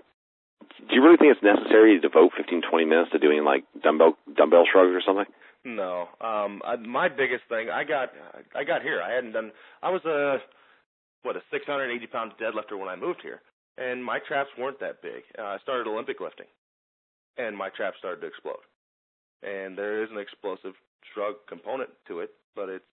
do 0.88 0.94
you 0.94 1.03
really 1.03 1.16
think 1.16 1.35
it's 1.35 1.42
necessary 1.42 1.94
to 1.94 2.01
devote 2.01 2.33
15, 2.37 2.62
20 2.62 2.85
minutes 2.85 3.11
to 3.12 3.18
doing 3.18 3.44
like 3.44 3.64
dumbbell 3.83 4.16
dumbbell 4.37 4.64
shrugs 4.70 4.94
or 4.94 5.03
something? 5.05 5.27
No. 5.64 6.09
Um 6.20 6.62
I, 6.64 6.77
my 6.77 7.09
biggest 7.09 7.44
thing 7.48 7.68
I 7.70 7.85
got 7.85 8.11
I 8.55 8.64
got 8.64 8.83
here. 8.83 9.03
I 9.03 9.12
hadn't 9.12 9.33
done 9.33 9.51
I 9.83 9.90
was 9.90 10.05
a 10.05 10.38
what 11.22 11.37
a 11.37 11.42
680 11.50 12.07
pound 12.07 12.33
deadlifter 12.40 12.78
when 12.78 12.88
I 12.88 12.96
moved 12.96 13.20
here, 13.22 13.40
and 13.76 14.04
my 14.04 14.18
traps 14.26 14.50
weren't 14.59 14.81
that 14.81 15.02
big. 15.02 15.22
Uh, 15.38 15.42
I 15.42 15.59
started 15.62 15.87
Olympic 15.88 16.20
lifting, 16.20 16.46
and 17.37 17.57
my 17.57 17.68
traps 17.70 17.96
started 17.98 18.20
to 18.22 18.26
explode. 18.26 18.64
And 19.42 19.78
there 19.78 20.02
is 20.02 20.11
an 20.11 20.18
explosive 20.18 20.74
shrug 21.14 21.35
component 21.48 21.90
to 22.09 22.20
it, 22.20 22.31
but 22.57 22.68
it's 22.68 22.85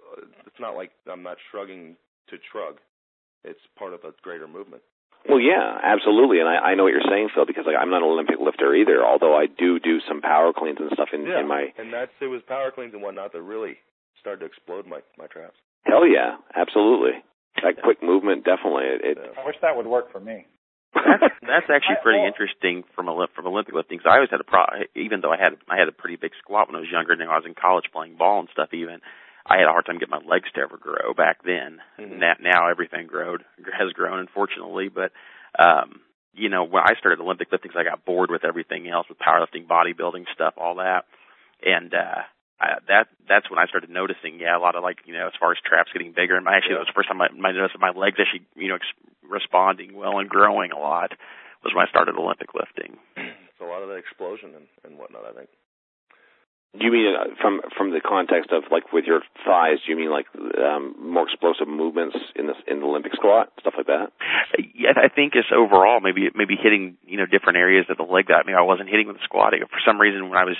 uh, 0.00 0.26
it's 0.46 0.60
not 0.60 0.76
like 0.76 0.90
I'm 1.10 1.22
not 1.22 1.38
shrugging 1.50 1.96
to 2.28 2.36
shrug. 2.52 2.76
It's 3.44 3.60
part 3.78 3.94
of 3.94 4.00
a 4.04 4.12
greater 4.22 4.48
movement. 4.48 4.82
Well, 5.28 5.40
yeah, 5.40 5.78
absolutely, 5.82 6.38
and 6.38 6.48
I, 6.48 6.70
I 6.70 6.74
know 6.74 6.84
what 6.84 6.92
you're 6.92 7.08
saying, 7.08 7.30
Phil, 7.34 7.46
because 7.46 7.64
like 7.66 7.74
I'm 7.80 7.90
not 7.90 8.02
an 8.02 8.08
Olympic 8.08 8.36
lifter 8.38 8.74
either. 8.74 9.04
Although 9.04 9.34
I 9.36 9.46
do 9.46 9.80
do 9.80 9.98
some 10.06 10.20
power 10.20 10.52
cleans 10.52 10.78
and 10.78 10.90
stuff 10.92 11.08
in, 11.12 11.26
yeah, 11.26 11.40
in 11.40 11.48
my. 11.48 11.72
and 11.78 11.92
that's 11.92 12.12
it 12.20 12.26
was 12.26 12.42
power 12.46 12.70
cleans 12.70 12.94
and 12.94 13.02
whatnot 13.02 13.32
that 13.32 13.42
really 13.42 13.76
started 14.20 14.40
to 14.40 14.46
explode 14.46 14.86
my 14.86 15.00
my 15.18 15.26
traps. 15.26 15.56
Hell 15.82 16.06
yeah, 16.06 16.36
absolutely. 16.54 17.22
That 17.62 17.76
Yeah. 17.76 17.82
quick 17.82 18.02
movement, 18.02 18.44
definitely. 18.44 18.84
It, 18.86 19.00
it 19.04 19.18
I 19.38 19.44
wish 19.46 19.56
that 19.62 19.76
would 19.76 19.86
work 19.86 20.12
for 20.12 20.20
me. 20.20 20.46
that's 20.94 21.22
that's 21.42 21.68
actually 21.70 21.96
I- 22.00 22.02
pretty 22.02 22.18
well- 22.20 22.28
interesting 22.28 22.84
from 22.94 23.06
Olymp- 23.06 23.32
from 23.34 23.46
Olympic 23.46 23.74
lifting. 23.74 23.98
Cause 23.98 24.06
I 24.10 24.16
always 24.16 24.30
had 24.30 24.40
a 24.40 24.44
pro. 24.44 24.64
Even 24.94 25.20
though 25.20 25.32
I 25.32 25.36
had 25.38 25.56
I 25.68 25.76
had 25.78 25.88
a 25.88 25.92
pretty 25.92 26.16
big 26.16 26.32
squat 26.38 26.68
when 26.68 26.76
I 26.76 26.80
was 26.80 26.90
younger, 26.90 27.12
and 27.12 27.22
I 27.22 27.36
was 27.36 27.46
in 27.46 27.54
college 27.54 27.86
playing 27.92 28.16
ball 28.16 28.40
and 28.40 28.48
stuff. 28.52 28.72
Even 28.72 29.00
I 29.46 29.58
had 29.58 29.66
a 29.66 29.70
hard 29.70 29.86
time 29.86 29.98
getting 29.98 30.10
my 30.10 30.24
legs 30.26 30.50
to 30.54 30.60
ever 30.60 30.76
grow 30.76 31.14
back 31.14 31.42
then. 31.44 31.80
Mhm. 31.98 32.18
Now, 32.18 32.34
now 32.40 32.68
everything 32.68 33.06
growed 33.06 33.44
has 33.78 33.92
grown, 33.92 34.18
unfortunately. 34.18 34.88
But 34.88 35.12
um, 35.58 36.00
you 36.34 36.48
know, 36.48 36.64
when 36.64 36.82
I 36.82 36.94
started 36.98 37.20
Olympic 37.22 37.50
lifting, 37.52 37.70
'cause 37.70 37.80
I 37.80 37.84
got 37.88 38.04
bored 38.04 38.30
with 38.30 38.44
everything 38.44 38.88
else, 38.88 39.08
with 39.08 39.18
powerlifting, 39.18 39.66
bodybuilding 39.66 40.26
stuff, 40.34 40.54
all 40.58 40.74
that, 40.76 41.04
and 41.64 41.94
uh, 41.94 42.22
I, 42.60 42.80
that 42.88 43.08
that's 43.28 43.50
when 43.50 43.58
I 43.58 43.66
started 43.66 43.90
noticing, 43.90 44.40
yeah, 44.40 44.56
a 44.56 44.60
lot 44.60 44.76
of 44.76 44.82
like 44.82 44.98
you 45.04 45.12
know, 45.12 45.26
as 45.26 45.34
far 45.38 45.52
as 45.52 45.58
traps 45.64 45.90
getting 45.92 46.12
bigger. 46.12 46.36
And 46.36 46.46
actually, 46.48 46.72
Yeah. 46.72 46.84
that 46.84 46.88
was 46.88 46.92
the 46.92 46.98
first 46.98 47.08
time 47.08 47.20
I, 47.20 47.28
I 47.28 47.52
noticed 47.52 47.76
my 47.78 47.90
legs 47.90 48.16
actually, 48.20 48.46
you 48.56 48.68
know, 48.68 48.76
ex- 48.76 48.96
responding 49.28 49.94
well 49.94 50.18
and 50.18 50.28
growing 50.28 50.72
a 50.72 50.78
lot. 50.78 51.12
Was 51.64 51.74
when 51.74 51.84
I 51.86 51.90
started 51.90 52.14
Olympic 52.16 52.54
lifting. 52.54 52.96
it's 53.16 53.60
a 53.60 53.64
lot 53.64 53.82
of 53.82 53.88
the 53.88 53.96
explosion 53.96 54.54
and, 54.54 54.66
and 54.84 54.98
whatnot. 54.98 55.24
I 55.26 55.32
think. 55.34 55.48
do 56.78 56.84
you 56.84 56.92
mean 56.92 57.12
uh, 57.16 57.34
from 57.40 57.60
from 57.76 57.90
the 57.90 58.00
context 58.00 58.52
of 58.52 58.64
like 58.70 58.92
with 58.92 59.04
your 59.04 59.20
thighs? 59.44 59.78
Do 59.84 59.90
you 59.92 59.96
mean 59.98 60.10
like 60.10 60.26
um, 60.62 60.94
more 61.00 61.24
explosive 61.24 61.66
movements 61.68 62.16
in 62.36 62.46
the 62.46 62.54
in 62.70 62.80
the 62.80 62.86
Olympic 62.86 63.12
squat, 63.14 63.52
stuff 63.60 63.74
like 63.76 63.86
that? 63.88 64.12
Yeah, 64.74 64.92
I 64.96 65.08
think 65.08 65.34
it's 65.34 65.48
overall 65.50 66.00
maybe 66.00 66.28
maybe 66.34 66.54
hitting 66.56 66.96
you 67.04 67.16
know 67.16 67.26
different 67.26 67.56
areas 67.58 67.86
of 67.88 67.96
the 67.96 68.04
leg 68.04 68.28
that 68.28 68.44
maybe 68.46 68.56
I 68.56 68.62
wasn't 68.62 68.88
hitting 68.88 69.08
with 69.08 69.16
the 69.16 69.24
squatting. 69.24 69.60
For 69.68 69.80
some 69.84 70.00
reason, 70.00 70.28
when 70.28 70.38
I 70.38 70.44
was 70.44 70.56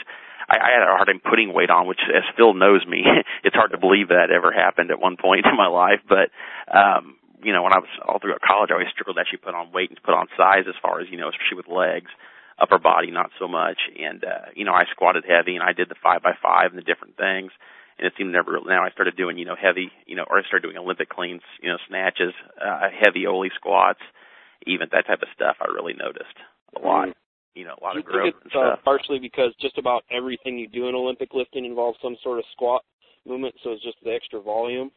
I, 0.48 0.56
I 0.56 0.68
had 0.72 0.82
a 0.82 0.94
hard 0.94 1.08
time 1.08 1.20
putting 1.20 1.52
weight 1.52 1.70
on, 1.70 1.86
which 1.86 2.00
as 2.08 2.22
Phil 2.36 2.54
knows 2.54 2.86
me, 2.86 3.04
it's 3.44 3.56
hard 3.56 3.72
to 3.72 3.78
believe 3.78 4.08
that 4.08 4.30
ever 4.30 4.52
happened 4.52 4.90
at 4.90 5.00
one 5.00 5.16
point 5.16 5.46
in 5.46 5.56
my 5.56 5.66
life. 5.66 6.00
But 6.08 6.30
um, 6.72 7.16
you 7.42 7.52
know, 7.52 7.62
when 7.62 7.74
I 7.74 7.78
was 7.78 7.90
all 8.06 8.18
throughout 8.18 8.40
college, 8.40 8.70
I 8.70 8.74
always 8.74 8.88
struggled 8.92 9.16
to 9.16 9.20
actually 9.20 9.44
put 9.44 9.54
on 9.54 9.72
weight 9.72 9.90
and 9.90 10.02
put 10.02 10.14
on 10.14 10.26
size 10.36 10.64
as 10.68 10.74
far 10.80 11.00
as 11.00 11.08
you 11.10 11.18
know, 11.18 11.28
especially 11.28 11.58
with 11.58 11.68
legs. 11.68 12.10
Upper 12.58 12.78
body, 12.78 13.10
not 13.10 13.30
so 13.38 13.46
much. 13.46 13.76
And 14.00 14.24
uh, 14.24 14.48
you 14.54 14.64
know, 14.64 14.72
I 14.72 14.84
squatted 14.90 15.24
heavy, 15.28 15.56
and 15.56 15.62
I 15.62 15.72
did 15.72 15.90
the 15.90 16.00
five 16.02 16.22
by 16.22 16.32
five 16.40 16.72
and 16.72 16.78
the 16.78 16.86
different 16.86 17.16
things. 17.16 17.52
And 17.98 18.06
it 18.06 18.14
seemed 18.16 18.32
never. 18.32 18.58
Now 18.64 18.84
I 18.84 18.90
started 18.90 19.16
doing 19.16 19.36
you 19.36 19.44
know 19.44 19.56
heavy, 19.60 19.92
you 20.06 20.16
know, 20.16 20.24
or 20.24 20.38
I 20.38 20.42
started 20.48 20.64
doing 20.64 20.78
Olympic 20.78 21.10
cleans, 21.10 21.42
you 21.60 21.68
know, 21.68 21.76
snatches, 21.88 22.32
uh, 22.56 22.88
heavy 22.88 23.26
Oli 23.26 23.50
squats, 23.54 24.00
even 24.66 24.88
that 24.92 25.06
type 25.06 25.20
of 25.20 25.28
stuff. 25.34 25.56
I 25.60 25.66
really 25.66 25.92
noticed 25.92 26.36
a 26.74 26.80
lot. 26.80 27.08
You 27.56 27.64
know, 27.64 27.74
a 27.80 27.82
lot 27.82 27.94
you 27.94 28.00
of 28.00 28.04
growth 28.04 28.34
think 28.34 28.52
and 28.52 28.52
it's 28.52 28.54
uh, 28.54 28.76
partially 28.84 29.18
because 29.18 29.54
just 29.58 29.78
about 29.78 30.04
everything 30.10 30.58
you 30.58 30.68
do 30.68 30.88
in 30.88 30.94
Olympic 30.94 31.32
lifting 31.32 31.64
involves 31.64 31.98
some 32.02 32.14
sort 32.22 32.38
of 32.38 32.44
squat 32.52 32.82
movement, 33.26 33.54
so 33.64 33.72
it's 33.72 33.82
just 33.82 33.96
the 34.04 34.12
extra 34.12 34.40
volume? 34.42 34.90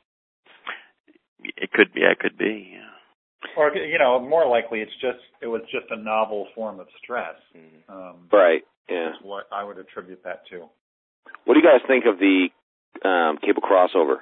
It 1.41 1.71
could 1.71 1.93
be. 1.93 2.01
It 2.01 2.19
could 2.19 2.37
be. 2.37 2.73
Yeah. 2.75 3.49
Or 3.57 3.73
you 3.73 3.97
know, 3.97 4.19
more 4.19 4.45
likely 4.45 4.81
it's 4.81 4.91
just 4.99 5.19
it 5.41 5.47
was 5.47 5.61
just 5.71 5.85
a 5.89 5.95
novel 5.95 6.47
form 6.53 6.81
of 6.81 6.87
stress. 7.01 7.35
Mhm. 7.55 7.89
Um, 7.89 8.27
Right. 8.29 8.63
Yeah. 8.89 9.11
is 9.11 9.21
what 9.21 9.47
I 9.53 9.63
would 9.63 9.77
attribute 9.77 10.21
that 10.25 10.45
to. 10.47 10.67
What 11.45 11.53
do 11.53 11.61
you 11.61 11.65
guys 11.65 11.81
think 11.87 12.05
of 12.05 12.19
the 12.19 12.49
um, 13.07 13.37
cable 13.37 13.61
crossover? 13.61 14.17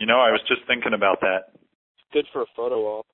You 0.00 0.06
know, 0.06 0.18
I 0.18 0.32
was 0.32 0.40
just 0.48 0.62
thinking 0.66 0.94
about 0.94 1.20
that. 1.20 1.52
It's 1.54 2.12
good 2.12 2.26
for 2.32 2.42
a 2.42 2.46
photo 2.56 2.98
op. 2.98 3.06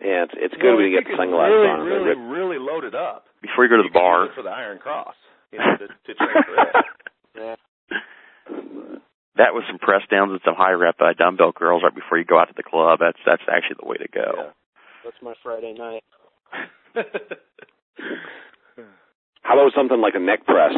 Yeah, 0.00 0.24
it's 0.24 0.34
it's 0.36 0.54
good 0.54 0.74
Well, 0.74 0.76
when 0.82 0.86
you 0.90 0.96
get 0.96 1.04
the 1.04 1.10
could 1.16 1.20
sunglasses 1.22 1.54
really, 1.54 1.68
on. 1.68 1.80
Really, 1.86 2.04
They're- 2.14 2.28
really 2.32 2.58
loaded 2.58 2.94
up. 2.94 3.26
Before 3.42 3.64
you 3.64 3.70
go 3.70 3.76
to 3.78 3.82
the 3.84 3.88
could 3.88 3.98
bar. 4.00 4.24
use 4.26 4.34
for 4.34 4.42
the 4.42 4.50
Iron 4.50 4.78
Cross, 4.78 5.14
you 5.52 5.58
know, 5.58 5.76
to, 5.78 5.86
to 5.88 6.14
train 6.14 6.42
for 6.44 6.54
it. 6.56 6.84
Yeah. 7.36 7.56
That 9.36 9.54
was 9.54 9.64
some 9.66 9.78
press 9.78 10.02
downs 10.08 10.30
and 10.30 10.40
some 10.44 10.54
high 10.54 10.70
rep 10.72 10.94
uh, 11.00 11.12
dumbbell 11.18 11.52
curls 11.52 11.82
right 11.82 11.92
before 11.94 12.16
you 12.18 12.24
go 12.24 12.38
out 12.38 12.46
to 12.46 12.54
the 12.56 12.62
club. 12.62 13.00
That's 13.00 13.18
that's 13.26 13.42
actually 13.50 13.76
the 13.82 13.88
way 13.88 13.96
to 13.96 14.06
go. 14.06 14.52
That's 15.02 15.16
my 15.20 15.34
Friday 15.42 15.72
night. 15.74 16.04
How 19.42 19.54
about 19.60 19.72
something 19.76 20.00
like 20.00 20.14
a 20.14 20.20
neck 20.20 20.44
press? 20.46 20.72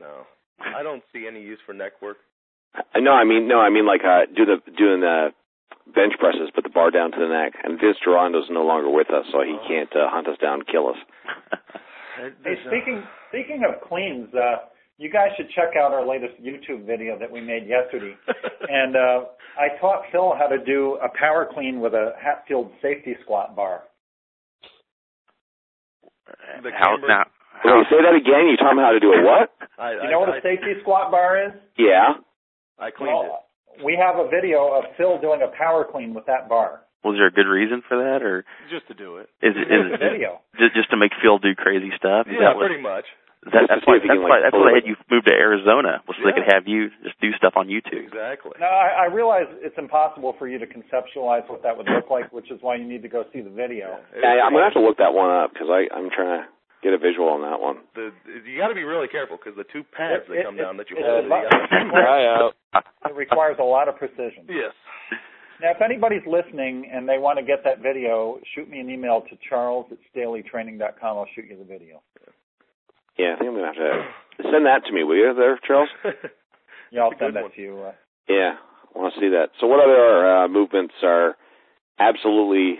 no, 0.00 0.24
I 0.58 0.82
don't 0.82 1.02
see 1.12 1.26
any 1.28 1.42
use 1.42 1.58
for 1.66 1.72
neck 1.74 1.92
work. 2.02 2.16
I 2.94 3.00
no, 3.00 3.12
I 3.12 3.24
mean 3.24 3.46
no, 3.48 3.60
I 3.60 3.70
mean 3.70 3.86
like 3.86 4.00
uh, 4.04 4.26
do 4.34 4.44
the 4.46 4.56
doing 4.76 5.00
the 5.00 5.28
bench 5.92 6.14
presses, 6.18 6.50
put 6.54 6.64
the 6.64 6.70
bar 6.70 6.90
down 6.90 7.10
to 7.12 7.18
the 7.18 7.28
neck. 7.28 7.52
And 7.62 7.78
Vince 7.80 7.98
Gironda's 8.06 8.48
no 8.50 8.64
longer 8.64 8.88
with 8.90 9.10
us, 9.10 9.26
so 9.32 9.42
he 9.42 9.56
Oh. 9.58 9.68
can't 9.68 9.92
uh, 9.94 10.08
hunt 10.10 10.28
us 10.28 10.38
down 10.40 10.60
and 10.60 10.66
kill 10.66 10.88
us. 10.88 10.96
Hey, 12.14 12.54
speaking 12.70 13.02
speaking 13.28 13.62
of 13.66 13.82
cleans, 13.88 14.32
uh, 14.32 14.70
you 14.98 15.10
guys 15.10 15.30
should 15.36 15.50
check 15.50 15.74
out 15.76 15.90
our 15.92 16.06
latest 16.06 16.40
YouTube 16.40 16.86
video 16.86 17.18
that 17.18 17.28
we 17.28 17.40
made 17.40 17.66
yesterday. 17.66 18.14
and 18.70 18.94
uh, 18.94 19.24
I 19.58 19.76
taught 19.80 20.04
Phil 20.12 20.32
how 20.38 20.46
to 20.46 20.64
do 20.64 20.96
a 21.02 21.08
power 21.18 21.44
clean 21.52 21.80
with 21.80 21.92
a 21.92 22.12
Hatfield 22.22 22.70
safety 22.80 23.16
squat 23.24 23.56
bar. 23.56 23.82
The 26.62 26.70
how 26.78 26.94
camber- 26.94 27.08
now? 27.08 27.24
Wait, 27.64 27.86
say 27.90 27.96
that 27.98 28.14
again. 28.14 28.46
You 28.46 28.56
taught 28.58 28.74
me 28.76 28.82
how 28.82 28.92
to 28.92 29.00
do 29.00 29.10
a 29.12 29.22
what? 29.24 29.50
I, 29.76 29.92
You 30.04 30.10
know 30.10 30.20
what 30.20 30.30
I, 30.30 30.38
a 30.38 30.42
safety 30.42 30.74
squat 30.82 31.10
bar 31.10 31.46
is? 31.48 31.52
Yeah. 31.76 32.22
I, 32.78 32.86
I 32.86 32.90
cleaned 32.92 33.26
it. 33.26 33.32
Well, 33.76 33.84
we 33.86 33.96
have 34.00 34.16
a 34.16 34.28
video 34.28 34.72
of 34.72 34.84
Phil 34.96 35.18
doing 35.20 35.40
a 35.42 35.50
power 35.56 35.84
clean 35.90 36.14
with 36.14 36.26
that 36.26 36.48
bar. 36.48 36.82
was 37.04 37.16
there 37.16 37.26
a 37.28 37.32
good 37.32 37.48
reason 37.50 37.82
for 37.86 37.98
that, 37.98 38.22
or 38.22 38.44
just 38.70 38.86
to 38.88 38.94
do 38.94 39.16
it. 39.18 39.28
is 39.42 39.54
it, 39.56 39.66
is 39.68 39.92
it 39.92 40.00
video. 40.00 40.40
just, 40.58 40.74
just 40.74 40.90
to 40.90 40.96
make 40.96 41.12
Phil 41.22 41.38
do 41.38 41.54
crazy 41.54 41.90
stuff? 41.96 42.26
Is 42.28 42.34
Yeah, 42.38 42.52
that 42.52 42.56
what, 42.56 42.66
pretty 42.66 42.82
much. 42.82 43.04
that, 43.52 43.68
that's 43.68 43.84
why 43.84 44.00
that's 44.00 44.08
can, 44.08 44.22
why 44.24 44.40
like, 44.40 44.42
that's 44.48 44.56
why 44.56 44.72
they 44.72 44.80
had 44.80 44.88
you 44.88 44.96
move 45.12 45.24
to 45.28 45.34
Arizona, 45.36 46.00
was 46.08 46.16
so 46.16 46.24
they 46.24 46.32
could 46.32 46.48
have 46.48 46.64
you 46.64 46.88
just 47.04 47.20
do 47.20 47.28
stuff 47.36 47.54
on 47.60 47.68
YouTube. 47.68 48.08
Exactly. 48.08 48.56
Now, 48.56 48.72
I, 48.72 49.04
I 49.04 49.06
realize 49.12 49.44
it's 49.60 49.76
impossible 49.76 50.32
for 50.38 50.48
you 50.48 50.56
to 50.58 50.66
conceptualize 50.66 51.44
what 51.52 51.62
that 51.62 51.76
would 51.76 51.88
look 51.92 52.08
like, 52.08 52.32
which 52.32 52.50
is 52.50 52.58
why 52.64 52.76
you 52.76 52.88
need 52.88 53.02
to 53.02 53.12
go 53.12 53.24
see 53.32 53.42
the 53.44 53.52
video. 53.52 54.00
Yeah, 54.16 54.48
I'm 54.48 54.52
gonna 54.56 54.64
have 54.64 54.78
to 54.80 54.84
look 54.84 54.96
that 54.98 55.12
one 55.12 55.28
up 55.28 55.52
because 55.52 55.68
I'm 55.68 56.08
trying 56.08 56.40
to 56.40 56.48
get 56.84 56.92
a 56.92 56.98
visual 56.98 57.28
on 57.28 57.40
that 57.42 57.58
one. 57.58 57.78
The, 57.96 58.12
you 58.46 58.58
got 58.60 58.68
to 58.68 58.74
be 58.76 58.84
really 58.84 59.08
careful 59.08 59.36
because 59.40 59.56
the 59.56 59.64
two 59.72 59.82
pads 59.82 60.22
It- 60.24 60.28
that 60.28 60.38
it- 60.40 60.44
come 60.44 60.58
it- 60.58 60.62
down 60.62 60.76
that 60.76 60.90
you 60.90 60.96
it's 60.98 61.06
hold. 61.08 61.20
a 61.20 61.22
you 61.24 61.28
gotta- 61.32 61.90
Try 61.90 62.26
out. 62.28 62.54
It 63.08 63.14
requires 63.14 63.56
a 63.58 63.64
lot 63.64 63.88
of 63.88 63.96
precision. 63.96 64.44
yes. 64.48 64.72
Now, 65.62 65.70
if 65.70 65.80
anybody's 65.80 66.26
listening 66.26 66.90
and 66.92 67.08
they 67.08 67.16
want 67.18 67.38
to 67.38 67.44
get 67.44 67.62
that 67.64 67.78
video, 67.80 68.38
shoot 68.54 68.68
me 68.68 68.80
an 68.80 68.90
email 68.90 69.22
to 69.22 69.36
charles 69.48 69.86
at 69.92 69.98
staleytraining.com. 70.14 71.16
I'll 71.16 71.28
shoot 71.34 71.44
you 71.48 71.56
the 71.56 71.64
video. 71.64 72.02
Yeah, 73.16 73.34
I 73.34 73.38
think 73.38 73.48
I'm 73.50 73.54
gonna 73.54 73.66
have 73.66 73.76
to 73.76 74.50
send 74.50 74.66
that 74.66 74.84
to 74.86 74.92
me. 74.92 75.04
Will 75.04 75.16
you, 75.16 75.32
there, 75.34 75.58
Charles? 75.66 75.88
Yeah, 76.90 77.02
I'll 77.02 77.12
send 77.18 77.34
that 77.36 77.42
one. 77.42 77.52
to 77.52 77.60
you. 77.60 77.78
Uh, 77.80 77.92
Yeah, 78.28 78.54
I 78.94 78.98
want 78.98 79.14
to 79.14 79.20
see 79.20 79.28
that. 79.30 79.50
So, 79.60 79.66
what 79.66 79.80
other 79.80 80.26
uh, 80.44 80.48
movements 80.48 80.94
are 81.02 81.36
absolutely? 81.98 82.78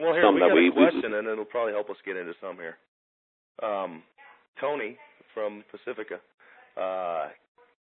Well, 0.00 0.12
here 0.14 0.22
Some 0.22 0.34
we 0.34 0.40
got 0.40 0.54
we- 0.54 0.68
a 0.68 0.70
we- 0.70 0.90
question, 0.90 1.14
and 1.14 1.26
it'll 1.26 1.44
probably 1.44 1.72
help 1.72 1.90
us 1.90 1.96
get 2.04 2.16
into 2.16 2.34
some 2.40 2.56
here. 2.56 2.76
Um, 3.62 4.02
Tony 4.60 4.96
from 5.34 5.64
Pacifica, 5.70 6.20
uh, 6.76 7.28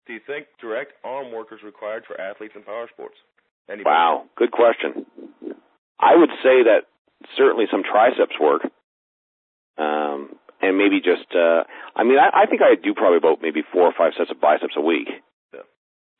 do 0.05 0.13
you 0.13 0.19
think 0.27 0.47
direct 0.59 0.93
arm 1.03 1.31
work 1.31 1.47
is 1.53 1.63
required 1.63 2.03
for 2.05 2.19
athletes 2.19 2.53
in 2.55 2.63
power 2.63 2.87
sports? 2.93 3.15
Anybody? 3.69 3.85
Wow, 3.85 4.25
good 4.35 4.51
question. 4.51 5.05
I 5.99 6.15
would 6.15 6.31
say 6.43 6.63
that 6.63 6.87
certainly 7.37 7.65
some 7.71 7.83
triceps 7.83 8.37
work, 8.39 8.63
um, 9.77 10.35
and 10.61 10.77
maybe 10.77 10.99
just. 10.99 11.33
Uh, 11.33 11.63
I 11.95 12.03
mean, 12.03 12.17
I, 12.19 12.41
I 12.43 12.45
think 12.47 12.61
I 12.61 12.75
do 12.75 12.93
probably 12.93 13.17
about 13.17 13.41
maybe 13.41 13.61
four 13.71 13.83
or 13.83 13.93
five 13.97 14.13
sets 14.17 14.31
of 14.31 14.41
biceps 14.41 14.73
a 14.75 14.81
week. 14.81 15.07
Yeah. 15.53 15.61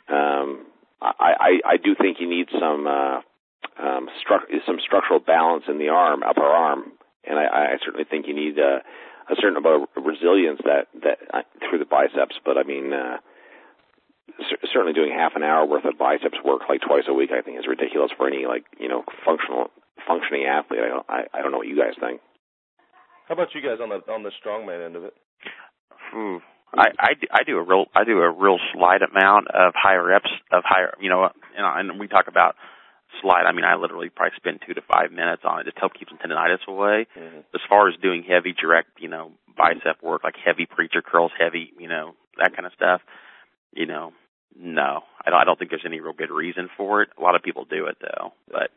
Um, 0.08 0.66
I, 1.02 1.12
I 1.20 1.60
I 1.74 1.78
do 1.78 1.96
think 1.96 2.22
you 2.22 2.30
need 2.30 2.48
some 2.58 2.88
uh, 2.88 3.22
um, 3.80 4.08
stru- 4.20 4.50
some 4.66 4.78
structural 4.84 5.20
balance 5.20 5.66
in 5.68 5.80
the 5.80 5.90
arm, 5.90 6.24
upper 6.24 6.44
arm, 6.44 6.92
and 7.24 7.40
I, 7.40 7.76
I 7.76 7.78
certainly 7.84 8.06
think 8.10 8.28
you 8.28 8.36
need 8.36 8.60
uh, 8.60 8.80
a 9.30 9.36
certain 9.40 9.58
amount 9.58 9.90
of 9.96 10.04
resilience 10.04 10.60
that 10.66 10.88
that 11.04 11.20
uh, 11.34 11.42
through 11.70 11.80
the 11.80 11.90
biceps. 11.90 12.36
But 12.44 12.58
I 12.58 12.64
mean. 12.64 12.94
Uh, 12.94 13.18
cer- 14.50 14.64
certainly 14.72 14.94
doing 14.94 15.12
half 15.12 15.36
an 15.36 15.44
hour 15.44 15.66
worth 15.66 15.86
of 15.86 15.98
biceps 15.98 16.38
work 16.44 16.62
like 16.70 16.82
twice 16.82 17.04
a 17.08 17.14
week 17.14 17.32
I 17.32 17.42
think 17.42 17.60
is 17.60 17.68
ridiculous 17.68 18.12
for 18.16 18.28
any 18.28 18.46
like 18.46 18.64
you 18.80 18.88
know 18.88 19.04
functional 19.26 19.72
functioning 20.08 20.46
athlete. 20.46 20.80
I 20.80 20.88
don't 20.88 21.06
I, 21.10 21.20
I 21.34 21.42
don't 21.42 21.52
know 21.52 21.58
what 21.58 21.68
you 21.68 21.78
guys 21.78 21.94
think. 22.00 22.22
How 23.28 23.34
about 23.34 23.54
you 23.54 23.62
guys 23.62 23.80
on 23.82 23.90
the 23.90 24.00
on 24.12 24.24
the 24.24 24.32
strongman 24.44 24.86
end 24.86 24.96
of 24.96 25.04
it? 25.04 25.14
Ooh, 26.16 26.40
I, 26.74 26.88
I 27.00 27.14
do, 27.20 27.28
I 27.32 27.44
do 27.44 27.58
a 27.58 27.64
real 27.64 27.86
I 27.96 28.04
do 28.04 28.20
a 28.20 28.32
real 28.32 28.58
slight 28.74 29.02
amount 29.02 29.48
of 29.50 29.74
higher 29.76 30.04
reps 30.04 30.30
of 30.52 30.64
higher 30.66 30.94
you 31.00 31.10
know 31.10 31.30
and, 31.58 31.92
and 31.92 32.00
we 32.00 32.08
talk 32.08 32.28
about 32.28 32.56
slight. 33.22 33.46
I 33.46 33.52
mean 33.52 33.66
I 33.66 33.76
literally 33.76 34.10
probably 34.10 34.36
spend 34.38 34.62
two 34.66 34.74
to 34.74 34.82
five 34.82 35.12
minutes 35.12 35.44
on 35.46 35.62
it 35.62 35.64
to 35.64 35.72
help 35.76 35.94
keep 35.94 36.10
some 36.10 36.18
tendonitis 36.18 36.66
away. 36.68 37.08
Mm-hmm. 37.18 37.40
As 37.54 37.62
far 37.68 37.90
as 37.90 37.96
doing 38.02 38.24
heavy 38.24 38.54
direct 38.54 39.00
you 39.00 39.10
know 39.10 39.32
bicep 39.58 40.02
work 40.02 40.24
like 40.24 40.36
heavy 40.44 40.66
preacher 40.66 41.02
curls, 41.02 41.32
heavy 41.38 41.74
you 41.78 41.88
know 41.88 42.14
that 42.38 42.56
kind 42.56 42.66
of 42.66 42.74
stuff, 42.74 43.02
you 43.74 43.86
know 43.86 44.14
no 44.56 45.02
I 45.26 45.30
don't 45.30 45.40
I 45.40 45.44
don't 45.44 45.58
think 45.58 45.72
there's 45.72 45.86
any 45.86 46.00
real 46.00 46.14
good 46.14 46.32
reason 46.32 46.70
for 46.78 47.02
it. 47.02 47.10
A 47.18 47.22
lot 47.22 47.36
of 47.36 47.44
people 47.44 47.66
do 47.66 47.88
it 47.88 47.98
though, 48.02 48.34
but 48.50 48.70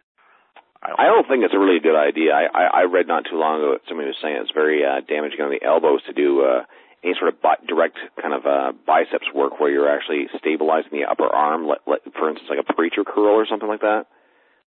I 0.83 0.89
don't, 0.89 1.01
I 1.01 1.05
don't 1.05 1.27
think 1.29 1.45
it's 1.45 1.55
a 1.55 1.59
really 1.59 1.81
good 1.81 1.97
idea. 1.97 2.33
I, 2.33 2.45
I, 2.45 2.65
I 2.65 2.83
read 2.85 3.09
not 3.09 3.25
too 3.31 3.37
long 3.37 3.61
ago 3.61 3.79
somebody 3.89 4.09
was 4.09 4.17
saying 4.21 4.37
it's 4.37 4.53
very 4.53 4.85
uh, 4.85 5.01
damaging 5.09 5.41
on 5.41 5.51
the 5.51 5.65
elbows 5.65 6.03
to 6.05 6.13
do 6.13 6.45
uh, 6.45 6.65
any 7.05 7.15
sort 7.19 7.33
of 7.33 7.41
bi- 7.41 7.61
direct 7.69 7.97
kind 8.21 8.35
of 8.35 8.47
uh, 8.47 8.73
biceps 8.87 9.29
work 9.35 9.61
where 9.61 9.71
you're 9.71 9.89
actually 9.89 10.27
stabilizing 10.39 10.93
the 10.93 11.05
upper 11.05 11.29
arm, 11.29 11.69
let, 11.69 11.79
let, 11.87 12.01
for 12.13 12.29
instance, 12.29 12.49
like 12.49 12.61
a 12.61 12.73
preacher 12.73 13.05
curl 13.05 13.37
or 13.37 13.47
something 13.47 13.69
like 13.69 13.81
that. 13.81 14.07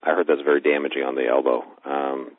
I 0.02 0.10
heard 0.10 0.26
that's 0.26 0.42
very 0.42 0.60
damaging 0.60 1.02
on 1.02 1.14
the 1.14 1.26
elbow. 1.26 1.62
Um, 1.84 2.36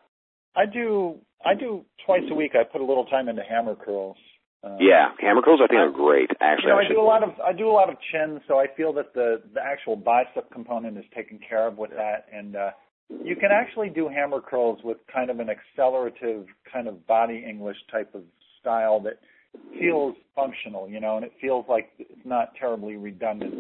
I 0.56 0.66
do 0.66 1.20
I 1.46 1.56
do 1.56 1.86
twice 2.06 2.24
a 2.30 2.36
week. 2.36 2.52
I 2.56 2.64
put 2.64 2.82
a 2.82 2.86
little 2.86 3.06
time 3.06 3.28
into 3.30 3.42
hammer 3.44 3.76
curls. 3.76 4.18
Um, 4.64 4.78
yeah, 4.80 5.12
hammer 5.20 5.42
curls 5.42 5.60
I 5.64 5.68
think 5.68 5.80
are 5.80 5.92
great. 5.92 6.30
You 6.32 6.38
Actually, 6.40 6.70
know, 6.70 6.78
I 6.78 6.86
I 6.86 6.88
do 6.88 7.00
a 7.00 7.04
lot 7.04 7.24
of 7.24 7.30
I 7.46 7.54
do 7.54 7.70
a 7.70 7.72
lot 7.72 7.90
of 7.90 7.96
chin, 8.12 8.40
so 8.48 8.60
I 8.60 8.68
feel 8.78 8.94
that 8.94 9.14
the 9.14 9.42
the 9.54 9.62
actual 9.62 9.96
bicep 9.96 10.52
component 10.52 10.98
is 10.98 11.06
taken 11.16 11.40
care 11.48 11.68
of 11.68 11.78
with 11.78 11.92
that, 11.92 12.26
and 12.32 12.56
uh, 12.56 12.72
you 13.24 13.36
can 13.36 13.50
actually 13.52 13.90
do 13.90 14.08
hammer 14.08 14.42
curls 14.42 14.80
with 14.84 14.98
kind 15.14 15.30
of 15.30 15.40
an 15.40 15.50
accelerative 15.50 16.46
kind 16.72 16.88
of 16.88 17.06
body 17.08 17.46
English 17.48 17.78
type 17.92 18.14
of 18.16 18.24
style 18.60 19.00
that 19.02 19.20
feels 19.80 20.16
functional, 20.36 20.90
you 20.90 21.00
know, 21.00 21.18
and 21.18 21.26
it 21.26 21.34
feels 21.40 21.66
like 21.68 21.90
it's 22.00 22.26
not 22.26 22.56
terribly 22.60 22.96
redundant. 22.96 23.54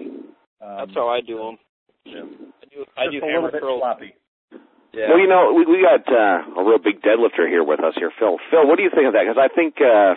Um, 0.62 0.78
That's 0.78 0.93
how 0.93 1.10
I 1.10 1.22
do 1.22 1.38
them. 1.38 1.58
Yeah. 2.06 2.22
I 2.97 3.07
do 3.07 3.07
I 3.07 3.11
do 3.11 3.17
a 3.17 3.21
hammer 3.21 3.47
little 3.47 3.51
bit 3.51 3.61
curls. 3.61 3.82
sloppy. 3.82 4.13
Yeah. 4.93 5.09
Well, 5.09 5.19
you 5.19 5.28
know, 5.28 5.53
we, 5.57 5.65
we 5.65 5.82
got 5.82 6.05
uh, 6.05 6.61
a 6.61 6.63
real 6.63 6.78
big 6.78 7.01
deadlifter 7.01 7.49
here 7.49 7.63
with 7.63 7.82
us 7.82 7.93
here, 7.97 8.11
Phil. 8.19 8.38
Phil, 8.51 8.67
what 8.67 8.78
do 8.78 8.84
you 8.84 8.91
think 8.93 9.07
of 9.07 9.13
that? 9.13 9.26
Because 9.26 9.41
I 9.41 9.49
think 9.49 9.82
uh, 9.82 10.13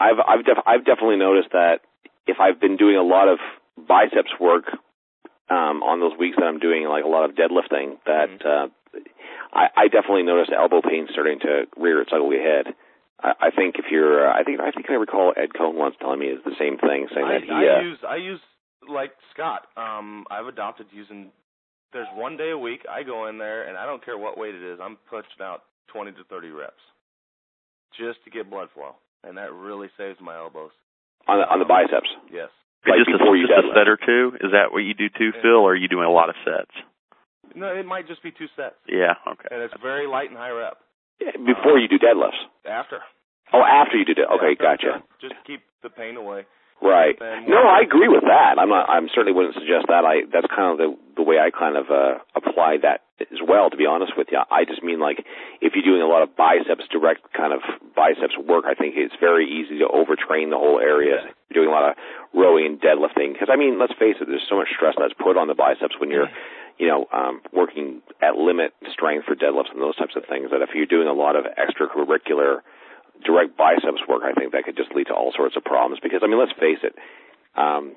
I've 0.00 0.20
I've 0.20 0.44
def- 0.44 0.64
I've 0.66 0.84
definitely 0.84 1.20
noticed 1.20 1.52
that 1.52 1.80
if 2.26 2.40
I've 2.40 2.60
been 2.60 2.76
doing 2.76 2.96
a 2.96 3.02
lot 3.02 3.28
of 3.28 3.38
biceps 3.76 4.32
work 4.40 4.64
um, 5.50 5.84
on 5.84 6.00
those 6.00 6.16
weeks 6.18 6.36
that 6.40 6.46
I'm 6.46 6.58
doing 6.58 6.88
like 6.88 7.04
a 7.04 7.08
lot 7.08 7.28
of 7.28 7.36
deadlifting, 7.36 8.00
that 8.06 8.40
uh, 8.40 8.68
I, 9.52 9.68
I 9.76 9.88
definitely 9.88 10.24
notice 10.24 10.48
elbow 10.54 10.80
pain 10.80 11.06
starting 11.10 11.40
to 11.40 11.64
rear 11.76 12.00
its 12.00 12.10
ugly 12.14 12.38
head. 12.38 12.74
I, 13.22 13.48
I 13.48 13.50
think 13.50 13.76
if 13.78 13.86
you're, 13.90 14.28
uh, 14.28 14.32
I 14.32 14.42
think 14.44 14.60
I 14.60 14.70
think 14.70 14.88
I 14.88 14.94
recall 14.94 15.32
Ed 15.36 15.52
Coan 15.52 15.74
once 15.74 15.94
telling 16.00 16.18
me 16.18 16.26
it's 16.26 16.44
the 16.44 16.56
same 16.58 16.78
thing, 16.78 17.08
saying 17.12 17.26
I, 17.26 17.32
that 17.34 17.44
he. 17.44 17.50
I 17.52 17.78
uh, 17.78 17.82
use 17.82 17.98
I 18.08 18.16
use 18.16 18.40
like 18.88 19.12
Scott. 19.32 19.68
Um, 19.76 20.24
I've 20.30 20.46
adopted 20.46 20.86
using. 20.92 21.30
There's 21.94 22.10
one 22.14 22.36
day 22.36 22.50
a 22.50 22.58
week 22.58 22.82
I 22.90 23.02
go 23.04 23.28
in 23.28 23.38
there 23.38 23.68
and 23.68 23.78
I 23.78 23.86
don't 23.86 24.04
care 24.04 24.18
what 24.18 24.36
weight 24.36 24.54
it 24.54 24.62
is. 24.62 24.78
I'm 24.82 24.98
pushing 25.08 25.40
out 25.40 25.62
20 25.94 26.10
to 26.12 26.24
30 26.28 26.50
reps, 26.50 26.82
just 27.96 28.18
to 28.24 28.30
get 28.30 28.50
blood 28.50 28.68
flow, 28.74 28.96
and 29.22 29.38
that 29.38 29.52
really 29.54 29.88
saves 29.96 30.18
my 30.20 30.34
elbows. 30.36 30.72
on 31.28 31.38
the, 31.38 31.46
on 31.46 31.58
the 31.60 31.64
biceps. 31.64 32.10
Yes. 32.30 32.50
Like 32.84 32.98
just 33.06 33.16
a, 33.16 33.24
you 33.32 33.46
just 33.46 33.64
a 33.64 33.72
set 33.72 33.88
or 33.88 33.96
two. 33.96 34.36
Is 34.44 34.50
that 34.52 34.72
what 34.74 34.82
you 34.84 34.92
do 34.92 35.08
too, 35.08 35.32
Yeah. 35.34 35.40
Phil, 35.40 35.62
or 35.64 35.72
are 35.72 35.76
you 35.78 35.88
doing 35.88 36.04
a 36.04 36.10
lot 36.12 36.28
of 36.28 36.34
sets? 36.44 36.74
No, 37.54 37.68
it 37.72 37.86
might 37.86 38.08
just 38.08 38.22
be 38.22 38.32
two 38.32 38.50
sets, 38.56 38.74
Yeah. 38.90 39.14
Okay. 39.30 39.48
and 39.54 39.62
it's 39.62 39.72
very 39.80 40.06
light 40.06 40.28
and 40.28 40.36
high 40.36 40.50
rep. 40.50 40.76
Before 41.46 41.78
uh, 41.78 41.80
you 41.80 41.88
do 41.88 41.96
deadlifts. 41.98 42.42
After. 42.68 42.98
Oh, 43.54 43.62
after 43.62 43.96
you 43.96 44.04
do 44.04 44.12
it. 44.18 44.26
Okay, 44.34 44.52
After 44.58 44.64
gotcha. 44.64 44.90
done. 44.98 45.02
Just 45.22 45.34
keep 45.46 45.62
the 45.82 45.88
pain 45.88 46.16
away. 46.16 46.42
Right. 46.82 47.16
And 47.20 47.48
No, 47.48 47.62
I 47.64 47.80
agree 47.80 48.08
with 48.08 48.24
that. 48.24 48.58
I'm 48.58 48.68
not. 48.68 48.88
I'm 48.88 49.08
certainly 49.08 49.32
wouldn't 49.32 49.54
suggest 49.54 49.86
that. 49.88 50.04
I 50.04 50.26
that's 50.30 50.46
kind 50.48 50.72
of 50.72 50.78
the 50.78 50.88
the 51.16 51.22
way 51.22 51.38
I 51.38 51.50
kind 51.50 51.76
of 51.76 51.90
uh 51.90 52.18
apply 52.34 52.78
that 52.82 53.02
as 53.20 53.40
well. 53.40 53.70
To 53.70 53.76
be 53.76 53.86
honest 53.86 54.12
with 54.16 54.28
you, 54.30 54.40
I 54.50 54.64
just 54.64 54.82
mean 54.82 55.00
like 55.00 55.24
if 55.60 55.72
you're 55.74 55.86
doing 55.86 56.02
a 56.02 56.10
lot 56.10 56.22
of 56.22 56.36
biceps, 56.36 56.84
direct 56.90 57.32
kind 57.32 57.52
of 57.52 57.60
biceps 57.96 58.36
work, 58.36 58.64
I 58.68 58.74
think 58.74 58.94
it's 58.96 59.14
very 59.18 59.48
easy 59.48 59.78
to 59.80 59.88
overtrain 59.88 60.50
the 60.50 60.60
whole 60.60 60.80
area. 60.80 61.24
You're 61.48 61.64
doing 61.64 61.72
a 61.72 61.76
lot 61.76 61.88
of 61.88 61.96
rowing 62.34 62.66
and 62.66 62.76
deadlifting 62.80 63.32
because 63.32 63.48
I 63.50 63.56
mean, 63.56 63.78
let's 63.78 63.94
face 63.94 64.16
it, 64.20 64.28
there's 64.28 64.44
so 64.48 64.56
much 64.56 64.68
stress 64.74 64.94
that's 64.98 65.14
put 65.14 65.38
on 65.38 65.48
the 65.48 65.54
biceps 65.54 65.96
when 65.98 66.10
you're 66.10 66.28
you 66.78 66.88
know, 66.88 67.06
um, 67.12 67.40
working 67.52 68.02
at 68.20 68.34
limit 68.34 68.74
strength 68.90 69.26
for 69.26 69.34
deadlifts 69.34 69.70
and 69.72 69.80
those 69.80 69.96
types 69.96 70.16
of 70.16 70.24
things. 70.28 70.50
That 70.50 70.60
if 70.62 70.70
you're 70.74 70.90
doing 70.90 71.06
a 71.06 71.12
lot 71.12 71.36
of 71.36 71.44
extracurricular 71.44 72.66
direct 73.24 73.56
biceps 73.56 74.02
work, 74.08 74.22
I 74.24 74.32
think 74.38 74.52
that 74.52 74.64
could 74.64 74.76
just 74.76 74.94
lead 74.94 75.08
to 75.08 75.14
all 75.14 75.32
sorts 75.34 75.56
of 75.56 75.64
problems. 75.64 76.00
Because 76.02 76.20
I 76.22 76.26
mean, 76.28 76.38
let's 76.38 76.52
face 76.60 76.80
it, 76.82 76.94
um, 77.56 77.96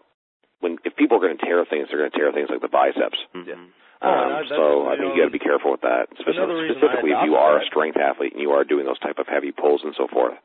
when 0.59 0.77
if 0.85 0.95
people 0.95 1.17
are 1.17 1.21
going 1.21 1.37
to 1.37 1.45
tear 1.45 1.63
things, 1.65 1.87
they're 1.89 1.99
going 1.99 2.11
to 2.11 2.17
tear 2.17 2.31
things 2.31 2.49
like 2.49 2.61
the 2.61 2.67
biceps. 2.71 3.19
Mhm. 3.35 3.69
Oh, 4.01 4.09
Um, 4.09 4.23
and 4.23 4.33
I- 4.33 4.45
so 4.47 4.87
I 4.87 4.93
you 4.93 4.97
think 4.97 5.01
know, 5.09 5.13
you 5.15 5.21
got 5.21 5.25
to 5.25 5.31
be 5.31 5.39
careful 5.39 5.71
with 5.71 5.81
that, 5.81 6.09
specifically, 6.19 6.69
specifically 6.69 7.11
if 7.11 7.23
you 7.25 7.33
adopted 7.33 7.35
are 7.37 7.57
a 7.57 7.65
strength 7.65 7.97
athlete 7.97 8.33
and 8.33 8.41
you 8.41 8.51
are 8.51 8.63
doing 8.63 8.85
those 8.85 8.99
type 8.99 9.17
of 9.17 9.27
heavy 9.27 9.51
pulls 9.51 9.83
and 9.83 9.95
so 9.95 10.07
forth. 10.07 10.37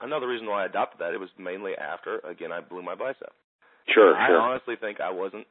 Another 0.00 0.26
reason 0.26 0.46
why 0.46 0.62
I 0.62 0.66
adopted 0.66 0.98
that 1.00 1.14
it 1.14 1.20
was 1.20 1.30
mainly 1.38 1.76
after 1.78 2.18
again 2.24 2.50
I 2.52 2.60
blew 2.60 2.82
my 2.82 2.94
bicep. 2.94 3.32
Sure, 3.88 4.14
I 4.16 4.26
sure. 4.26 4.40
honestly 4.40 4.76
think 4.76 5.00
I 5.00 5.10
wasn't. 5.10 5.46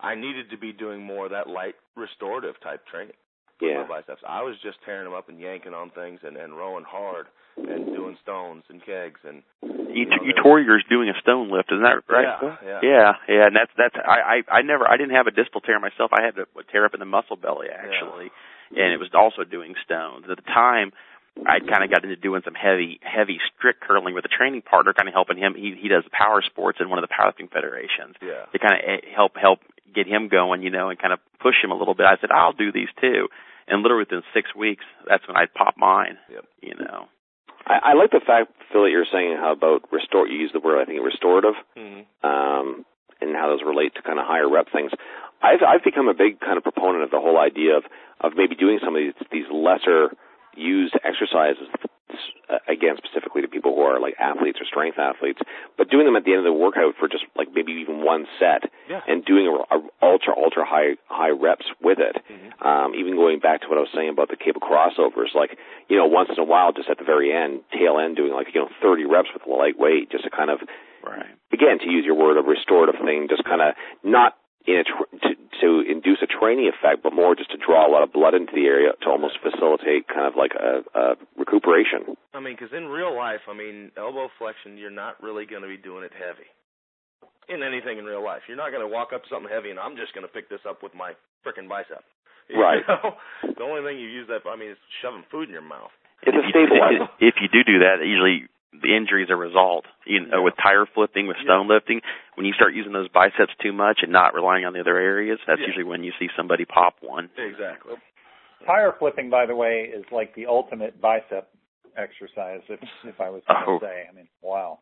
I 0.00 0.14
needed 0.14 0.50
to 0.50 0.56
be 0.58 0.72
doing 0.72 1.02
more 1.02 1.24
of 1.26 1.30
that 1.30 1.48
light 1.48 1.74
restorative 1.96 2.58
type 2.60 2.84
training 2.86 3.16
with 3.60 3.70
Yeah. 3.70 3.82
my 3.82 3.88
biceps. 3.88 4.22
I 4.26 4.42
was 4.42 4.58
just 4.60 4.82
tearing 4.82 5.04
them 5.04 5.14
up 5.14 5.28
and 5.28 5.40
yanking 5.40 5.72
on 5.72 5.90
things 5.90 6.22
and 6.22 6.36
and 6.36 6.56
rowing 6.56 6.84
hard 6.84 7.28
and 7.56 7.86
doing 7.86 8.16
stones 8.22 8.64
and 8.68 8.84
kegs 8.84 9.20
and 9.26 9.42
You, 9.62 10.06
know, 10.06 10.16
you 10.24 10.32
tore 10.42 10.60
yours 10.60 10.84
doing 10.88 11.08
a 11.08 11.18
stone 11.20 11.50
lift, 11.50 11.72
isn't 11.72 11.82
that 11.82 12.02
right? 12.08 12.36
Yeah, 12.42 12.56
yeah. 12.64 12.80
Yeah, 12.82 13.12
yeah, 13.28 13.46
and 13.46 13.56
that's 13.56 13.70
that's 13.76 13.96
I 13.96 14.42
I 14.50 14.58
I 14.58 14.62
never 14.62 14.86
I 14.88 14.96
didn't 14.96 15.14
have 15.16 15.26
a 15.26 15.30
distal 15.30 15.60
tear 15.60 15.80
myself. 15.80 16.10
I 16.12 16.22
had 16.22 16.36
to 16.36 16.46
tear 16.70 16.84
up 16.84 16.94
in 16.94 17.00
the 17.00 17.06
muscle 17.06 17.36
belly 17.36 17.68
actually, 17.72 18.30
and 18.76 18.92
it 18.92 18.98
was 18.98 19.08
also 19.14 19.44
doing 19.44 19.74
stones. 19.84 20.26
At 20.30 20.36
the 20.36 20.42
time, 20.42 20.92
I 21.46 21.60
kind 21.60 21.84
of 21.84 21.90
got 21.90 22.04
into 22.04 22.16
doing 22.16 22.42
some 22.44 22.54
heavy 22.54 23.00
heavy 23.02 23.38
strict 23.56 23.80
curling 23.80 24.14
with 24.14 24.24
a 24.24 24.28
training 24.28 24.62
partner, 24.62 24.92
kind 24.92 25.08
of 25.08 25.14
helping 25.14 25.38
him. 25.38 25.54
He 25.54 25.76
he 25.80 25.88
does 25.88 26.04
power 26.12 26.42
sports 26.42 26.78
in 26.80 26.88
one 26.90 26.98
of 27.02 27.04
the 27.08 27.12
powerlifting 27.12 27.50
federations 27.50 28.16
Yeah. 28.20 28.44
to 28.52 28.58
kind 28.58 28.74
of 28.74 28.80
eh, 28.84 29.00
help 29.14 29.36
help 29.36 29.60
get 29.94 30.06
him 30.06 30.28
going, 30.28 30.62
you 30.62 30.70
know, 30.70 30.90
and 30.90 30.98
kind 30.98 31.12
of 31.12 31.20
push 31.40 31.56
him 31.62 31.70
a 31.70 31.74
little 31.76 31.94
bit. 31.94 32.04
I 32.06 32.16
said 32.20 32.30
I'll 32.30 32.52
do 32.52 32.70
these 32.72 32.88
too, 33.00 33.28
and 33.68 33.82
literally 33.82 34.04
within 34.04 34.22
six 34.34 34.54
weeks, 34.54 34.84
that's 35.08 35.26
when 35.26 35.36
I 35.36 35.46
popped 35.46 35.78
mine. 35.78 36.18
Yep. 36.30 36.44
You 36.60 36.74
know. 36.84 37.08
I, 37.66 37.90
I 37.90 37.92
like 37.94 38.10
the 38.12 38.20
fact, 38.24 38.52
Phil, 38.72 38.84
that 38.84 38.90
you're 38.90 39.06
saying 39.10 39.36
how 39.38 39.52
about 39.52 39.90
restore. 39.92 40.26
You 40.28 40.38
use 40.38 40.52
the 40.52 40.60
word 40.60 40.80
I 40.80 40.84
think 40.84 41.02
restorative. 41.04 41.54
hmm 41.76 42.00
um, 42.22 42.84
and 43.20 43.34
how 43.34 43.48
those 43.48 43.62
relate 43.64 43.94
to 43.94 44.02
kind 44.02 44.18
of 44.18 44.26
higher 44.26 44.48
rep 44.48 44.66
things. 44.70 44.90
I've 45.42 45.62
I've 45.66 45.82
become 45.84 46.08
a 46.08 46.14
big 46.14 46.38
kind 46.40 46.58
of 46.58 46.62
proponent 46.62 47.02
of 47.02 47.10
the 47.10 47.18
whole 47.20 47.38
idea 47.38 47.76
of 47.76 47.84
of 48.20 48.32
maybe 48.36 48.54
doing 48.54 48.78
some 48.84 48.94
of 48.94 49.00
these 49.00 49.14
these 49.32 49.46
lesser 49.50 50.10
used 50.54 50.94
exercises 51.04 51.68
uh, 52.48 52.58
again 52.68 52.96
specifically 52.96 53.42
to 53.42 53.48
people 53.48 53.74
who 53.74 53.82
are 53.82 53.98
like 54.00 54.14
athletes 54.18 54.58
or 54.60 54.64
strength 54.66 54.98
athletes, 54.98 55.40
but 55.76 55.90
doing 55.90 56.06
them 56.06 56.16
at 56.16 56.24
the 56.24 56.32
end 56.32 56.40
of 56.40 56.44
the 56.44 56.52
workout 56.52 56.94
for 56.98 57.08
just 57.08 57.24
like 57.36 57.48
maybe 57.54 57.72
even 57.72 58.02
one 58.04 58.26
set 58.38 58.70
Yeah. 58.88 59.00
and 59.06 59.24
doing 59.24 59.46
a, 59.46 59.76
a 59.76 59.78
ultra 60.02 60.34
ultra 60.36 60.64
high 60.64 60.96
high 61.06 61.30
reps 61.30 61.66
with 61.82 61.98
it. 61.98 62.16
Mhm. 62.30 62.64
Um, 62.66 62.94
even 62.94 63.16
going 63.16 63.38
back 63.40 63.60
to 63.62 63.68
what 63.68 63.78
I 63.78 63.82
was 63.82 63.90
saying 63.94 64.08
about 64.10 64.28
the 64.30 64.36
cable 64.36 64.60
crossovers, 64.60 65.34
like 65.34 65.58
you 65.88 65.96
know 65.96 66.06
once 66.06 66.30
in 66.30 66.38
a 66.38 66.44
while, 66.44 66.72
just 66.72 66.88
at 66.88 66.98
the 66.98 67.04
very 67.04 67.32
end, 67.32 67.60
tail 67.72 67.98
end, 67.98 68.16
doing 68.16 68.32
like 68.32 68.54
you 68.54 68.60
know 68.60 68.68
30 68.82 69.04
reps 69.04 69.28
with 69.32 69.46
a 69.46 69.50
light 69.50 69.78
weight, 69.78 70.10
just 70.10 70.24
to 70.24 70.30
kind 70.30 70.50
of 70.50 70.60
Right. 71.04 71.26
again, 71.52 71.78
to 71.78 71.88
use 71.88 72.04
your 72.04 72.16
word, 72.16 72.36
a 72.36 72.42
restorative 72.42 73.00
thing, 73.04 73.28
just 73.30 73.44
kind 73.44 73.60
of 73.62 73.74
not 74.02 74.34
in 74.66 74.76
a 74.82 74.84
tr- 74.84 75.10
to, 75.22 75.30
to 75.62 75.68
induce 75.90 76.18
a 76.22 76.26
training 76.26 76.66
effect, 76.68 77.02
but 77.02 77.14
more 77.14 77.34
just 77.34 77.50
to 77.52 77.58
draw 77.58 77.86
a 77.86 77.90
lot 77.90 78.02
of 78.02 78.12
blood 78.12 78.34
into 78.34 78.52
the 78.54 78.66
area 78.66 78.92
to 79.02 79.06
almost 79.08 79.38
facilitate 79.42 80.08
kind 80.08 80.26
of 80.26 80.34
like 80.36 80.52
a, 80.58 80.82
a 80.98 81.04
recuperation. 81.38 82.16
I 82.34 82.40
mean, 82.40 82.54
because 82.58 82.74
in 82.76 82.86
real 82.86 83.14
life, 83.14 83.40
I 83.48 83.54
mean, 83.54 83.92
elbow 83.96 84.28
flexion, 84.38 84.76
you're 84.76 84.90
not 84.94 85.22
really 85.22 85.46
going 85.46 85.62
to 85.62 85.68
be 85.68 85.76
doing 85.78 86.04
it 86.04 86.12
heavy. 86.12 86.46
In 87.48 87.62
anything 87.62 87.98
in 87.98 88.04
real 88.04 88.24
life, 88.24 88.42
you're 88.50 88.58
not 88.58 88.74
going 88.74 88.82
to 88.82 88.90
walk 88.90 89.14
up 89.14 89.22
to 89.22 89.28
something 89.30 89.50
heavy 89.50 89.70
and 89.70 89.78
I'm 89.78 89.94
just 89.96 90.10
going 90.14 90.26
to 90.26 90.32
pick 90.32 90.50
this 90.50 90.60
up 90.68 90.82
with 90.82 90.94
my 90.94 91.14
frickin' 91.46 91.68
bicep. 91.68 92.02
You 92.48 92.62
Right. 92.62 92.78
know? 92.86 93.18
The 93.42 93.62
only 93.66 93.82
thing 93.82 93.98
you 93.98 94.06
use 94.06 94.28
that 94.30 94.46
I 94.46 94.54
mean, 94.54 94.70
is 94.70 94.78
shoving 95.02 95.24
food 95.34 95.48
in 95.50 95.52
your 95.54 95.66
mouth. 95.66 95.90
It's 96.22 96.30
a 96.30 96.38
if 96.38 96.46
you, 96.46 96.54
stabilizer. 96.54 97.10
if 97.18 97.34
you 97.42 97.48
do 97.50 97.62
do 97.66 97.78
that, 97.82 97.98
usually 98.06 98.46
the 98.72 98.94
injury 98.96 99.22
is 99.24 99.30
a 99.30 99.36
result. 99.36 99.86
You 100.06 100.20
know, 100.20 100.38
Yeah. 100.38 100.44
with 100.44 100.54
tire 100.62 100.86
flipping, 100.86 101.26
with 101.26 101.36
stone 101.42 101.68
lifting, 101.68 102.00
when 102.34 102.46
you 102.46 102.52
start 102.52 102.74
using 102.74 102.92
those 102.92 103.08
biceps 103.08 103.54
too 103.62 103.72
much 103.72 104.00
and 104.02 104.12
not 104.12 104.34
relying 104.34 104.64
on 104.64 104.72
the 104.72 104.80
other 104.80 104.96
areas, 104.96 105.38
that's 105.46 105.60
Yeah. 105.60 105.66
usually 105.68 105.84
when 105.84 106.04
you 106.04 106.12
see 106.18 106.28
somebody 106.36 106.64
pop 106.64 106.96
one. 107.00 107.30
Exactly. 107.36 107.96
Tire 108.64 108.92
flipping, 108.92 109.30
by 109.30 109.46
the 109.46 109.54
way, 109.56 109.84
is 109.84 110.04
like 110.10 110.34
the 110.34 110.46
ultimate 110.46 111.00
bicep 111.00 111.48
exercise. 111.96 112.62
If 112.68 112.80
if 113.04 113.20
I 113.20 113.30
was 113.30 113.42
going 113.44 113.64
to 113.64 113.70
Oh. 113.70 113.78
say, 113.80 114.06
I 114.08 114.12
mean, 114.14 114.28
wow. 114.42 114.80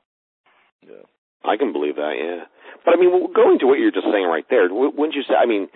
Yeah. 0.82 1.02
I 1.44 1.56
can 1.56 1.72
believe 1.72 1.96
that, 1.96 2.16
yeah. 2.18 2.46
But 2.84 2.94
I 2.94 2.96
mean, 2.96 3.32
going 3.32 3.58
to 3.58 3.66
what 3.66 3.78
you're 3.78 3.90
just 3.90 4.10
saying 4.10 4.26
right 4.26 4.48
there, 4.48 4.72
wouldn't 4.72 5.14
you 5.14 5.22
say? 5.22 5.34
I 5.34 5.46
mean, 5.46 5.68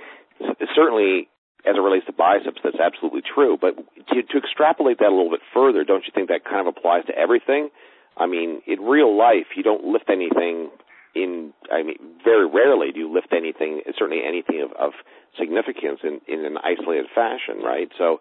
certainly 0.74 1.28
as 1.64 1.76
it 1.76 1.80
relates 1.80 2.06
to 2.06 2.12
biceps, 2.12 2.60
that's 2.62 2.78
absolutely 2.80 3.20
true. 3.22 3.56
But 3.60 3.76
to, 4.08 4.22
to 4.22 4.38
extrapolate 4.38 4.98
that 4.98 5.08
a 5.08 5.14
little 5.14 5.30
bit 5.30 5.42
further, 5.52 5.84
don't 5.84 6.06
you 6.06 6.12
think 6.14 6.28
that 6.28 6.44
kind 6.44 6.60
of 6.66 6.68
applies 6.68 7.04
to 7.06 7.16
everything? 7.18 7.70
I 8.18 8.26
mean, 8.26 8.62
in 8.66 8.80
real 8.80 9.16
life, 9.16 9.46
you 9.56 9.62
don't 9.62 9.84
lift 9.84 10.10
anything 10.10 10.70
in, 11.14 11.52
I 11.72 11.82
mean, 11.82 11.96
very 12.24 12.46
rarely 12.46 12.92
do 12.92 13.00
you 13.00 13.12
lift 13.12 13.28
anything, 13.32 13.82
certainly 13.98 14.22
anything 14.26 14.62
of, 14.62 14.72
of 14.72 14.92
significance 15.38 16.00
in, 16.02 16.20
in 16.26 16.44
an 16.44 16.56
isolated 16.58 17.06
fashion, 17.14 17.62
right? 17.62 17.88
So, 17.96 18.20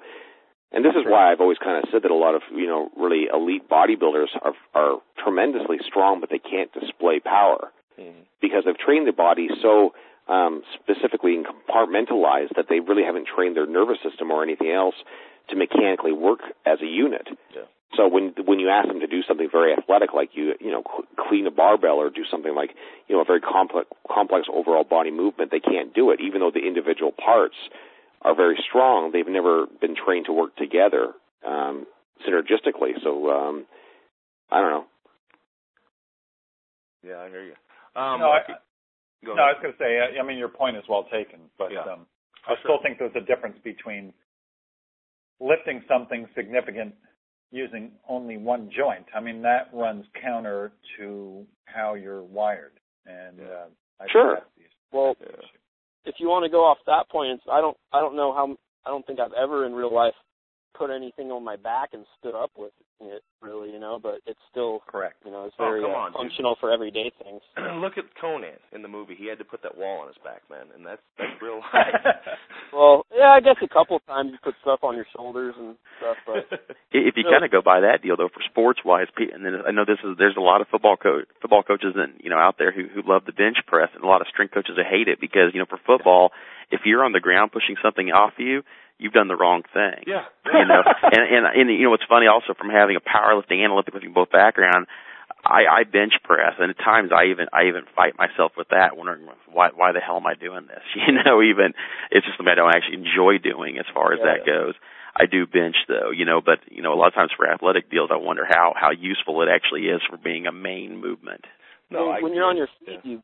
and 0.71 0.83
this 0.83 0.95
is 0.95 1.03
why 1.05 1.31
I've 1.31 1.41
always 1.41 1.57
kind 1.57 1.83
of 1.83 1.89
said 1.91 2.03
that 2.03 2.11
a 2.11 2.15
lot 2.15 2.35
of, 2.35 2.41
you 2.53 2.67
know, 2.67 2.89
really 2.97 3.27
elite 3.31 3.69
bodybuilders 3.69 4.35
are, 4.41 4.53
are 4.73 4.97
tremendously 5.23 5.77
strong, 5.85 6.19
but 6.19 6.29
they 6.29 6.39
can't 6.39 6.71
display 6.73 7.19
power 7.19 7.71
Mm-hmm. 7.99 8.29
because 8.41 8.61
they've 8.63 8.77
trained 8.77 9.07
their 9.07 9.13
body 9.13 9.47
so 9.59 9.93
um, 10.29 10.61
specifically 10.77 11.33
and 11.33 11.47
compartmentalized 11.47 12.53
that 12.55 12.65
they 12.69 12.79
really 12.79 13.01
haven't 13.01 13.25
trained 13.25 13.55
their 13.55 13.65
nervous 13.65 13.97
system 14.07 14.29
or 14.29 14.43
anything 14.43 14.69
else 14.69 14.93
to 15.49 15.55
mechanically 15.55 16.13
work 16.13 16.41
as 16.63 16.77
a 16.83 16.85
unit. 16.85 17.27
Yeah. 17.55 17.63
So 17.95 18.07
when 18.07 18.33
when 18.45 18.59
you 18.59 18.69
ask 18.69 18.87
them 18.87 18.99
to 18.99 19.07
do 19.07 19.21
something 19.23 19.47
very 19.51 19.73
athletic, 19.73 20.13
like 20.13 20.31
you 20.33 20.53
you 20.59 20.71
know 20.71 20.83
cl- 20.83 21.07
clean 21.29 21.47
a 21.47 21.51
barbell 21.51 21.95
or 21.97 22.09
do 22.09 22.23
something 22.29 22.53
like 22.53 22.71
you 23.07 23.15
know 23.15 23.21
a 23.21 23.25
very 23.25 23.39
complex 23.39 23.87
complex 24.11 24.47
overall 24.51 24.83
body 24.83 25.11
movement, 25.11 25.51
they 25.51 25.59
can't 25.61 25.93
do 25.93 26.11
it, 26.11 26.19
even 26.19 26.41
though 26.41 26.51
the 26.51 26.67
individual 26.67 27.11
parts 27.13 27.55
are 28.21 28.35
very 28.35 28.57
strong. 28.67 29.11
They've 29.11 29.27
never 29.27 29.67
been 29.79 29.95
trained 29.95 30.25
to 30.25 30.33
work 30.33 30.55
together 30.57 31.13
um, 31.45 31.85
synergistically. 32.27 33.01
So 33.03 33.31
um, 33.31 33.65
I 34.51 34.59
don't 34.59 34.71
know. 34.71 34.85
Yeah, 37.07 37.19
I 37.21 37.29
hear 37.29 37.43
you. 37.43 37.53
Um, 37.95 38.19
No, 38.19 38.31
I- 38.31 38.41
okay. 38.41 38.53
Go 39.25 39.33
No, 39.33 39.43
I 39.43 39.53
was 39.53 39.57
going 39.61 39.73
to 39.73 39.79
say, 39.79 39.97
I 39.99 40.19
I 40.19 40.23
mean, 40.23 40.37
your 40.37 40.49
point 40.49 40.77
is 40.77 40.83
well 40.87 41.05
taken, 41.11 41.39
but 41.57 41.71
Yeah. 41.71 41.81
um, 41.81 42.05
I 42.45 42.53
sure. 42.53 42.57
still 42.63 42.79
think 42.83 42.99
there's 42.99 43.15
a 43.15 43.25
difference 43.25 43.57
between 43.63 44.13
lifting 45.39 45.83
something 45.87 46.27
significant 46.35 46.93
using 47.51 47.91
only 48.07 48.37
one 48.37 48.69
joint. 48.75 49.05
I 49.15 49.19
mean, 49.19 49.41
that 49.43 49.69
runs 49.73 50.05
counter 50.21 50.71
to 50.97 51.45
how 51.65 51.93
you're 51.93 52.23
wired. 52.23 52.79
And 53.05 53.39
Yeah. 53.39 53.45
uh, 53.45 53.65
I 53.99 54.07
Sure. 54.07 54.35
think 54.35 54.45
Well, 54.91 55.17
Yeah. 55.19 55.41
if 56.05 56.19
you 56.19 56.29
want 56.29 56.45
to 56.45 56.49
go 56.49 56.63
off 56.63 56.77
that 56.85 57.09
point, 57.09 57.41
I 57.49 57.59
don't 57.59 57.77
I 57.91 57.99
don't 57.99 58.15
know 58.15 58.31
how 58.33 58.55
I 58.85 58.89
don't 58.89 59.05
think 59.05 59.19
I've 59.19 59.33
ever 59.33 59.65
in 59.65 59.75
real 59.75 59.91
life 59.91 60.15
put 60.77 60.89
anything 60.89 61.31
on 61.31 61.43
my 61.43 61.55
back 61.55 61.89
and 61.93 62.05
stood 62.19 62.35
up 62.35 62.51
with 62.57 62.71
it 62.99 63.21
really, 63.43 63.69
you 63.71 63.79
know, 63.79 63.99
but 64.01 64.21
it's 64.25 64.39
still 64.49 64.81
correct. 64.89 65.17
you 65.23 65.29
know, 65.31 65.45
it's 65.45 65.55
Oh, 65.59 65.65
very 65.69 65.83
uh, 65.83 65.87
on, 65.93 66.11
dude. 66.11 66.17
functional 66.17 66.57
for 66.59 66.71
everyday 66.71 67.11
things. 67.21 67.41
Look 67.77 67.93
at 67.97 68.05
Conan 68.19 68.57
in 68.73 68.81
the 68.81 68.87
movie. 68.87 69.13
He 69.15 69.27
had 69.29 69.37
to 69.37 69.45
put 69.45 69.61
that 69.61 69.77
wall 69.77 70.01
on 70.01 70.07
his 70.07 70.17
back, 70.25 70.41
man, 70.49 70.65
and 70.75 70.83
that's 70.85 71.01
that's 71.17 71.37
real 71.41 71.61
life. 71.73 71.93
Well, 72.73 73.05
yeah, 73.15 73.29
I 73.29 73.39
guess 73.39 73.57
a 73.61 73.67
couple 73.69 73.99
times 74.07 74.31
you 74.33 74.37
put 74.43 74.55
stuff 74.61 74.79
on 74.83 74.95
your 74.95 75.05
shoulders 75.15 75.53
and 75.57 75.75
stuff, 76.01 76.17
but 76.25 76.59
If 76.91 77.13
you 77.15 77.23
So- 77.23 77.29
kind 77.31 77.45
of 77.45 77.51
go 77.51 77.61
by 77.61 77.81
that 77.81 78.01
deal 78.01 78.17
though, 78.17 78.29
for 78.33 78.41
sports 78.49 78.79
wise, 78.83 79.07
and 79.17 79.45
then 79.45 79.61
I 79.67 79.71
know 79.71 79.85
this 79.85 80.01
is 80.03 80.17
there's 80.17 80.37
a 80.37 80.41
lot 80.41 80.61
of 80.61 80.67
football 80.67 80.97
coach 80.97 81.25
football 81.41 81.61
coaches 81.63 81.93
and 81.95 82.17
you 82.23 82.29
know 82.29 82.37
out 82.41 82.57
there 82.57 82.71
who 82.71 82.87
who 82.89 83.01
love 83.05 83.25
the 83.25 83.33
bench 83.33 83.57
press, 83.67 83.89
and 83.93 84.03
a 84.03 84.07
lot 84.07 84.21
of 84.21 84.27
strength 84.27 84.53
coaches 84.53 84.73
that 84.77 84.85
hate 84.89 85.07
it 85.07 85.21
because 85.21 85.53
you 85.53 85.59
know 85.59 85.69
for 85.69 85.77
football, 85.85 86.31
if 86.71 86.81
you're 86.85 87.03
on 87.05 87.11
the 87.13 87.19
ground 87.21 87.51
pushing 87.51 87.75
something 87.81 88.09
off 88.09 88.33
you, 88.37 88.63
you've 88.99 89.13
done 89.13 89.27
the 89.27 89.35
wrong 89.35 89.63
thing. 89.73 90.03
yeah. 90.07 90.25
you 90.45 90.65
know, 90.65 90.81
and 91.03 91.23
and 91.23 91.45
and 91.45 91.69
you 91.69 91.83
know 91.83 91.91
what's 91.91 92.07
funny 92.07 92.27
also 92.27 92.53
from 92.53 92.69
having 92.69 92.95
a 92.95 93.01
powerlifting 93.01 93.61
and 93.63 93.71
Olympic 93.71 93.93
lifting 93.93 94.13
both 94.13 94.31
background, 94.31 94.87
I 95.45 95.65
I 95.69 95.83
bench 95.83 96.13
press 96.23 96.55
and 96.59 96.69
at 96.71 96.77
times 96.77 97.11
I 97.13 97.31
even 97.31 97.47
I 97.53 97.67
even 97.67 97.83
fight 97.95 98.17
myself 98.17 98.53
with 98.57 98.69
that, 98.69 98.97
wondering 98.97 99.27
why 99.51 99.69
why 99.75 99.91
the 99.91 99.99
hell 99.99 100.17
am 100.17 100.27
I 100.27 100.35
doing 100.35 100.67
this? 100.67 100.83
You 100.95 101.13
know, 101.13 101.41
even 101.41 101.73
it's 102.11 102.25
just 102.25 102.37
something 102.37 102.51
I 102.51 102.55
don't 102.55 102.73
actually 102.75 102.97
enjoy 103.05 103.37
doing 103.37 103.77
as 103.77 103.85
far 103.93 104.13
as 104.13 104.19
Yeah, 104.19 104.33
that 104.33 104.39
yeah. 104.47 104.53
goes. 104.53 104.73
I 105.19 105.25
do 105.25 105.47
bench 105.47 105.75
though, 105.87 106.11
you 106.11 106.25
know, 106.25 106.41
but 106.45 106.59
you 106.69 106.81
know 106.81 106.93
a 106.93 106.99
lot 106.99 107.07
of 107.07 107.13
times 107.15 107.31
for 107.35 107.49
athletic 107.49 107.89
deals, 107.89 108.09
I 108.11 108.17
wonder 108.17 108.45
how 108.47 108.73
how 108.75 108.91
useful 108.91 109.41
it 109.41 109.49
actually 109.49 109.87
is 109.89 110.01
for 110.09 110.17
being 110.17 110.45
a 110.47 110.51
main 110.51 110.99
movement. 111.01 111.45
No, 111.89 112.07
when, 112.07 112.15
I 112.15 112.21
when 112.21 112.33
you're 112.33 112.45
on 112.45 112.57
your 112.57 112.67
agree. 112.81 112.97
feet, 112.97 113.05
you 113.05 113.23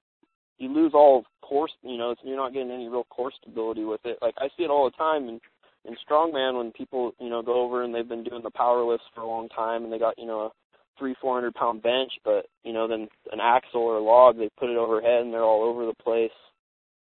you 0.58 0.70
lose 0.74 0.94
all 0.94 1.26
core. 1.42 1.68
You 1.84 1.98
know, 1.98 2.16
you're 2.24 2.38
not 2.38 2.54
getting 2.54 2.72
any 2.72 2.88
real 2.88 3.04
core 3.06 3.32
stability 3.42 3.84
with 3.84 4.02
it. 4.06 4.18
Like 4.22 4.36
I 4.38 4.48
see 4.58 4.64
it 4.64 4.70
all 4.70 4.86
the 4.90 4.96
time 4.98 5.28
in 5.28 5.42
in 5.86 5.96
strongman 6.10 6.58
when 6.58 6.72
people 6.72 7.14
you 7.20 7.30
know 7.30 7.42
go 7.42 7.62
over 7.62 7.84
and 7.84 7.94
they've 7.94 8.08
been 8.08 8.24
doing 8.24 8.44
the 8.44 8.52
power 8.52 8.84
lifts 8.84 9.06
for 9.14 9.22
a 9.22 9.28
long 9.28 9.50
time 9.50 9.84
and 9.84 9.92
they 9.92 10.00
got 10.00 10.18
you 10.18 10.26
know 10.26 10.40
a 10.42 10.52
three 10.98 11.16
four 11.22 11.36
hundred 11.36 11.54
pound 11.56 11.82
bench, 11.82 12.12
but 12.24 12.46
you 12.64 12.74
know 12.74 12.88
then 12.88 13.08
an 13.32 13.40
axle 13.42 13.82
or 13.82 13.98
a 13.98 14.04
log 14.04 14.38
they 14.38 14.50
put 14.60 14.70
it 14.70 14.78
overhead 14.78 15.22
and 15.22 15.34
they're 15.34 15.44
all 15.44 15.64
over 15.64 15.86
the 15.86 15.96
place. 16.04 16.32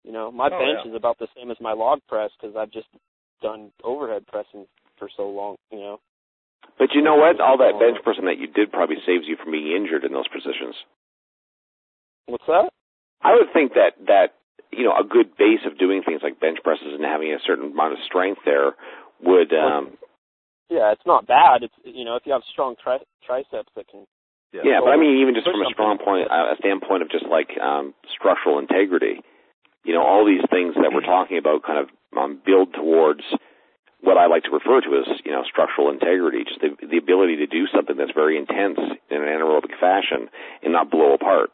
You 0.04 0.12
know, 0.12 0.30
my 0.30 0.48
Oh, 0.48 0.58
bench 0.58 0.80
yeah. 0.84 0.90
is 0.90 0.96
about 0.96 1.18
the 1.18 1.28
same 1.36 1.50
as 1.50 1.56
my 1.60 1.72
log 1.72 2.00
press 2.08 2.30
because 2.38 2.56
I've 2.56 2.70
just 2.70 2.88
done 3.40 3.70
overhead 3.82 4.26
pressing 4.26 4.66
for 4.98 5.08
so 5.16 5.28
long. 5.28 5.56
You 5.70 5.78
know. 5.78 6.00
But 6.78 6.92
you 6.94 7.02
know 7.02 7.16
what? 7.16 7.40
All 7.40 7.58
that 7.58 7.78
bench 7.78 8.02
pressing 8.02 8.24
that 8.26 8.38
you 8.38 8.46
did 8.46 8.72
probably 8.72 8.96
saves 9.06 9.24
you 9.26 9.36
from 9.36 9.52
being 9.52 9.74
injured 9.76 10.04
in 10.04 10.12
those 10.12 10.28
positions. 10.28 10.74
What's 12.26 12.44
that? 12.46 12.70
I 13.22 13.34
would 13.34 13.52
think 13.52 13.74
that 13.74 13.92
that 14.06 14.34
you 14.76 14.84
know 14.84 14.94
a 14.96 15.04
good 15.04 15.36
base 15.36 15.62
of 15.66 15.78
doing 15.78 16.02
things 16.02 16.20
like 16.22 16.40
bench 16.40 16.58
presses 16.62 16.92
and 16.94 17.04
having 17.04 17.32
a 17.32 17.38
certain 17.46 17.72
amount 17.72 17.92
of 17.92 17.98
strength 18.06 18.40
there 18.44 18.72
would 19.22 19.52
um 19.52 19.96
Yeah, 20.70 20.92
it's 20.92 21.06
not 21.06 21.26
bad. 21.26 21.62
It's 21.62 21.74
you 21.84 22.04
know 22.04 22.16
if 22.16 22.26
you 22.26 22.32
have 22.32 22.42
strong 22.50 22.76
tri- 22.82 23.04
triceps 23.24 23.70
that 23.76 23.88
can 23.88 24.06
yeah, 24.52 24.78
but 24.78 24.90
I 24.90 24.96
mean 24.96 25.18
even 25.18 25.34
just 25.34 25.50
from 25.50 25.62
a 25.62 25.70
strong 25.70 25.98
point 25.98 26.30
uh, 26.30 26.54
a 26.54 26.56
standpoint 26.58 27.02
of 27.02 27.10
just 27.10 27.26
like 27.26 27.50
um 27.58 27.94
structural 28.10 28.58
integrity 28.58 29.20
you 29.84 29.92
know 29.94 30.02
all 30.02 30.24
these 30.24 30.44
things 30.50 30.74
that 30.74 30.92
we're 30.92 31.06
talking 31.06 31.38
about 31.38 31.62
kind 31.62 31.78
of 31.78 31.88
um 32.16 32.40
build 32.44 32.74
towards 32.74 33.22
what 34.00 34.18
I 34.18 34.26
like 34.26 34.44
to 34.44 34.50
refer 34.50 34.80
to 34.80 34.90
as 35.00 35.08
you 35.24 35.32
know 35.32 35.42
structural 35.42 35.90
integrity 35.90 36.44
just 36.44 36.60
the 36.60 36.70
the 36.86 36.98
ability 36.98 37.36
to 37.36 37.46
do 37.46 37.66
something 37.74 37.96
that's 37.96 38.14
very 38.14 38.36
intense 38.38 38.78
in 39.10 39.16
an 39.22 39.28
anaerobic 39.28 39.74
fashion 39.80 40.28
and 40.62 40.72
not 40.72 40.90
blow 40.90 41.14
apart 41.14 41.50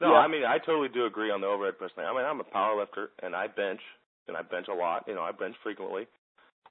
No, 0.00 0.12
Yeah. 0.12 0.18
I 0.18 0.28
mean 0.28 0.44
I 0.44 0.58
totally 0.58 0.88
do 0.88 1.06
agree 1.06 1.30
on 1.30 1.40
the 1.40 1.46
overhead 1.46 1.78
press 1.78 1.90
thing. 1.94 2.04
I 2.04 2.12
mean 2.14 2.24
I'm 2.24 2.40
a 2.40 2.44
power 2.44 2.78
lifter 2.78 3.10
and 3.22 3.34
I 3.34 3.46
bench 3.46 3.80
and 4.28 4.36
I 4.36 4.42
bench 4.42 4.66
a 4.68 4.74
lot. 4.74 5.04
You 5.06 5.14
know 5.14 5.22
I 5.22 5.32
bench 5.32 5.56
frequently, 5.62 6.06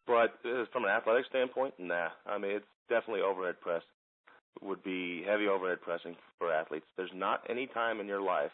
but 0.08 0.40
uh, 0.46 0.66
from 0.72 0.84
an 0.86 0.90
athletic 0.92 1.26
standpoint, 1.28 1.74
nah. 1.78 2.10
I 2.26 2.38
mean 2.38 2.52
it's 2.52 2.66
definitely 2.90 3.22
overhead 3.22 3.60
press 3.62 3.84
would 4.62 4.84
be 4.84 5.24
heavy 5.28 5.48
overhead 5.48 5.82
pressing 5.82 6.16
for 6.38 6.52
athletes. 6.52 6.86
There's 6.98 7.12
not 7.14 7.44
any 7.50 7.68
time 7.68 8.00
in 8.00 8.08
your 8.08 8.22
life 8.22 8.52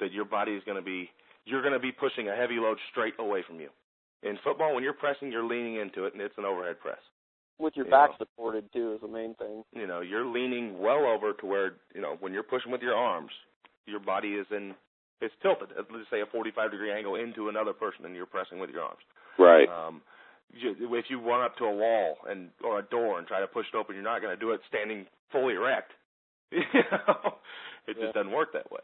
that 0.00 0.12
your 0.12 0.24
body 0.24 0.52
is 0.52 0.62
going 0.64 0.76
to 0.78 0.82
be 0.84 1.10
you're 1.44 1.62
going 1.62 1.74
to 1.74 1.78
be 1.78 1.92
pushing 1.92 2.28
a 2.28 2.34
heavy 2.34 2.56
load 2.58 2.78
straight 2.90 3.14
away 3.20 3.42
from 3.46 3.60
you. 3.60 3.68
In 4.24 4.36
football, 4.42 4.74
when 4.74 4.82
you're 4.82 4.92
pressing, 4.94 5.30
you're 5.30 5.44
leaning 5.44 5.76
into 5.76 6.04
it, 6.06 6.12
and 6.14 6.20
it's 6.22 6.34
an 6.38 6.44
overhead 6.44 6.80
press. 6.80 6.98
with 7.58 7.76
your 7.76 7.86
Yeah. 7.86 8.06
back 8.08 8.18
supported 8.18 8.64
too 8.72 8.94
is 8.94 9.00
the 9.00 9.08
main 9.08 9.34
thing. 9.36 9.62
you 9.72 9.86
know 9.86 10.00
you're 10.00 10.24
leaning 10.26 10.78
well 10.78 11.06
over 11.06 11.32
to 11.34 11.46
where 11.46 11.74
you 11.94 12.00
know 12.00 12.16
when 12.20 12.32
you're 12.32 12.42
pushing 12.42 12.72
with 12.72 12.82
your 12.82 12.94
arms 12.96 13.30
your 13.86 14.00
body 14.00 14.34
is 14.34 14.46
in 14.50 14.74
it's 15.20 15.34
tilted 15.42 15.70
at 15.72 15.86
let's 15.92 16.08
say 16.10 16.20
a 16.20 16.26
45 16.26 16.70
degree 16.70 16.92
angle 16.92 17.14
into 17.16 17.48
another 17.48 17.72
person 17.72 18.04
and 18.04 18.14
you're 18.14 18.26
pressing 18.26 18.58
with 18.58 18.70
your 18.70 18.82
arms 18.82 19.00
right 19.38 19.68
um 19.68 20.02
you, 20.54 20.74
if 20.94 21.06
you 21.08 21.20
run 21.20 21.42
up 21.42 21.56
to 21.58 21.64
a 21.64 21.74
wall 21.74 22.16
and 22.28 22.50
or 22.62 22.78
a 22.78 22.82
door 22.82 23.18
and 23.18 23.26
try 23.26 23.40
to 23.40 23.46
push 23.46 23.66
it 23.72 23.76
open 23.76 23.94
you're 23.94 24.04
not 24.04 24.20
going 24.22 24.34
to 24.34 24.40
do 24.40 24.50
it 24.52 24.60
standing 24.68 25.06
fully 25.32 25.54
erect 25.54 25.92
you 26.52 26.60
know 26.74 27.34
it 27.88 27.96
Yeah. 27.98 28.04
just 28.06 28.14
doesn't 28.14 28.32
work 28.32 28.52
that 28.52 28.70
way 28.70 28.80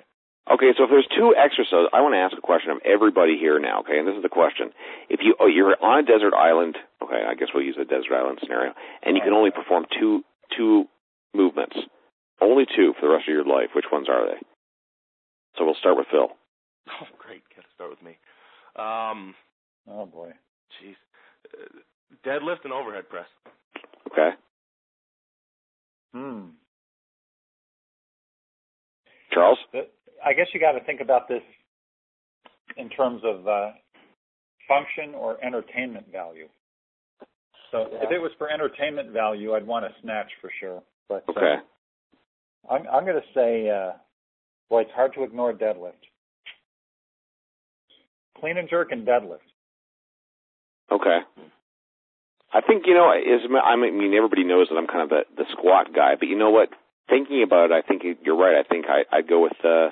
Okay, 0.51 0.75
so 0.77 0.83
if 0.85 0.91
there's 0.91 1.07
two 1.17 1.37
exercises, 1.39 1.87
I 1.95 2.03
want 2.03 2.19
to 2.19 2.19
ask 2.19 2.35
a 2.37 2.43
question 2.43 2.73
of 2.75 2.79
everybody 2.85 3.39
here 3.39 3.61
now. 3.63 3.87
Okay, 3.87 3.97
and 3.97 4.09
this 4.09 4.17
is 4.19 4.27
the 4.27 4.29
question: 4.29 4.75
If 5.09 5.21
you 5.23 5.37
oh, 5.39 5.47
you're 5.47 5.79
on 5.79 6.01
a 6.01 6.03
desert 6.03 6.35
island, 6.35 6.75
okay, 7.01 7.23
I 7.23 7.39
guess 7.39 7.55
we'll 7.55 7.63
use 7.63 7.79
a 7.81 7.85
desert 7.87 8.11
island 8.11 8.41
scenario, 8.43 8.75
and 9.07 9.15
you 9.17 9.23
can 9.23 9.35
only 9.35 9.53
perform 9.53 9.87
two 9.95 10.25
two 10.59 10.87
movements, 11.33 11.77
only 12.41 12.67
two 12.67 12.93
for 12.99 13.07
the 13.07 13.15
rest 13.15 13.29
of 13.29 13.33
your 13.33 13.47
life. 13.47 13.71
Which 13.73 13.87
ones 13.95 14.09
are 14.11 14.27
they? 14.27 14.43
So 15.59 15.65
we'll 15.65 15.75
start 15.81 15.97
with 15.97 16.07
Phil. 16.11 16.29
oh 16.89 17.07
great 17.19 17.43
got 17.55 17.63
to 17.63 17.69
start 17.75 17.91
with 17.91 18.03
me 18.03 18.17
um 18.77 19.35
Oh 19.89 20.07
boy. 20.07 20.31
jeez 20.81 20.95
uh, 21.55 21.79
deadlift 22.27 22.65
and 22.65 22.73
overhead 22.73 23.09
press 23.09 23.27
Okay. 24.11 24.31
Hmm. 26.15 26.49
Charles. 29.33 29.59
I 30.25 30.35
guess 30.35 30.47
you 30.53 30.61
got 30.61 30.73
to 30.73 30.85
think 30.85 31.01
about 31.01 31.27
this 31.29 31.43
in 32.77 32.91
terms 32.91 33.23
of 33.25 33.49
uh, 33.49 33.71
function 34.69 35.15
or 35.15 35.43
entertainment 35.43 36.13
value. 36.13 36.49
So 37.71 37.87
if 37.91 38.11
it 38.11 38.19
was 38.21 38.31
for 38.37 38.51
entertainment 38.51 39.13
value, 39.13 39.55
I'd 39.55 39.67
want 39.67 39.87
a 39.87 39.91
snatch 40.03 40.31
for 40.43 40.51
sure. 40.61 40.83
But 41.09 41.25
uh, 41.29 41.33
Okay. 41.33 41.55
I'm, 42.71 42.87
I'm 42.93 43.05
going 43.05 43.17
to 43.21 43.29
say, 43.35 43.71
uh, 43.71 43.93
boy, 44.73 44.83
it's 44.83 44.97
hard 44.97 45.13
to 45.15 45.23
ignore 45.23 45.53
deadlift. 45.53 46.01
Clean 48.41 48.57
and 48.57 48.69
jerk 48.71 48.89
and 48.91 49.07
deadlift. 49.07 49.45
Okay. 50.91 51.19
I 52.55 52.61
think 52.63 52.85
you 52.87 52.95
know 52.95 53.13
is 53.13 53.43
I 53.53 53.77
mean 53.77 54.15
everybody 54.15 54.45
knows 54.45 54.69
that 54.71 54.77
I'm 54.77 54.87
kind 54.87 55.03
of 55.03 55.11
the 55.11 55.23
the 55.37 55.45
squat 55.53 55.93
guy, 55.95 56.17
but 56.19 56.29
you 56.29 56.39
know 56.39 56.51
what? 56.51 56.71
Thinking 57.09 57.43
about 57.43 57.71
it, 57.71 57.75
I 57.75 57.83
think 57.87 58.03
you're 58.25 58.37
right. 58.37 58.57
I 58.57 58.63
think 58.67 58.87
I 58.89 59.05
I'd 59.15 59.29
go 59.29 59.43
with 59.43 59.59
uh 59.63 59.91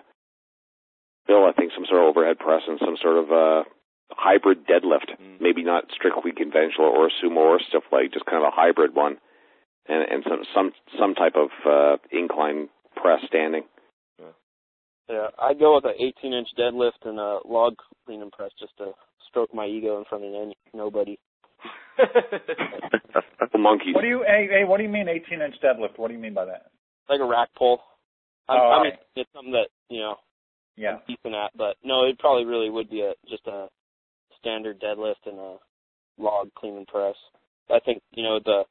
Bill. 1.26 1.44
I 1.44 1.52
think 1.52 1.72
some 1.74 1.84
sort 1.84 2.02
of 2.02 2.08
overhead 2.08 2.38
press 2.38 2.62
and 2.66 2.80
some 2.80 2.96
sort 3.00 3.18
of 3.18 3.30
uh 3.30 3.64
hybrid 4.10 4.66
deadlift. 4.66 5.12
Mm. 5.20 5.40
Maybe 5.40 5.62
not 5.62 5.84
strictly 5.94 6.32
conventional 6.32 6.88
or 6.88 7.10
sumo 7.22 7.36
or 7.36 7.60
stuff 7.68 7.84
like 7.92 8.12
just 8.12 8.24
kind 8.24 8.42
of 8.42 8.48
a 8.48 8.56
hybrid 8.56 8.94
one. 8.94 9.18
and 9.86 10.02
and 10.10 10.24
some 10.24 10.42
some 10.54 10.72
some 10.98 11.14
type 11.14 11.36
of 11.36 11.50
uh, 11.66 11.96
incline 12.12 12.68
press 12.96 13.20
standing. 13.26 13.64
Yeah, 15.10 15.26
I'd 15.42 15.58
go 15.58 15.74
with 15.74 15.84
an 15.84 15.94
18 15.98 16.32
inch 16.32 16.48
deadlift 16.58 17.04
and 17.04 17.18
a 17.18 17.40
log 17.44 17.74
clean 18.06 18.22
and 18.22 18.30
press 18.30 18.50
just 18.60 18.76
to 18.78 18.92
stroke 19.28 19.52
my 19.52 19.66
ego 19.66 19.98
in 19.98 20.04
front 20.08 20.24
of 20.24 20.30
any, 20.34 20.56
nobody. 20.72 21.18
The 23.52 23.58
monkeys. 23.58 23.94
What 23.94 24.02
do 24.02 24.06
you 24.08 24.22
hey, 24.24 24.46
hey 24.48 24.64
what 24.64 24.76
do 24.76 24.84
you 24.84 24.88
mean 24.88 25.08
18 25.08 25.40
inch 25.42 25.56
deadlift? 25.62 25.98
What 25.98 26.08
do 26.08 26.14
you 26.14 26.20
mean 26.20 26.34
by 26.34 26.44
that? 26.44 26.66
Like 27.08 27.20
a 27.20 27.24
rack 27.24 27.48
pull. 27.58 27.80
I'm, 28.48 28.60
Oh, 28.60 28.70
I 28.70 28.82
mean, 28.84 28.92
okay. 28.92 29.02
it's 29.16 29.30
something 29.34 29.52
that 29.52 29.68
you 29.88 29.98
know 30.00 30.14
Yeah. 30.76 30.96
I'm 30.96 31.00
decent 31.08 31.34
at, 31.34 31.50
but 31.56 31.76
no, 31.82 32.04
it 32.06 32.18
probably 32.20 32.44
really 32.44 32.70
would 32.70 32.88
be 32.88 33.00
a 33.00 33.14
just 33.28 33.44
a 33.48 33.66
standard 34.38 34.80
deadlift 34.80 35.26
and 35.26 35.38
a 35.38 35.56
log 36.18 36.50
clean 36.54 36.76
and 36.76 36.86
press. 36.86 37.16
I 37.68 37.80
think 37.80 38.02
you 38.12 38.22
know 38.22 38.38
the 38.44 38.62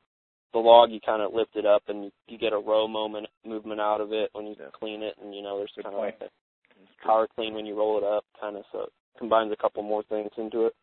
the 0.54 0.60
log 0.60 0.92
you 0.92 1.00
kind 1.06 1.22
of 1.22 1.34
lift 1.34 1.56
it 1.56 1.66
up 1.66 1.84
and 1.88 2.06
you, 2.06 2.12
you 2.28 2.38
get 2.38 2.54
a 2.54 2.58
row 2.58 2.88
moment 2.88 3.28
movement 3.46 3.80
out 3.82 4.02
of 4.02 4.12
it 4.14 4.30
when 4.34 4.48
you 4.48 4.56
Yeah. 4.60 4.68
clean 4.74 5.04
it, 5.04 5.16
and 5.22 5.34
you 5.36 5.42
know 5.42 5.58
there's 5.58 5.72
Good 5.76 5.84
kind 5.84 5.96
of 5.96 6.02
like 6.02 6.20
a 6.22 7.06
power 7.06 7.28
clean 7.36 7.54
when 7.54 7.66
you 7.66 7.76
roll 7.78 7.98
it 7.98 8.04
up, 8.04 8.26
kind 8.40 8.58
of 8.58 8.64
so 8.72 8.82
it 8.84 8.90
combines 9.18 9.52
a 9.52 9.56
couple 9.62 9.84
more 9.84 10.04
things 10.04 10.32
into 10.38 10.66
it. 10.66 10.74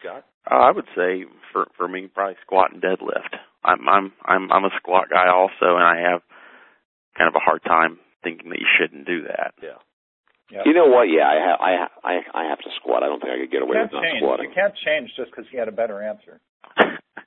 Scott? 0.00 0.24
Uh, 0.50 0.56
I 0.56 0.70
would 0.72 0.86
say 0.96 1.24
for 1.52 1.66
for 1.76 1.88
me 1.88 2.08
probably 2.12 2.36
squat 2.42 2.72
and 2.72 2.82
deadlift. 2.82 3.38
I'm 3.64 3.88
I'm 3.88 4.12
I'm 4.24 4.52
I'm 4.52 4.64
a 4.64 4.70
squat 4.76 5.08
guy 5.10 5.28
also, 5.32 5.76
and 5.76 5.84
I 5.84 6.10
have 6.10 6.22
kind 7.16 7.28
of 7.28 7.34
a 7.34 7.40
hard 7.44 7.62
time 7.64 7.98
thinking 8.22 8.50
that 8.50 8.58
you 8.58 8.66
shouldn't 8.78 9.06
do 9.06 9.22
that. 9.24 9.54
Yeah. 9.62 9.78
Yeah. 10.50 10.62
You 10.66 10.74
know 10.74 10.86
what? 10.86 11.04
Yeah, 11.08 11.24
I 11.26 11.34
have 11.40 11.60
I 11.60 11.72
ha- 11.80 12.00
I 12.04 12.44
I 12.44 12.48
have 12.50 12.58
to 12.58 12.70
squat. 12.76 13.02
I 13.02 13.06
don't 13.06 13.20
think 13.20 13.32
I 13.32 13.38
could 13.40 13.50
get 13.50 13.62
away 13.62 13.78
with 13.80 13.92
not 13.92 14.02
change. 14.02 14.18
squatting. 14.20 14.48
You 14.50 14.54
can't 14.54 14.74
change 14.84 15.10
just 15.16 15.30
because 15.30 15.46
he 15.50 15.56
had 15.56 15.68
a 15.68 15.72
better 15.72 16.02
answer. 16.02 16.40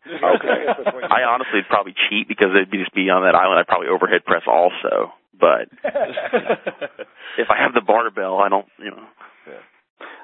Okay. 0.10 0.60
I 1.10 1.28
honestly 1.28 1.60
would 1.60 1.70
probably 1.70 1.95
cheat 2.10 2.28
because 2.28 2.49
it'd 2.55 2.72
be 2.72 2.80
just 2.80 2.93
be 2.93 3.10
on 3.10 3.24
that 3.24 3.36
island. 3.36 3.60
I'd 3.60 3.68
probably 3.68 3.88
overhead 3.88 4.26
press 4.26 4.43
also, 4.47 5.14
but 5.36 5.68
if 7.38 7.47
I 7.49 7.58
have 7.60 7.74
the 7.74 7.86
barbell, 7.86 8.39
I 8.39 8.49
don't. 8.49 8.68
You 8.80 8.91
know. 8.91 9.08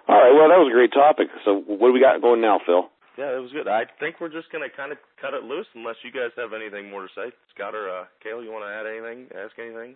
All 0.07 0.19
right. 0.19 0.33
Well, 0.35 0.49
that 0.51 0.59
was 0.59 0.69
a 0.69 0.75
great 0.75 0.91
topic. 0.91 1.27
So, 1.45 1.63
what 1.65 1.87
do 1.87 1.93
we 1.93 2.03
got 2.03 2.21
going 2.21 2.41
now, 2.41 2.59
Phil? 2.65 2.89
Yeah, 3.17 3.37
it 3.37 3.41
was 3.41 3.51
good. 3.53 3.67
I 3.67 3.85
think 3.99 4.17
we're 4.19 4.33
just 4.33 4.51
gonna 4.51 4.73
kind 4.75 4.91
of 4.91 4.97
cut 5.21 5.33
it 5.33 5.43
loose, 5.43 5.67
unless 5.75 5.95
you 6.03 6.11
guys 6.11 6.33
have 6.35 6.51
anything 6.53 6.89
more 6.89 7.03
to 7.03 7.11
say. 7.15 7.31
Scott 7.53 7.75
or 7.75 7.87
uh, 7.89 8.05
Kale, 8.23 8.43
you 8.43 8.51
want 8.51 8.65
to 8.65 8.73
add 8.73 8.89
anything? 8.89 9.29
Ask 9.37 9.53
anything? 9.59 9.95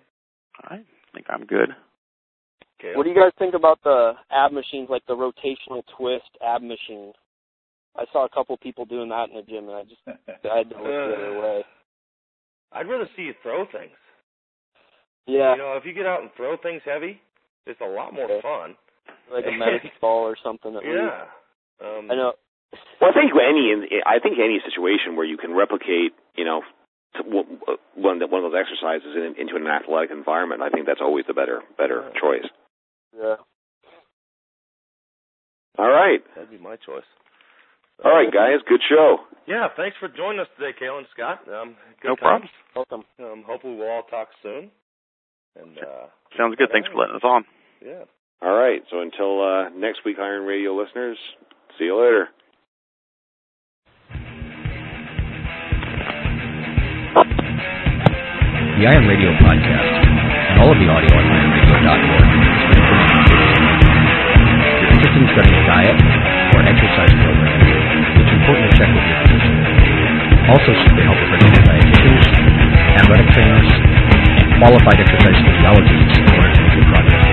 I 0.64 0.86
think 1.14 1.26
I'm 1.30 1.46
good. 1.46 1.74
Kale. 2.80 2.96
What 2.96 3.04
do 3.04 3.10
you 3.10 3.16
guys 3.16 3.34
think 3.40 3.56
about 3.56 3.82
the 3.84 4.14
ab 4.32 4.52
machines, 4.52 4.90
like 4.90 5.06
the 5.08 5.18
rotational 5.18 5.82
twist 5.98 6.30
ab 6.46 6.62
machine? 6.62 7.14
I 7.98 8.06
saw 8.14 8.26
a 8.26 8.30
couple 8.30 8.56
people 8.58 8.86
doing 8.86 9.10
that 9.10 9.30
in 9.30 9.36
the 9.36 9.42
gym, 9.42 9.68
and 9.70 9.76
I 9.78 9.84
just 9.84 10.02
I 10.08 10.58
had 10.58 10.70
to 10.70 10.76
look 10.78 10.86
the 10.86 11.16
other 11.18 11.40
way. 11.44 11.66
I'd 12.72 12.88
rather 12.90 13.10
see 13.16 13.24
you 13.24 13.34
throw 13.42 13.66
things. 13.66 13.96
Yeah, 15.26 15.54
You 15.54 15.58
know, 15.60 15.74
if 15.78 15.86
you 15.86 15.94
get 15.94 16.06
out 16.06 16.22
and 16.22 16.30
throw 16.38 16.56
things 16.58 16.82
heavy, 16.86 17.20
it's 17.66 17.82
a 17.82 17.86
lot 17.88 18.14
more 18.14 18.30
Yeah. 18.30 18.42
fun. 18.42 18.76
like 19.32 19.46
a 19.46 19.52
medicine 19.58 19.92
ball 20.00 20.24
or 20.24 20.38
something. 20.42 20.76
At 20.76 20.84
least. 20.84 20.96
Yeah. 20.96 21.26
Um, 21.84 22.12
I 22.12 22.16
know. 22.16 22.34
Well, 23.02 23.12
I 23.12 23.14
think 23.14 23.32
any 23.36 24.02
I 24.06 24.20
think 24.20 24.38
any 24.40 24.60
situation 24.64 25.16
where 25.16 25.26
you 25.26 25.38
can 25.38 25.54
replicate, 25.54 26.12
you 26.36 26.44
know, 26.46 26.62
t- 27.16 27.24
w- 27.24 27.48
w- 27.60 27.80
one 27.96 28.20
one 28.30 28.44
of 28.44 28.52
those 28.52 28.60
exercises 28.60 29.16
in, 29.16 29.36
into 29.40 29.56
an 29.56 29.66
athletic 29.68 30.12
environment, 30.12 30.62
I 30.62 30.70
think 30.70 30.86
that's 30.86 31.00
always 31.02 31.26
the 31.28 31.34
better 31.34 31.62
better 31.78 32.12
choice. 32.20 32.46
Yeah. 33.18 33.36
All 35.78 35.90
right, 35.90 36.20
That'd 36.36 36.50
be 36.50 36.58
my 36.58 36.76
choice. 36.76 37.06
All 38.04 38.12
right, 38.14 38.32
guys, 38.32 38.60
good 38.68 38.82
show. 38.90 39.18
Yeah, 39.48 39.68
thanks 39.76 39.96
for 40.00 40.08
joining 40.10 40.40
us 40.42 40.48
today, 40.58 40.76
Kale 40.78 40.98
and 40.98 41.08
Scott. 41.14 41.40
Um, 41.48 41.76
good 42.02 42.10
No 42.10 42.16
times. 42.16 42.50
problem. 42.74 43.04
Welcome. 43.20 43.32
Um, 43.40 43.44
hopefully 43.48 43.76
we'll 43.76 43.88
all 43.90 44.04
talk 44.04 44.28
soon. 44.44 44.70
And 45.60 45.78
uh, 45.80 46.08
Sounds 46.38 46.56
good. 46.56 46.70
Thanks 46.72 46.88
for 46.90 46.96
letting 47.00 47.16
us 47.16 47.24
on. 47.24 47.46
yeah. 47.84 48.04
All 48.42 48.54
right, 48.54 48.84
so 48.92 49.00
until 49.02 49.42
uh, 49.42 49.70
next 49.70 50.06
week, 50.06 50.18
Iron 50.20 50.44
Radio 50.46 50.76
listeners, 50.76 51.18
see 51.80 51.86
you 51.86 51.96
later. 52.00 52.28
The 58.78 58.86
Iron 58.86 59.08
Radio 59.10 59.34
podcast 59.42 59.90
and 60.06 60.62
all 60.62 60.70
of 60.70 60.78
the 60.78 60.86
audio 60.86 61.10
on 61.18 61.26
ironradio.org 61.26 62.28
is 62.30 62.62
free 62.70 62.84
from 62.86 63.02
If 64.70 64.78
you're 64.78 64.92
interested 64.94 65.18
in 65.18 65.30
studying 65.34 65.58
a 65.58 65.66
diet 65.66 65.98
or 66.54 66.58
an 66.62 66.68
exercise 66.70 67.14
program, 67.18 67.58
it's 67.58 67.66
important 67.66 67.74
to 67.74 67.77
check 68.78 68.90
with. 68.94 70.50
Also 70.54 70.72
seek 70.86 70.94
the 70.94 71.04
help 71.04 71.18
of 71.18 71.28
registered 71.34 71.66
dietitians, 71.66 72.24
athletic 73.02 73.28
trainers, 73.34 73.70
and 74.38 74.48
qualified 74.62 75.02
exercise 75.02 75.38
physiologists 75.42 76.14
in 76.22 76.26
order 76.38 76.50
to 76.54 76.62
make 76.62 76.74
your 76.78 76.86
progress 76.94 77.27